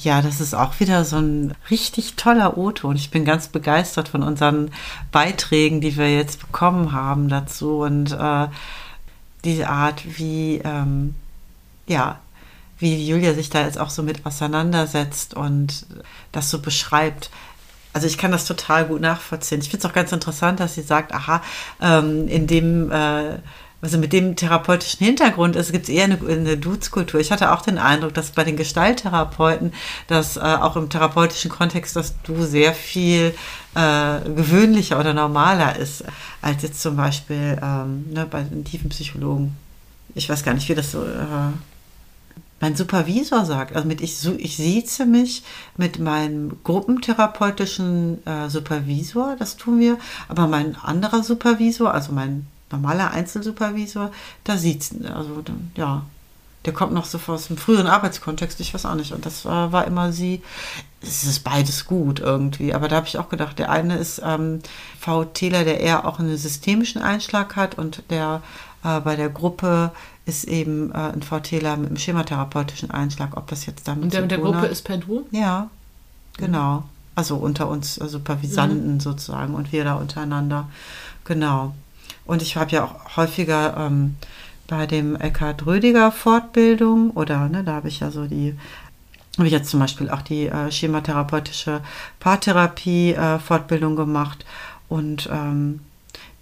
[0.02, 2.96] Ja, das ist auch wieder so ein richtig toller O-Ton.
[2.96, 4.70] Ich bin ganz begeistert von unseren
[5.12, 8.48] Beiträgen, die wir jetzt bekommen haben dazu und äh,
[9.44, 11.14] diese Art, wie ähm,
[11.86, 12.18] ja,
[12.78, 15.86] wie Julia sich da jetzt auch so mit auseinandersetzt und
[16.32, 17.30] das so beschreibt.
[17.92, 19.60] Also ich kann das total gut nachvollziehen.
[19.60, 21.42] Ich finde es auch ganz interessant, dass sie sagt, aha,
[21.82, 23.38] ähm, in dem äh,
[23.82, 27.18] also mit dem therapeutischen Hintergrund ist, gibt es eher eine, eine Dudes-Kultur.
[27.20, 29.72] Ich hatte auch den Eindruck, dass bei den Gestalttherapeuten,
[30.06, 33.34] dass äh, auch im therapeutischen Kontext, dass du sehr viel
[33.74, 36.04] äh, gewöhnlicher oder normaler ist,
[36.42, 39.56] als jetzt zum Beispiel ähm, ne, bei den tiefen Psychologen.
[40.14, 41.52] Ich weiß gar nicht, wie das so äh,
[42.60, 43.74] mein Supervisor sagt.
[43.74, 45.42] Also mit ich, ich sieze mich
[45.78, 49.98] mit meinem gruppentherapeutischen äh, Supervisor, das tun wir,
[50.28, 54.10] aber mein anderer Supervisor, also mein normaler Einzelsupervisor,
[54.44, 55.42] da sieht also
[55.76, 56.02] ja,
[56.66, 59.12] der kommt noch so aus dem früheren Arbeitskontext, ich weiß auch nicht.
[59.12, 60.42] Und das war, war immer sie.
[61.00, 62.74] Es ist beides gut irgendwie.
[62.74, 64.60] Aber da habe ich auch gedacht, der eine ist ähm,
[65.00, 68.42] VTler, der eher auch einen systemischen Einschlag hat und der
[68.84, 69.92] äh, bei der Gruppe
[70.26, 74.22] ist eben äh, ein VTler mit einem schematherapeutischen Einschlag, ob das jetzt damit Und der
[74.22, 75.26] mit der Gruppe ist per Du?
[75.30, 75.70] Ja,
[76.36, 76.84] genau.
[77.14, 79.00] Also unter uns Supervisanten mhm.
[79.00, 80.68] sozusagen und wir da untereinander.
[81.24, 81.74] Genau.
[82.30, 84.14] Und ich habe ja auch häufiger ähm,
[84.68, 88.54] bei dem Eckhard Rödiger Fortbildung oder ne, da habe ich ja so die
[89.36, 91.80] habe ich jetzt zum Beispiel auch die äh, schematherapeutische
[92.20, 94.44] Paartherapie äh, Fortbildung gemacht
[94.88, 95.80] und ähm,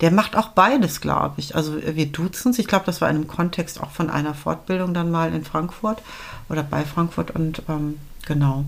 [0.02, 1.56] der macht auch beides, glaube ich.
[1.56, 2.58] Also wir duzen uns.
[2.58, 6.02] Ich glaube, das war in einem Kontext auch von einer Fortbildung dann mal in Frankfurt
[6.50, 8.66] oder bei Frankfurt und ähm, genau.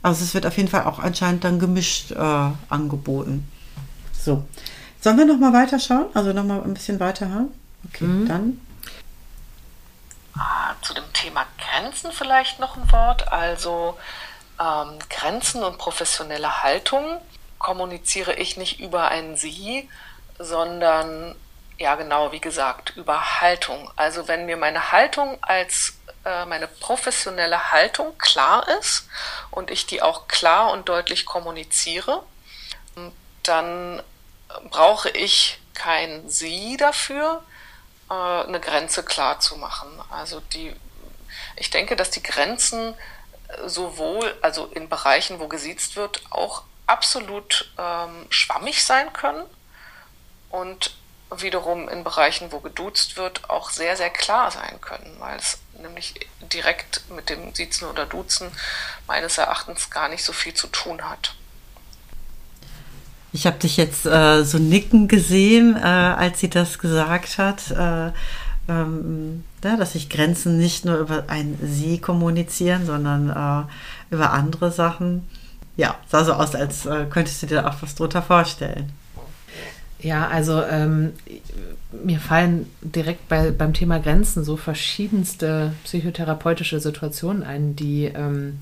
[0.00, 3.46] Also es wird auf jeden Fall auch anscheinend dann gemischt äh, angeboten.
[4.18, 4.44] So.
[5.00, 6.06] Sollen wir nochmal weiterschauen?
[6.14, 7.54] Also nochmal ein bisschen weiterhören?
[7.88, 8.28] Okay, mhm.
[8.28, 8.66] dann.
[10.36, 13.32] Ah, zu dem Thema Grenzen vielleicht noch ein Wort.
[13.32, 13.98] Also
[14.60, 17.20] ähm, Grenzen und professionelle Haltung
[17.58, 19.88] kommuniziere ich nicht über ein Sie,
[20.38, 21.34] sondern
[21.78, 23.90] ja genau, wie gesagt, über Haltung.
[23.96, 25.94] Also wenn mir meine Haltung als
[26.24, 29.08] äh, meine professionelle Haltung klar ist
[29.50, 32.22] und ich die auch klar und deutlich kommuniziere,
[33.42, 34.02] dann
[34.70, 37.42] brauche ich kein Sie dafür,
[38.10, 39.88] äh, eine Grenze klar zu machen.
[40.10, 40.74] Also die,
[41.56, 42.94] ich denke, dass die Grenzen
[43.66, 49.44] sowohl, also in Bereichen, wo gesiezt wird, auch absolut ähm, schwammig sein können
[50.50, 50.94] und
[51.30, 56.28] wiederum in Bereichen, wo geduzt wird, auch sehr, sehr klar sein können, weil es nämlich
[56.40, 58.50] direkt mit dem Siezen oder Duzen
[59.06, 61.34] meines Erachtens gar nicht so viel zu tun hat.
[63.32, 68.10] Ich habe dich jetzt äh, so nicken gesehen, äh, als sie das gesagt hat, äh,
[68.68, 74.70] ähm, ja, dass sich Grenzen nicht nur über ein Sie kommunizieren, sondern äh, über andere
[74.72, 75.28] Sachen.
[75.76, 78.90] Ja, sah so aus, als äh, könntest du dir auch was drunter vorstellen.
[80.00, 81.12] Ja, also ähm,
[82.04, 88.58] mir fallen direkt bei, beim Thema Grenzen so verschiedenste psychotherapeutische Situationen ein, die ähm,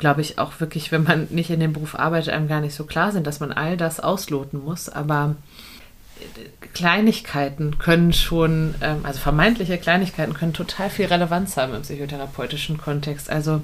[0.00, 2.84] glaube ich, auch wirklich, wenn man nicht in dem Beruf arbeitet, einem gar nicht so
[2.84, 4.88] klar sind, dass man all das ausloten muss.
[4.88, 5.36] Aber
[6.18, 12.78] äh, Kleinigkeiten können schon, ähm, also vermeintliche Kleinigkeiten können total viel Relevanz haben im psychotherapeutischen
[12.78, 13.30] Kontext.
[13.30, 13.62] Also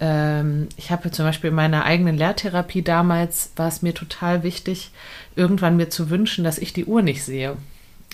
[0.00, 4.90] ähm, ich habe zum Beispiel in meiner eigenen Lehrtherapie damals, war es mir total wichtig,
[5.36, 7.56] irgendwann mir zu wünschen, dass ich die Uhr nicht sehe.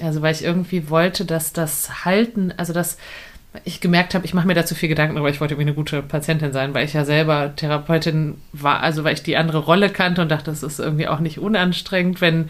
[0.01, 2.99] Also weil ich irgendwie wollte, dass das Halten, also das
[3.65, 5.75] ich gemerkt habe, ich mache mir da zu viel Gedanken, aber ich wollte irgendwie eine
[5.75, 9.91] gute Patientin sein, weil ich ja selber Therapeutin war, also weil ich die andere Rolle
[9.91, 12.49] kannte und dachte, das ist irgendwie auch nicht unanstrengend, wenn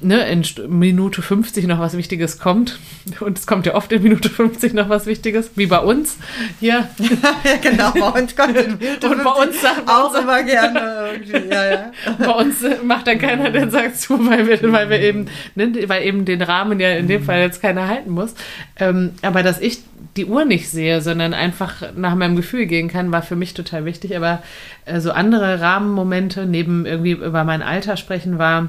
[0.00, 2.78] ne, in Minute 50 noch was Wichtiges kommt.
[3.20, 6.18] Und es kommt ja oft in Minute 50 noch was Wichtiges, wie bei uns
[6.60, 6.88] hier.
[6.98, 11.10] ja, genau, bei uns kommt in Minute Und bei uns sagt auch uns, immer gerne
[11.12, 11.92] irgendwie, ja, ja.
[12.18, 16.04] Bei uns macht dann keiner den Sack zu, weil wir, weil wir eben, ne, weil
[16.04, 18.34] eben den Rahmen ja in dem Fall jetzt keiner halten muss.
[18.78, 19.80] Ähm, aber dass ich
[20.16, 23.84] die Uhr nicht sehe, sondern einfach nach meinem Gefühl gehen kann, war für mich total
[23.84, 24.16] wichtig.
[24.16, 24.42] Aber
[24.84, 28.68] äh, so andere Rahmenmomente, neben irgendwie über mein Alter sprechen, war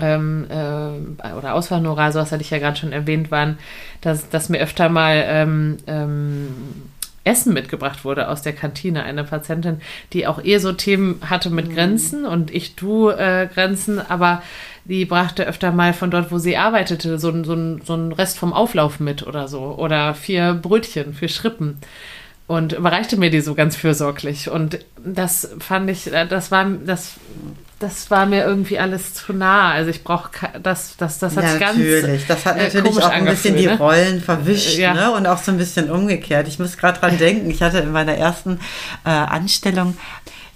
[0.00, 3.58] ähm, äh, oder Ausfallnora, sowas hatte ich ja gerade schon erwähnt, waren,
[4.00, 6.48] dass, dass mir öfter mal ähm, ähm,
[7.28, 9.04] Essen mitgebracht wurde aus der Kantine.
[9.04, 9.80] Eine Patientin,
[10.12, 11.74] die auch eher so Themen hatte mit mhm.
[11.74, 14.42] Grenzen und ich, du äh, Grenzen, aber
[14.84, 18.54] die brachte öfter mal von dort, wo sie arbeitete, so, so, so einen Rest vom
[18.54, 19.74] Auflauf mit oder so.
[19.76, 21.78] Oder vier Brötchen, vier Schrippen.
[22.46, 24.48] Und überreichte mir die so ganz fürsorglich.
[24.48, 27.16] Und das fand ich, äh, das war, das,
[27.78, 29.70] das war mir irgendwie alles zu nah.
[29.70, 30.30] Also ich brauche
[30.62, 32.26] das, das, das hat ja, ganz natürlich.
[32.26, 33.78] Das hat äh, natürlich auch ein bisschen die ne?
[33.78, 34.94] Rollen verwischt, ja.
[34.94, 35.12] ne?
[35.12, 36.48] Und auch so ein bisschen umgekehrt.
[36.48, 37.50] Ich muss gerade dran denken.
[37.50, 38.58] Ich hatte in meiner ersten
[39.04, 39.96] äh, Anstellung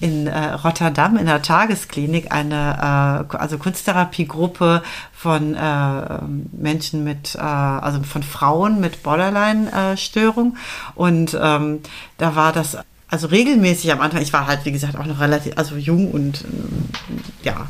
[0.00, 4.82] in äh, Rotterdam in der Tagesklinik eine äh, also Kunsttherapiegruppe
[5.12, 6.18] von äh,
[6.50, 10.56] Menschen mit, äh, also von Frauen mit Borderline-Störung.
[10.96, 11.80] und ähm,
[12.18, 12.78] da war das
[13.12, 16.46] also regelmäßig am Anfang, ich war halt, wie gesagt, auch noch relativ, also jung und
[17.42, 17.66] ja,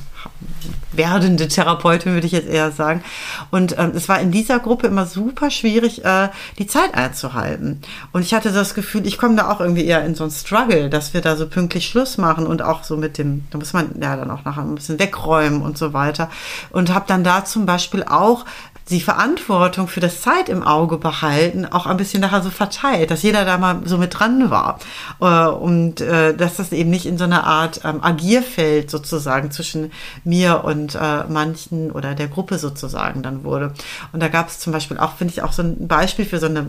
[0.93, 3.03] werdende Therapeutin, würde ich jetzt eher sagen.
[3.51, 6.29] Und ähm, es war in dieser Gruppe immer super schwierig, äh,
[6.59, 7.81] die Zeit einzuhalten.
[8.13, 10.89] Und ich hatte das Gefühl, ich komme da auch irgendwie eher in so ein Struggle,
[10.89, 14.01] dass wir da so pünktlich Schluss machen und auch so mit dem, da muss man
[14.01, 16.31] ja dann auch nachher ein bisschen wegräumen und so weiter.
[16.71, 18.45] Und habe dann da zum Beispiel auch
[18.93, 23.23] die Verantwortung für das Zeit im Auge behalten, auch ein bisschen nachher so verteilt, dass
[23.23, 24.79] jeder da mal so mit dran war.
[25.21, 29.91] Äh, und äh, dass das eben nicht in so einer Art ähm, Agierfeld sozusagen zwischen
[30.25, 33.73] mir und äh, manchen oder der Gruppe sozusagen dann wurde.
[34.13, 36.47] Und da gab es zum Beispiel auch, finde ich, auch so ein Beispiel für so
[36.47, 36.69] eine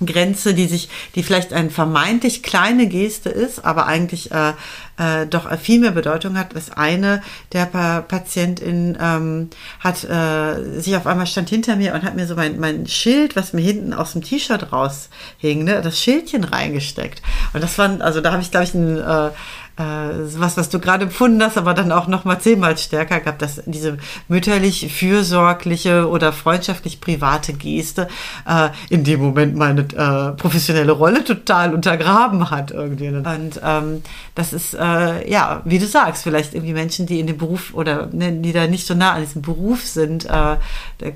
[0.00, 4.52] Grenze, die sich, die vielleicht eine vermeintlich kleine Geste ist, aber eigentlich äh,
[4.98, 6.54] äh, doch viel mehr Bedeutung hat.
[6.54, 9.50] Das eine, der pa Patientin ähm,
[9.80, 13.36] hat äh, sich auf einmal stand hinter mir und hat mir so mein, mein Schild,
[13.36, 17.22] was mir hinten aus dem T-Shirt raushing, ne, das Schildchen reingesteckt.
[17.52, 19.30] Und das war, also da habe ich, glaube ich, ein äh,
[19.76, 23.62] was, was du gerade empfunden hast, aber dann auch noch mal zehnmal stärker gehabt, dass
[23.66, 28.08] diese mütterlich fürsorgliche oder freundschaftlich private Geste
[28.46, 33.08] äh, in dem Moment meine äh, professionelle Rolle total untergraben hat irgendwie.
[33.08, 34.02] Und ähm,
[34.34, 38.08] das ist äh, ja, wie du sagst, vielleicht irgendwie Menschen, die in dem Beruf oder
[38.12, 40.56] ne, die da nicht so nah an diesem Beruf sind, äh,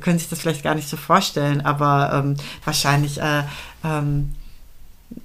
[0.01, 3.43] können sich das vielleicht gar nicht so vorstellen, aber ähm, wahrscheinlich äh,
[3.85, 4.33] ähm,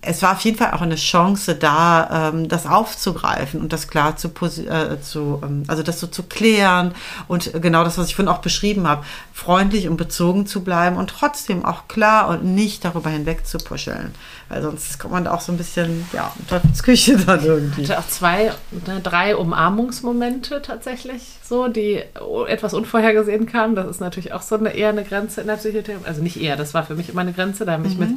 [0.02, 4.16] es war auf jeden Fall auch eine Chance da, ähm, das aufzugreifen und das klar
[4.16, 6.94] zu, äh, zu ähm, also das so zu klären
[7.28, 9.04] und genau das, was ich vorhin auch beschrieben habe,
[9.34, 14.14] freundlich und bezogen zu bleiben und trotzdem auch klar und nicht darüber hinweg zu puscheln.
[14.52, 17.84] Weil sonst kommt man auch so ein bisschen, ja, in Teufelsküche dann irgendwie.
[17.84, 18.52] Ich hatte auch zwei,
[18.86, 22.04] ne, drei Umarmungsmomente tatsächlich, so, die
[22.48, 23.76] etwas unvorhergesehen kamen.
[23.76, 26.06] Das ist natürlich auch so eine eher eine Grenze in der Psychotherapie.
[26.06, 27.64] Also nicht eher, das war für mich immer eine Grenze.
[27.64, 28.00] Da habe ich mhm.
[28.00, 28.10] mit,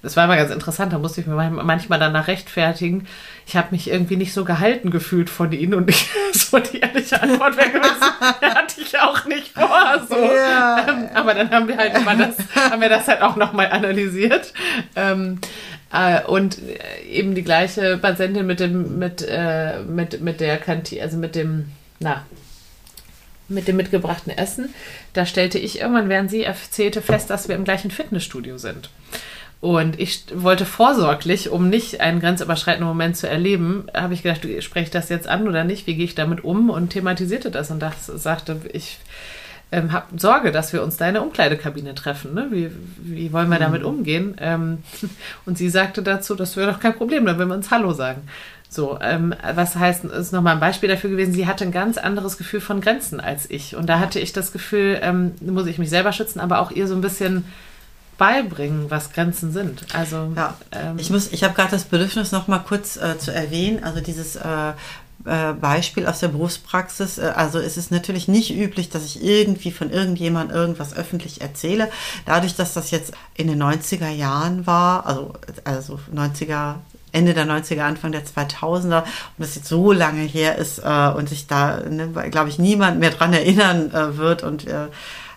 [0.00, 3.08] das war immer ganz interessant, da musste ich mir manchmal danach rechtfertigen.
[3.44, 7.20] Ich habe mich irgendwie nicht so gehalten gefühlt von ihnen und ich, so die ehrliche
[7.20, 10.06] Antwort wäre gewesen, hatte ich auch nicht vor.
[10.08, 10.14] So.
[10.14, 10.86] Ja.
[10.88, 14.52] Ähm, aber dann haben wir halt immer das, haben wir das halt auch nochmal analysiert.
[14.94, 15.40] Ähm,
[15.92, 16.58] äh, und
[17.08, 21.66] eben die gleiche Patientin mit dem, mit, äh, mit, mit der Kantine, also mit dem,
[21.98, 22.24] na,
[23.48, 24.72] mit dem mitgebrachten Essen.
[25.12, 28.90] Da stellte ich irgendwann, während sie erzählte, fest, dass wir im gleichen Fitnessstudio sind.
[29.60, 34.90] Und ich wollte vorsorglich, um nicht einen grenzüberschreitenden Moment zu erleben, habe ich gedacht, spreche
[34.90, 38.06] das jetzt an oder nicht, wie gehe ich damit um und thematisierte das und das,
[38.06, 38.98] sagte, ich
[39.72, 42.34] ähm, habe Sorge, dass wir uns da in der Umkleidekabine treffen.
[42.34, 42.48] Ne?
[42.50, 43.62] Wie, wie wollen wir mhm.
[43.62, 44.36] damit umgehen?
[44.38, 44.78] Ähm,
[45.46, 48.22] und sie sagte dazu, das wäre doch kein Problem, dann würden wir uns Hallo sagen.
[48.68, 52.38] So, ähm, was heißt, ist nochmal ein Beispiel dafür gewesen, sie hatte ein ganz anderes
[52.38, 53.74] Gefühl von Grenzen als ich.
[53.74, 56.86] Und da hatte ich das Gefühl, ähm, muss ich mich selber schützen, aber auch ihr
[56.86, 57.44] so ein bisschen
[58.20, 59.86] beibringen, was Grenzen sind.
[59.94, 60.54] Also ja.
[60.72, 63.82] ähm, ich muss, ich habe gerade das Bedürfnis noch mal kurz äh, zu erwähnen.
[63.82, 64.72] Also dieses äh,
[65.24, 67.18] Beispiel aus der Berufspraxis.
[67.18, 71.90] Äh, also es ist natürlich nicht üblich, dass ich irgendwie von irgendjemandem irgendwas öffentlich erzähle.
[72.26, 75.32] Dadurch, dass das jetzt in den 90er Jahren war, also,
[75.64, 76.76] also 90er,
[77.12, 81.28] Ende der 90er, Anfang der 2000er und das jetzt so lange her ist äh, und
[81.28, 84.86] sich da, ne, glaube ich, niemand mehr dran erinnern äh, wird und äh,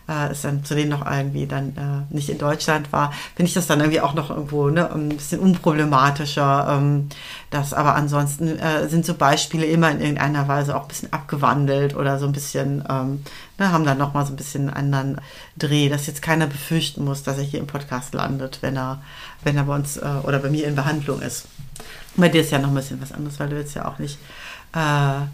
[0.07, 3.67] äh, es dann zudem noch irgendwie dann äh, nicht in Deutschland war, finde ich das
[3.67, 6.67] dann irgendwie auch noch irgendwo ne, ein bisschen unproblematischer.
[6.69, 7.09] Ähm,
[7.49, 11.95] das aber ansonsten äh, sind so Beispiele immer in irgendeiner Weise auch ein bisschen abgewandelt
[11.95, 13.23] oder so ein bisschen, ähm,
[13.57, 15.21] ne, haben dann nochmal so ein bisschen einen anderen
[15.57, 19.01] Dreh, dass jetzt keiner befürchten muss, dass er hier im Podcast landet, wenn er,
[19.43, 21.45] wenn er bei uns äh, oder bei mir in Behandlung ist.
[22.15, 24.19] Bei dir ist ja noch ein bisschen was anderes, weil du jetzt ja auch nicht
[24.73, 25.25] äh,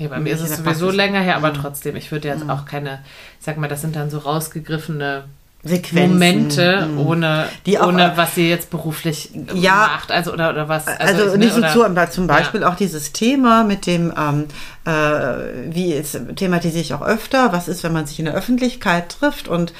[0.00, 1.58] ja, bei mir ist es sowieso länger her, aber mhm.
[1.58, 2.50] trotzdem, ich würde jetzt mhm.
[2.50, 3.00] auch keine,
[3.38, 5.24] ich sag mal, das sind dann so rausgegriffene
[5.62, 6.98] Sequenzen, Momente, mhm.
[7.00, 10.10] ohne, die auch, ohne was sie jetzt beruflich ja, macht.
[10.10, 10.86] Also, oder, oder was.
[10.86, 12.70] Also, also nicht so zu, zum Beispiel ja.
[12.70, 14.46] auch dieses Thema mit dem, ähm,
[14.86, 19.10] äh, wie es thematisiere ich auch öfter, was ist, wenn man sich in der Öffentlichkeit
[19.10, 19.74] trifft und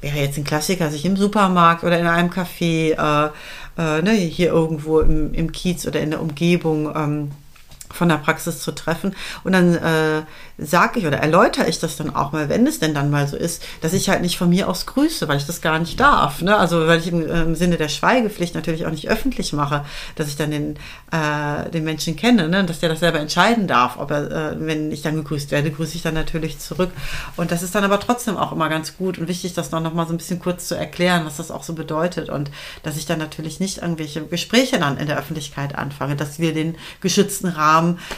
[0.00, 3.30] wäre jetzt ein Klassiker, sich im Supermarkt oder in einem Café, äh,
[3.78, 7.30] äh, ne, hier irgendwo im, im Kiez oder in der Umgebung, ähm,
[7.90, 9.14] von der Praxis zu treffen.
[9.44, 10.22] Und dann äh,
[10.58, 13.36] sage ich oder erläutere ich das dann auch mal, wenn es denn dann mal so
[13.36, 16.40] ist, dass ich halt nicht von mir aus grüße, weil ich das gar nicht darf.
[16.42, 16.56] Ne?
[16.56, 19.84] Also weil ich im, im Sinne der Schweigepflicht natürlich auch nicht öffentlich mache,
[20.14, 20.76] dass ich dann den,
[21.12, 22.64] äh, den Menschen kenne, ne?
[22.64, 23.98] dass der das selber entscheiden darf.
[23.98, 26.90] Ob er, äh, wenn ich dann gegrüßt werde, grüße ich dann natürlich zurück.
[27.36, 30.06] Und das ist dann aber trotzdem auch immer ganz gut und wichtig, das noch mal
[30.06, 32.30] so ein bisschen kurz zu erklären, was das auch so bedeutet.
[32.30, 32.50] Und
[32.82, 36.76] dass ich dann natürlich nicht irgendwelche Gespräche dann in der Öffentlichkeit anfange, dass wir den
[37.00, 37.75] geschützten Rahmen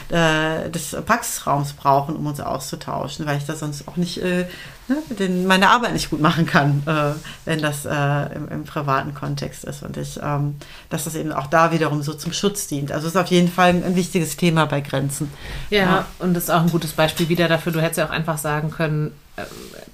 [0.09, 4.45] äh, des Praxisraums brauchen, um uns auszutauschen, weil ich das sonst auch nicht, äh,
[4.87, 7.13] ne, den, meine Arbeit nicht gut machen kann, äh,
[7.45, 9.83] wenn das äh, im, im, privaten Kontext ist.
[9.83, 10.55] Und ich, ähm,
[10.89, 12.91] dass das eben auch da wiederum so zum Schutz dient.
[12.91, 15.31] Also ist auf jeden Fall ein, ein wichtiges Thema bei Grenzen.
[15.69, 17.71] Ja, ja, und das ist auch ein gutes Beispiel wieder dafür.
[17.71, 19.11] Du hättest ja auch einfach sagen können,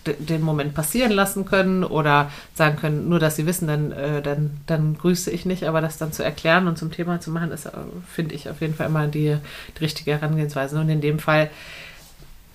[0.06, 4.58] den Moment passieren lassen können oder sagen können, nur dass sie wissen, dann, äh, dann,
[4.66, 7.66] dann grüße ich nicht, aber das dann zu erklären und zum Thema zu machen, ist,
[7.66, 7.72] äh,
[8.08, 9.38] finde ich, auf jeden Fall immer die,
[9.78, 10.80] die richtige Herangehensweise.
[10.80, 11.50] Und in dem Fall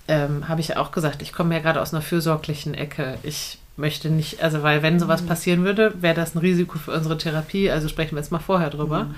[0.07, 3.17] ähm, habe ich ja auch gesagt, ich komme ja gerade aus einer fürsorglichen Ecke.
[3.23, 5.27] Ich möchte nicht, also weil wenn sowas mhm.
[5.27, 8.69] passieren würde, wäre das ein Risiko für unsere Therapie, also sprechen wir jetzt mal vorher
[8.69, 9.05] drüber.
[9.05, 9.15] Mhm.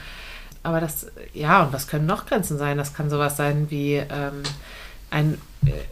[0.63, 2.77] Aber das, ja, und was können noch Grenzen sein?
[2.77, 4.43] Das kann sowas sein wie, ähm,
[5.13, 5.37] ein äh,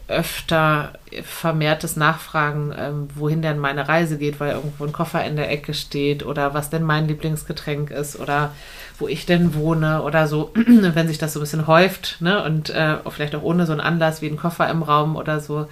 [0.08, 0.92] öfter
[1.22, 5.74] vermehrtes Nachfragen, ähm, wohin denn meine Reise geht, weil irgendwo ein Koffer in der Ecke
[5.74, 8.52] steht oder was denn mein Lieblingsgetränk ist oder
[8.98, 12.42] wo ich denn wohne oder so, wenn sich das so ein bisschen häuft ne?
[12.44, 15.68] und äh, vielleicht auch ohne so einen Anlass wie ein Koffer im Raum oder so,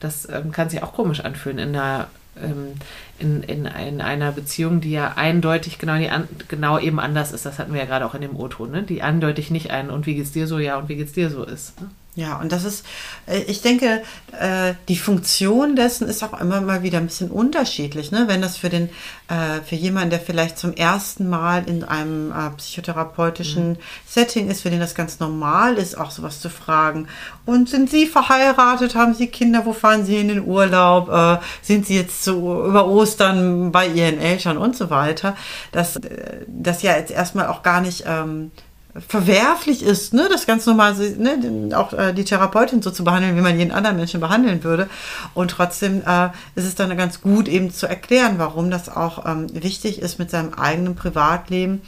[0.00, 2.74] das ähm, kann sich auch komisch anfühlen in einer ähm,
[3.18, 7.46] in, in, in, einer Beziehung, die ja eindeutig genau, die an, genau eben anders ist.
[7.46, 8.82] Das hatten wir ja gerade auch in dem O-Ton, ne?
[8.82, 11.44] die eindeutig nicht ein und wie geht's dir so, ja und wie geht's dir so
[11.44, 11.80] ist.
[11.80, 11.88] Ne?
[12.16, 12.86] Ja, und das ist,
[13.26, 14.02] äh, ich denke,
[14.38, 18.12] äh, die Funktion dessen ist auch immer mal wieder ein bisschen unterschiedlich.
[18.12, 18.24] Ne?
[18.28, 18.88] Wenn das für den,
[19.26, 23.76] äh, für jemanden, der vielleicht zum ersten Mal in einem psychotherapeutischen mhm.
[24.06, 27.08] Setting ist, für den das ganz normal ist, auch sowas zu fragen.
[27.46, 28.94] Und sind Sie verheiratet?
[28.94, 29.66] Haben Sie Kinder?
[29.66, 31.40] Wo fahren Sie in den Urlaub?
[31.62, 35.36] Sind Sie jetzt so über Ostern bei Ihren Eltern und so weiter?
[35.72, 36.00] Dass
[36.46, 38.50] das ja jetzt erstmal auch gar nicht ähm,
[38.96, 43.40] verwerflich ist, ne, das ganz normal, ne, auch äh, die Therapeutin so zu behandeln, wie
[43.40, 44.88] man jeden anderen Menschen behandeln würde.
[45.34, 49.46] Und trotzdem äh, ist es dann ganz gut, eben zu erklären, warum das auch ähm,
[49.52, 51.82] wichtig ist, mit seinem eigenen Privatleben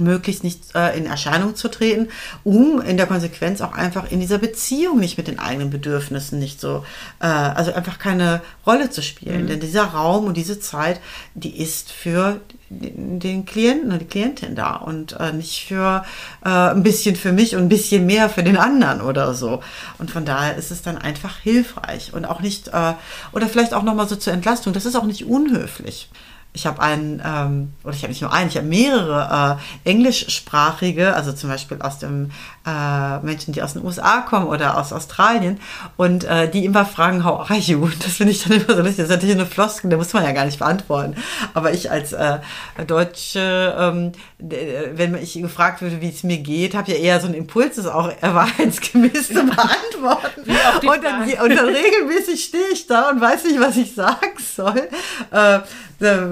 [0.00, 2.08] möglichst nicht äh, in Erscheinung zu treten,
[2.44, 6.60] um in der Konsequenz auch einfach in dieser Beziehung nicht mit den eigenen Bedürfnissen nicht
[6.60, 6.84] so,
[7.20, 9.44] äh, also einfach keine Rolle zu spielen.
[9.44, 9.46] Mhm.
[9.48, 11.00] Denn dieser Raum und diese Zeit,
[11.34, 16.04] die ist für den Klienten oder die Klientin da und äh, nicht für
[16.44, 19.62] äh, ein bisschen für mich und ein bisschen mehr für den anderen oder so.
[19.98, 22.92] Und von daher ist es dann einfach hilfreich und auch nicht, äh,
[23.32, 26.10] oder vielleicht auch nochmal so zur Entlastung, das ist auch nicht unhöflich
[26.54, 31.14] ich habe einen, ähm, oder ich habe nicht nur einen, ich habe mehrere äh, englischsprachige,
[31.14, 32.30] also zum Beispiel aus dem
[32.66, 35.60] äh, Menschen, die aus den USA kommen oder aus Australien
[35.96, 37.88] und äh, die immer fragen, how are you?
[37.98, 38.96] Das finde ich dann immer so lustig.
[38.96, 41.16] Das ist natürlich eine Floskel, der muss man ja gar nicht beantworten.
[41.54, 42.38] Aber ich als äh,
[42.86, 47.34] Deutsche, ähm, wenn ich gefragt würde, wie es mir geht, habe ja eher so einen
[47.34, 50.40] Impuls, das auch wahrheitsgemäß zu beantworten.
[50.40, 54.88] und, dann, und dann regelmäßig stehe ich da und weiß nicht, was ich sagen soll.
[55.30, 55.60] Äh,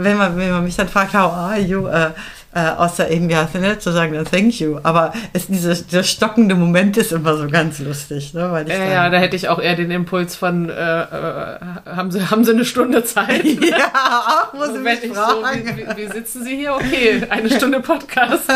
[0.06, 1.86] wenn man, wenn man mich dann fragt, how are you?
[1.86, 2.10] Äh,
[2.54, 3.46] äh, außer eben ja
[3.78, 4.78] zu sagen, thank you.
[4.82, 8.32] Aber es, diese, dieser stockende Moment ist immer so ganz lustig.
[8.32, 8.50] Ne?
[8.50, 12.26] Weil ja, ja, da hätte ich auch eher den Impuls von, äh, äh, haben, Sie,
[12.30, 13.44] haben Sie eine Stunde Zeit?
[13.60, 13.92] ja,
[14.48, 15.66] auch muss also, ich fragen.
[15.66, 16.74] So, wie, wie, sitzen Sie hier?
[16.74, 18.44] Okay, eine Stunde Podcast.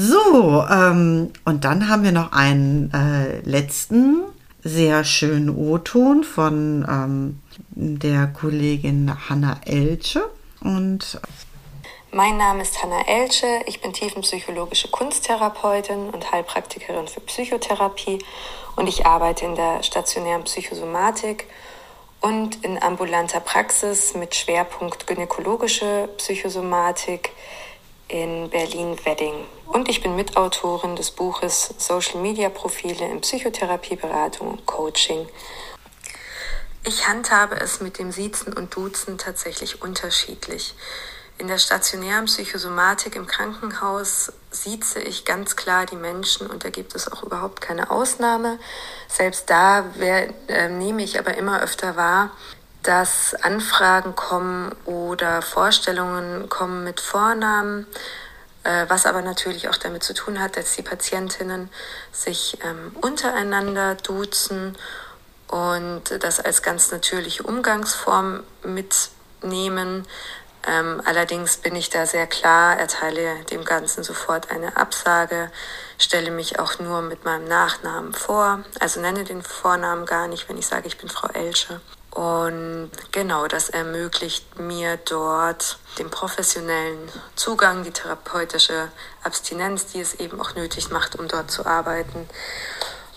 [0.00, 4.20] So, ähm, und dann haben wir noch einen äh, letzten
[4.62, 7.40] sehr schönen O-Ton von ähm,
[7.70, 10.28] der Kollegin Hanna Elche.
[10.60, 11.20] Und
[12.10, 18.18] mein Name ist Hanna Elche, ich bin tiefenpsychologische Kunsttherapeutin und Heilpraktikerin für Psychotherapie
[18.76, 21.46] und ich arbeite in der stationären Psychosomatik
[22.20, 27.30] und in ambulanter Praxis mit Schwerpunkt gynäkologische Psychosomatik
[28.08, 29.34] in Berlin-Wedding.
[29.66, 35.28] Und ich bin Mitautorin des Buches Social Media Profile in Psychotherapieberatung und Coaching.
[36.88, 40.74] Ich handhabe es mit dem Siezen und Duzen tatsächlich unterschiedlich.
[41.36, 46.94] In der stationären Psychosomatik im Krankenhaus sieze ich ganz klar die Menschen und da gibt
[46.94, 48.58] es auch überhaupt keine Ausnahme.
[49.06, 52.30] Selbst da wer, äh, nehme ich aber immer öfter wahr,
[52.82, 57.86] dass Anfragen kommen oder Vorstellungen kommen mit Vornamen,
[58.62, 61.68] äh, was aber natürlich auch damit zu tun hat, dass die Patientinnen
[62.12, 64.74] sich ähm, untereinander duzen
[65.48, 70.06] und das als ganz natürliche Umgangsform mitnehmen.
[70.66, 75.50] Ähm, allerdings bin ich da sehr klar, erteile dem Ganzen sofort eine Absage,
[75.98, 80.58] stelle mich auch nur mit meinem Nachnamen vor, also nenne den Vornamen gar nicht, wenn
[80.58, 81.80] ich sage, ich bin Frau Elsche.
[82.10, 88.88] Und genau, das ermöglicht mir dort den professionellen Zugang, die therapeutische
[89.22, 92.28] Abstinenz, die es eben auch nötig macht, um dort zu arbeiten.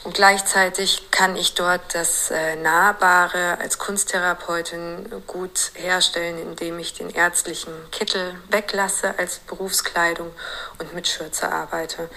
[0.03, 7.11] Und gleichzeitig kann ich dort das äh, Nahbare als Kunsttherapeutin gut herstellen, indem ich den
[7.11, 10.31] ärztlichen Kittel weglasse als Berufskleidung
[10.79, 12.09] und mit Schürze arbeite.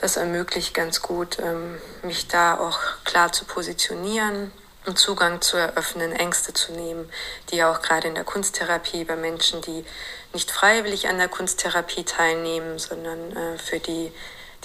[0.00, 4.52] Das ermöglicht ganz gut, ähm, mich da auch klar zu positionieren
[4.86, 7.10] und Zugang zu eröffnen, Ängste zu nehmen,
[7.50, 9.84] die ja auch gerade in der Kunsttherapie bei Menschen, die
[10.32, 14.12] nicht freiwillig an der Kunsttherapie teilnehmen, sondern äh, für die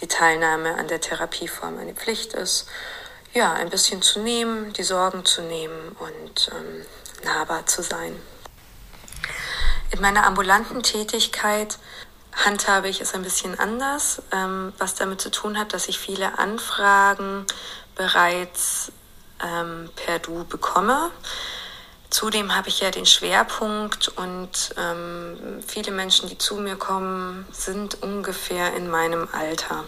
[0.02, 2.68] die Teilnahme an der Therapieform eine Pflicht ist,
[3.34, 6.86] ja, ein bisschen zu nehmen, die Sorgen zu nehmen und ähm,
[7.24, 8.16] nahbar zu sein.
[9.92, 11.78] In meiner ambulanten Tätigkeit
[12.46, 16.38] handhabe ich es ein bisschen anders, ähm, was damit zu tun hat, dass ich viele
[16.40, 17.46] Anfragen
[17.96, 18.92] bereits
[19.44, 21.12] ähm, per Du bekomme.
[22.10, 28.02] Zudem habe ich ja den Schwerpunkt und ähm, viele Menschen, die zu mir kommen, sind
[28.02, 29.84] ungefähr in meinem Alter.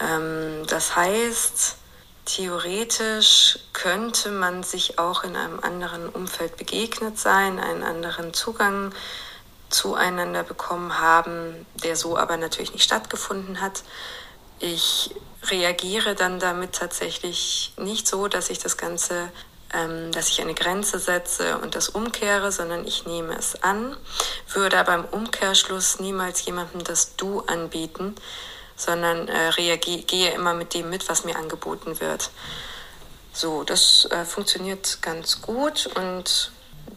[0.00, 1.76] Ähm, das heißt,
[2.24, 8.92] theoretisch könnte man sich auch in einem anderen Umfeld begegnet sein, einen anderen Zugang
[9.70, 13.82] zueinander bekommen haben, der so aber natürlich nicht stattgefunden hat.
[14.60, 15.14] Ich
[15.44, 19.30] reagiere dann damit tatsächlich nicht so, dass ich das Ganze,
[19.74, 23.96] ähm, dass ich eine Grenze setze und das umkehre, sondern ich nehme es an,
[24.52, 28.14] würde aber im Umkehrschluss niemals jemandem das Du anbieten,
[28.76, 32.30] sondern äh, reagiere, gehe immer mit dem mit, was mir angeboten wird.
[33.32, 36.50] So, das äh, funktioniert ganz gut und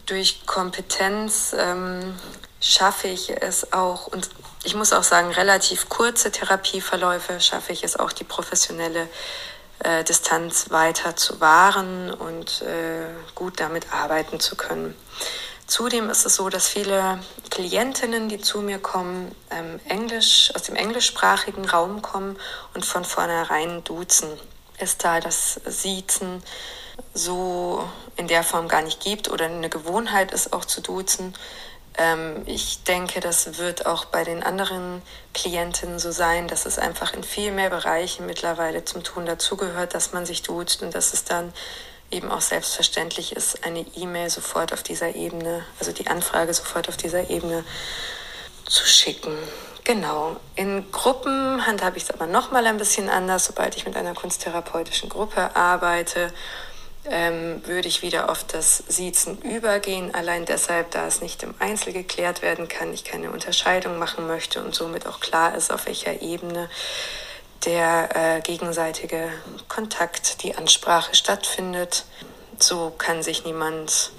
[0.06, 2.14] durch Kompetenz ähm,
[2.60, 4.30] schaffe ich es auch, und
[4.64, 9.08] ich muss auch sagen, relativ kurze Therapieverläufe schaffe ich es auch, die professionelle
[9.84, 14.94] äh, Distanz weiter zu wahren und äh, gut damit arbeiten zu können.
[15.66, 20.76] Zudem ist es so, dass viele Klientinnen, die zu mir kommen, ähm, Englisch, aus dem
[20.76, 22.36] englischsprachigen Raum kommen
[22.74, 24.28] und von vornherein duzen.
[24.76, 26.42] Es da das Siezen
[27.14, 31.34] so in der Form gar nicht gibt oder eine Gewohnheit ist auch zu duzen,
[31.98, 35.02] ähm, ich denke, das wird auch bei den anderen
[35.34, 40.12] Klientinnen so sein, dass es einfach in viel mehr Bereichen mittlerweile zum Tun dazugehört, dass
[40.12, 41.52] man sich duzt und dass es dann
[42.10, 46.96] eben auch selbstverständlich ist, eine E-Mail sofort auf dieser Ebene, also die Anfrage sofort auf
[46.96, 47.64] dieser Ebene
[48.66, 49.36] zu schicken.
[49.84, 50.36] Genau.
[50.54, 55.08] In Gruppen handhabe ich es aber nochmal ein bisschen anders, sobald ich mit einer kunsttherapeutischen
[55.08, 56.32] Gruppe arbeite
[57.04, 60.14] ähm, würde ich wieder auf das Siezen übergehen.
[60.14, 64.62] Allein deshalb, da es nicht im Einzel geklärt werden kann, ich keine Unterscheidung machen möchte
[64.62, 66.68] und somit auch klar ist, auf welcher Ebene
[67.64, 69.30] der äh, gegenseitige
[69.68, 72.04] Kontakt, die Ansprache stattfindet.
[72.58, 74.12] So kann sich niemand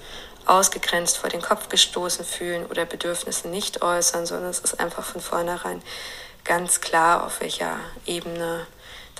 [0.46, 5.20] ausgegrenzt vor den Kopf gestoßen fühlen oder Bedürfnisse nicht äußern, sondern es ist einfach von
[5.20, 5.82] vornherein
[6.44, 8.66] ganz klar, auf welcher Ebene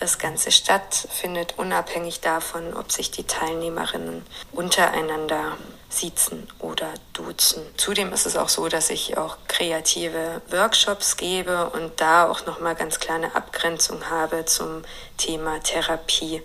[0.05, 4.23] das Ganze stattfindet, unabhängig davon, ob sich die Teilnehmerinnen
[4.53, 5.57] untereinander
[5.89, 7.63] siezen oder duzen.
[7.79, 12.75] Zudem ist es auch so, dass ich auch kreative Workshops gebe und da auch nochmal
[12.75, 14.83] ganz kleine Abgrenzung habe zum
[15.17, 16.43] Thema Therapie,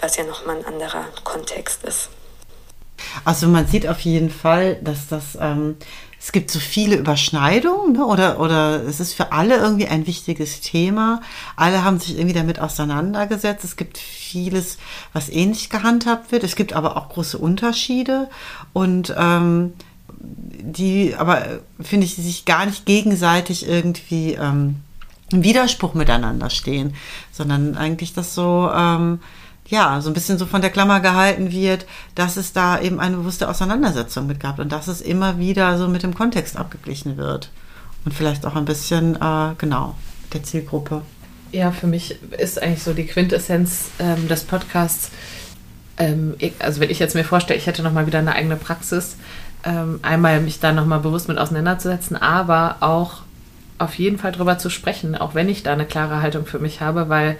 [0.00, 2.08] was ja nochmal ein anderer Kontext ist.
[3.24, 5.76] Also man sieht auf jeden Fall, dass das ähm,
[6.26, 8.04] es gibt so viele Überschneidungen ne?
[8.04, 11.20] oder, oder es ist für alle irgendwie ein wichtiges Thema.
[11.54, 13.62] Alle haben sich irgendwie damit auseinandergesetzt.
[13.62, 14.78] Es gibt vieles,
[15.12, 16.42] was ähnlich gehandhabt wird.
[16.42, 18.28] Es gibt aber auch große Unterschiede
[18.72, 19.74] und ähm,
[20.18, 24.80] die aber, finde ich, sich gar nicht gegenseitig irgendwie ähm,
[25.30, 26.94] im Widerspruch miteinander stehen,
[27.30, 28.68] sondern eigentlich das so...
[28.74, 29.20] Ähm,
[29.68, 33.16] ja, so ein bisschen so von der Klammer gehalten wird, dass es da eben eine
[33.16, 37.50] bewusste Auseinandersetzung mit gab und dass es immer wieder so mit dem Kontext abgeglichen wird.
[38.04, 39.96] Und vielleicht auch ein bisschen, äh, genau,
[40.32, 41.02] der Zielgruppe.
[41.50, 45.10] Ja, für mich ist eigentlich so die Quintessenz ähm, des Podcasts,
[45.98, 49.16] ähm, also wenn ich jetzt mir vorstelle, ich hätte nochmal wieder eine eigene Praxis,
[49.64, 53.22] ähm, einmal mich da nochmal bewusst mit auseinanderzusetzen, aber auch
[53.78, 56.80] auf jeden Fall drüber zu sprechen, auch wenn ich da eine klare Haltung für mich
[56.80, 57.36] habe, weil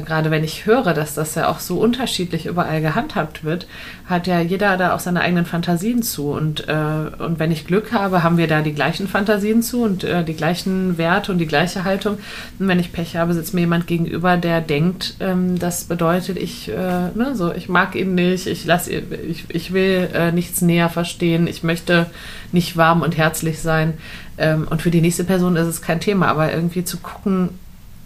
[0.00, 3.66] gerade wenn ich höre, dass das ja auch so unterschiedlich überall gehandhabt wird,
[4.06, 6.30] hat ja jeder da auch seine eigenen Fantasien zu.
[6.30, 6.72] Und, äh,
[7.18, 10.34] und wenn ich Glück habe, haben wir da die gleichen Fantasien zu und äh, die
[10.34, 12.18] gleichen Werte und die gleiche Haltung.
[12.58, 16.68] Und wenn ich Pech habe, sitzt mir jemand gegenüber, der denkt, ähm, das bedeutet, ich,
[16.68, 20.88] äh, ne, so, ich mag ihn nicht, ich, lass, ich, ich will äh, nichts näher
[20.88, 22.06] verstehen, ich möchte
[22.52, 23.94] nicht warm und herzlich sein.
[24.38, 27.50] Ähm, und für die nächste Person ist es kein Thema, aber irgendwie zu gucken,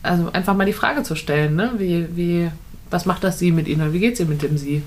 [0.02, 1.72] also einfach mal die Frage zu stellen, ne?
[1.78, 2.50] Wie, wie,
[2.90, 4.82] was macht das Sie mit Ihnen oder wie geht es Ihnen mit dem Sie?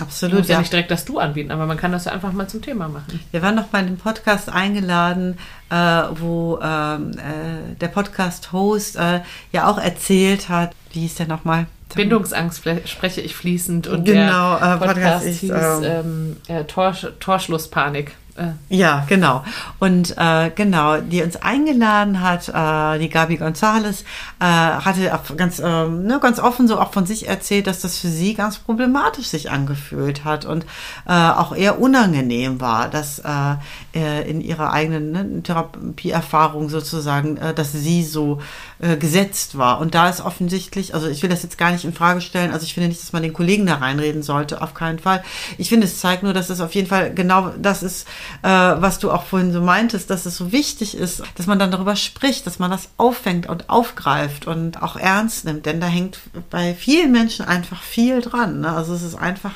[0.00, 0.32] Absolut.
[0.32, 2.32] Man muss ja, ja nicht direkt das Du anbieten, aber man kann das ja einfach
[2.32, 3.20] mal zum Thema machen.
[3.30, 5.38] Wir waren noch bei einem Podcast eingeladen,
[5.68, 9.20] äh, wo ähm, äh, der Podcast-Host äh,
[9.52, 11.66] ja auch erzählt hat, wie hieß der nochmal?
[11.94, 18.12] Bindungsangst spreche ich fließend und genau, der Podcast, Podcast ist, hieß ähm, ähm, Tor, Torschlusspanik.
[18.40, 18.52] Äh.
[18.74, 19.44] Ja, genau.
[19.78, 24.02] Und äh, genau, die uns eingeladen hat, äh, die Gabi Gonzales,
[24.40, 28.08] äh, hatte ganz, äh, ne, ganz offen so auch von sich erzählt, dass das für
[28.08, 30.64] sie ganz problematisch sich angefühlt hat und
[31.06, 33.56] äh, auch eher unangenehm war, dass äh,
[33.94, 38.40] äh in ihrer eigenen ne, Therapieerfahrung sozusagen, äh, dass sie so
[38.78, 39.80] äh, gesetzt war.
[39.80, 42.64] Und da ist offensichtlich, also ich will das jetzt gar nicht in Frage stellen, also
[42.64, 45.22] ich finde nicht, dass man den Kollegen da reinreden sollte, auf keinen Fall.
[45.58, 48.06] Ich finde, es zeigt nur, dass es auf jeden Fall genau das ist,
[48.42, 51.70] äh, was du auch vorhin so meintest, dass es so wichtig ist, dass man dann
[51.70, 56.20] darüber spricht, dass man das auffängt und aufgreift und auch ernst nimmt, denn da hängt
[56.50, 58.60] bei vielen Menschen einfach viel dran.
[58.60, 58.72] Ne?
[58.72, 59.54] Also es ist einfach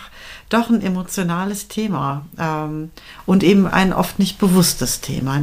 [0.49, 2.91] doch ein emotionales Thema ähm,
[3.27, 5.43] und eben ein oft nicht bewusstes Thema.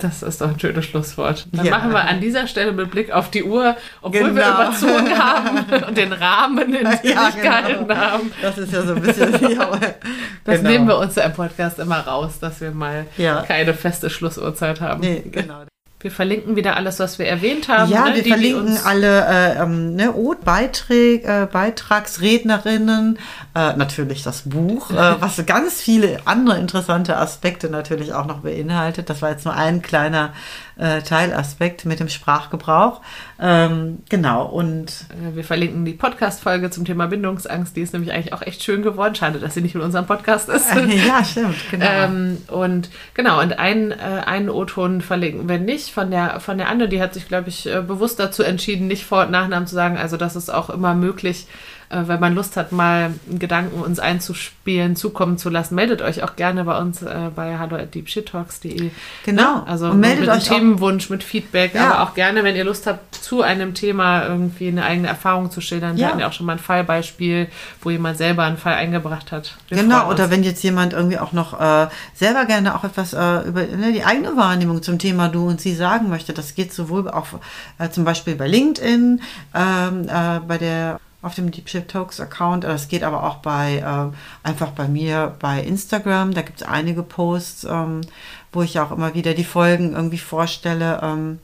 [0.00, 1.46] Das ist doch ein schönes Schlusswort.
[1.52, 1.78] Dann ja.
[1.78, 4.34] machen wir an dieser Stelle mit Blick auf die Uhr, obwohl genau.
[4.34, 7.94] wir überzogen haben und den Rahmen, den wir ja, genau.
[7.94, 8.32] haben.
[8.42, 9.32] Das ist ja so ein bisschen.
[9.50, 9.70] ja,
[10.44, 10.70] das genau.
[10.70, 13.42] nehmen wir uns im Podcast immer raus, dass wir mal ja.
[13.42, 15.00] keine feste Schlussuhrzeit haben.
[15.00, 15.64] Nee, genau.
[16.02, 17.92] Wir verlinken wieder alles, was wir erwähnt haben.
[17.92, 18.14] Ja, ne?
[18.14, 23.18] wir die, verlinken die alle äh, ähm, ne, Beiträge, äh, Beitragsrednerinnen,
[23.54, 29.10] äh, natürlich das Buch, äh, was ganz viele andere interessante Aspekte natürlich auch noch beinhaltet.
[29.10, 30.32] Das war jetzt nur ein kleiner
[30.76, 33.00] äh, Teilaspekt mit dem Sprachgebrauch.
[33.40, 37.76] Ähm, genau, und wir verlinken die Podcast-Folge zum Thema Bindungsangst.
[37.76, 39.14] Die ist nämlich eigentlich auch echt schön geworden.
[39.14, 40.66] Schade, dass sie nicht in unserem Podcast ist.
[41.06, 41.86] ja, stimmt, genau.
[41.86, 46.68] Ähm, und genau, und einen, äh, einen O-Ton verlinken wir nicht von der, von der
[46.68, 49.74] Anne, die hat sich, glaube ich, äh, bewusst dazu entschieden, nicht Vor- und Nachnamen zu
[49.74, 49.98] sagen.
[49.98, 51.46] Also das ist auch immer möglich,
[51.90, 56.22] äh, wenn man Lust hat, mal einen Gedanken uns einzuspielen, zukommen zu lassen, meldet euch
[56.22, 58.90] auch gerne bei uns äh, bei hallo@deepshittalks.de.
[59.24, 59.56] Genau.
[59.56, 59.66] Ne?
[59.66, 61.90] Also und meldet mit euch Themenwunsch, mit Feedback, ja.
[61.90, 65.60] aber auch gerne, wenn ihr Lust habt, zu einem Thema irgendwie eine eigene Erfahrung zu
[65.60, 65.96] schildern.
[65.96, 67.48] Wir hatten ja auch schon mal ein Fallbeispiel,
[67.82, 69.56] wo jemand selber einen Fall eingebracht hat.
[69.68, 70.08] Wir genau.
[70.10, 73.92] Oder wenn jetzt jemand irgendwie auch noch äh, selber gerne auch etwas äh, über ne,
[73.92, 76.32] die eigene Wahrnehmung zum Thema du und sie sagen möchte.
[76.32, 77.26] Das geht sowohl auch
[77.78, 79.20] äh, zum Beispiel bei LinkedIn,
[79.54, 82.64] ähm, äh, bei der auf dem Deep Ship Talks Account.
[82.64, 86.32] Das geht aber auch bei äh, einfach bei mir bei Instagram.
[86.34, 88.00] Da gibt es einige Posts, ähm,
[88.52, 91.00] wo ich auch immer wieder die Folgen irgendwie vorstelle.
[91.02, 91.38] Ähm,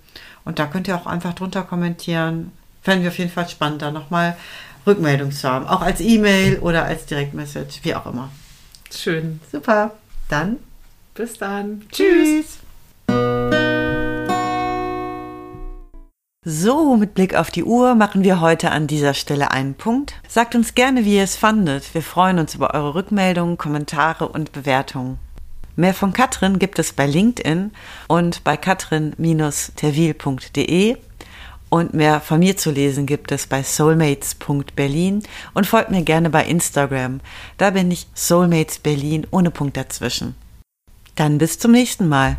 [0.45, 2.53] und da könnt ihr auch einfach drunter kommentieren.
[2.83, 4.37] Fänden wir auf jeden Fall spannend, da nochmal
[4.87, 5.67] Rückmeldung zu haben.
[5.67, 8.31] Auch als E-Mail oder als Direktmessage, wie auch immer.
[8.91, 9.41] Schön.
[9.51, 9.93] Super.
[10.29, 10.59] Dann
[11.17, 11.83] bis dann.
[11.91, 12.59] Tschüss.
[16.49, 20.15] So, mit Blick auf die Uhr machen wir heute an dieser Stelle einen Punkt.
[20.29, 21.93] Sagt uns gerne, wie ihr es fandet.
[21.93, 25.19] Wir freuen uns über eure Rückmeldungen, Kommentare und Bewertungen.
[25.75, 27.73] Mehr von Katrin gibt es bei LinkedIn
[28.07, 30.97] und bei katrin-terwil.de
[31.69, 36.47] und mehr von mir zu lesen gibt es bei soulmates.berlin und folgt mir gerne bei
[36.47, 37.19] Instagram.
[37.59, 40.37] Da bin ich Soulmates Berlin ohne Punkt dazwischen.
[41.17, 42.37] Dann bis zum nächsten Mal.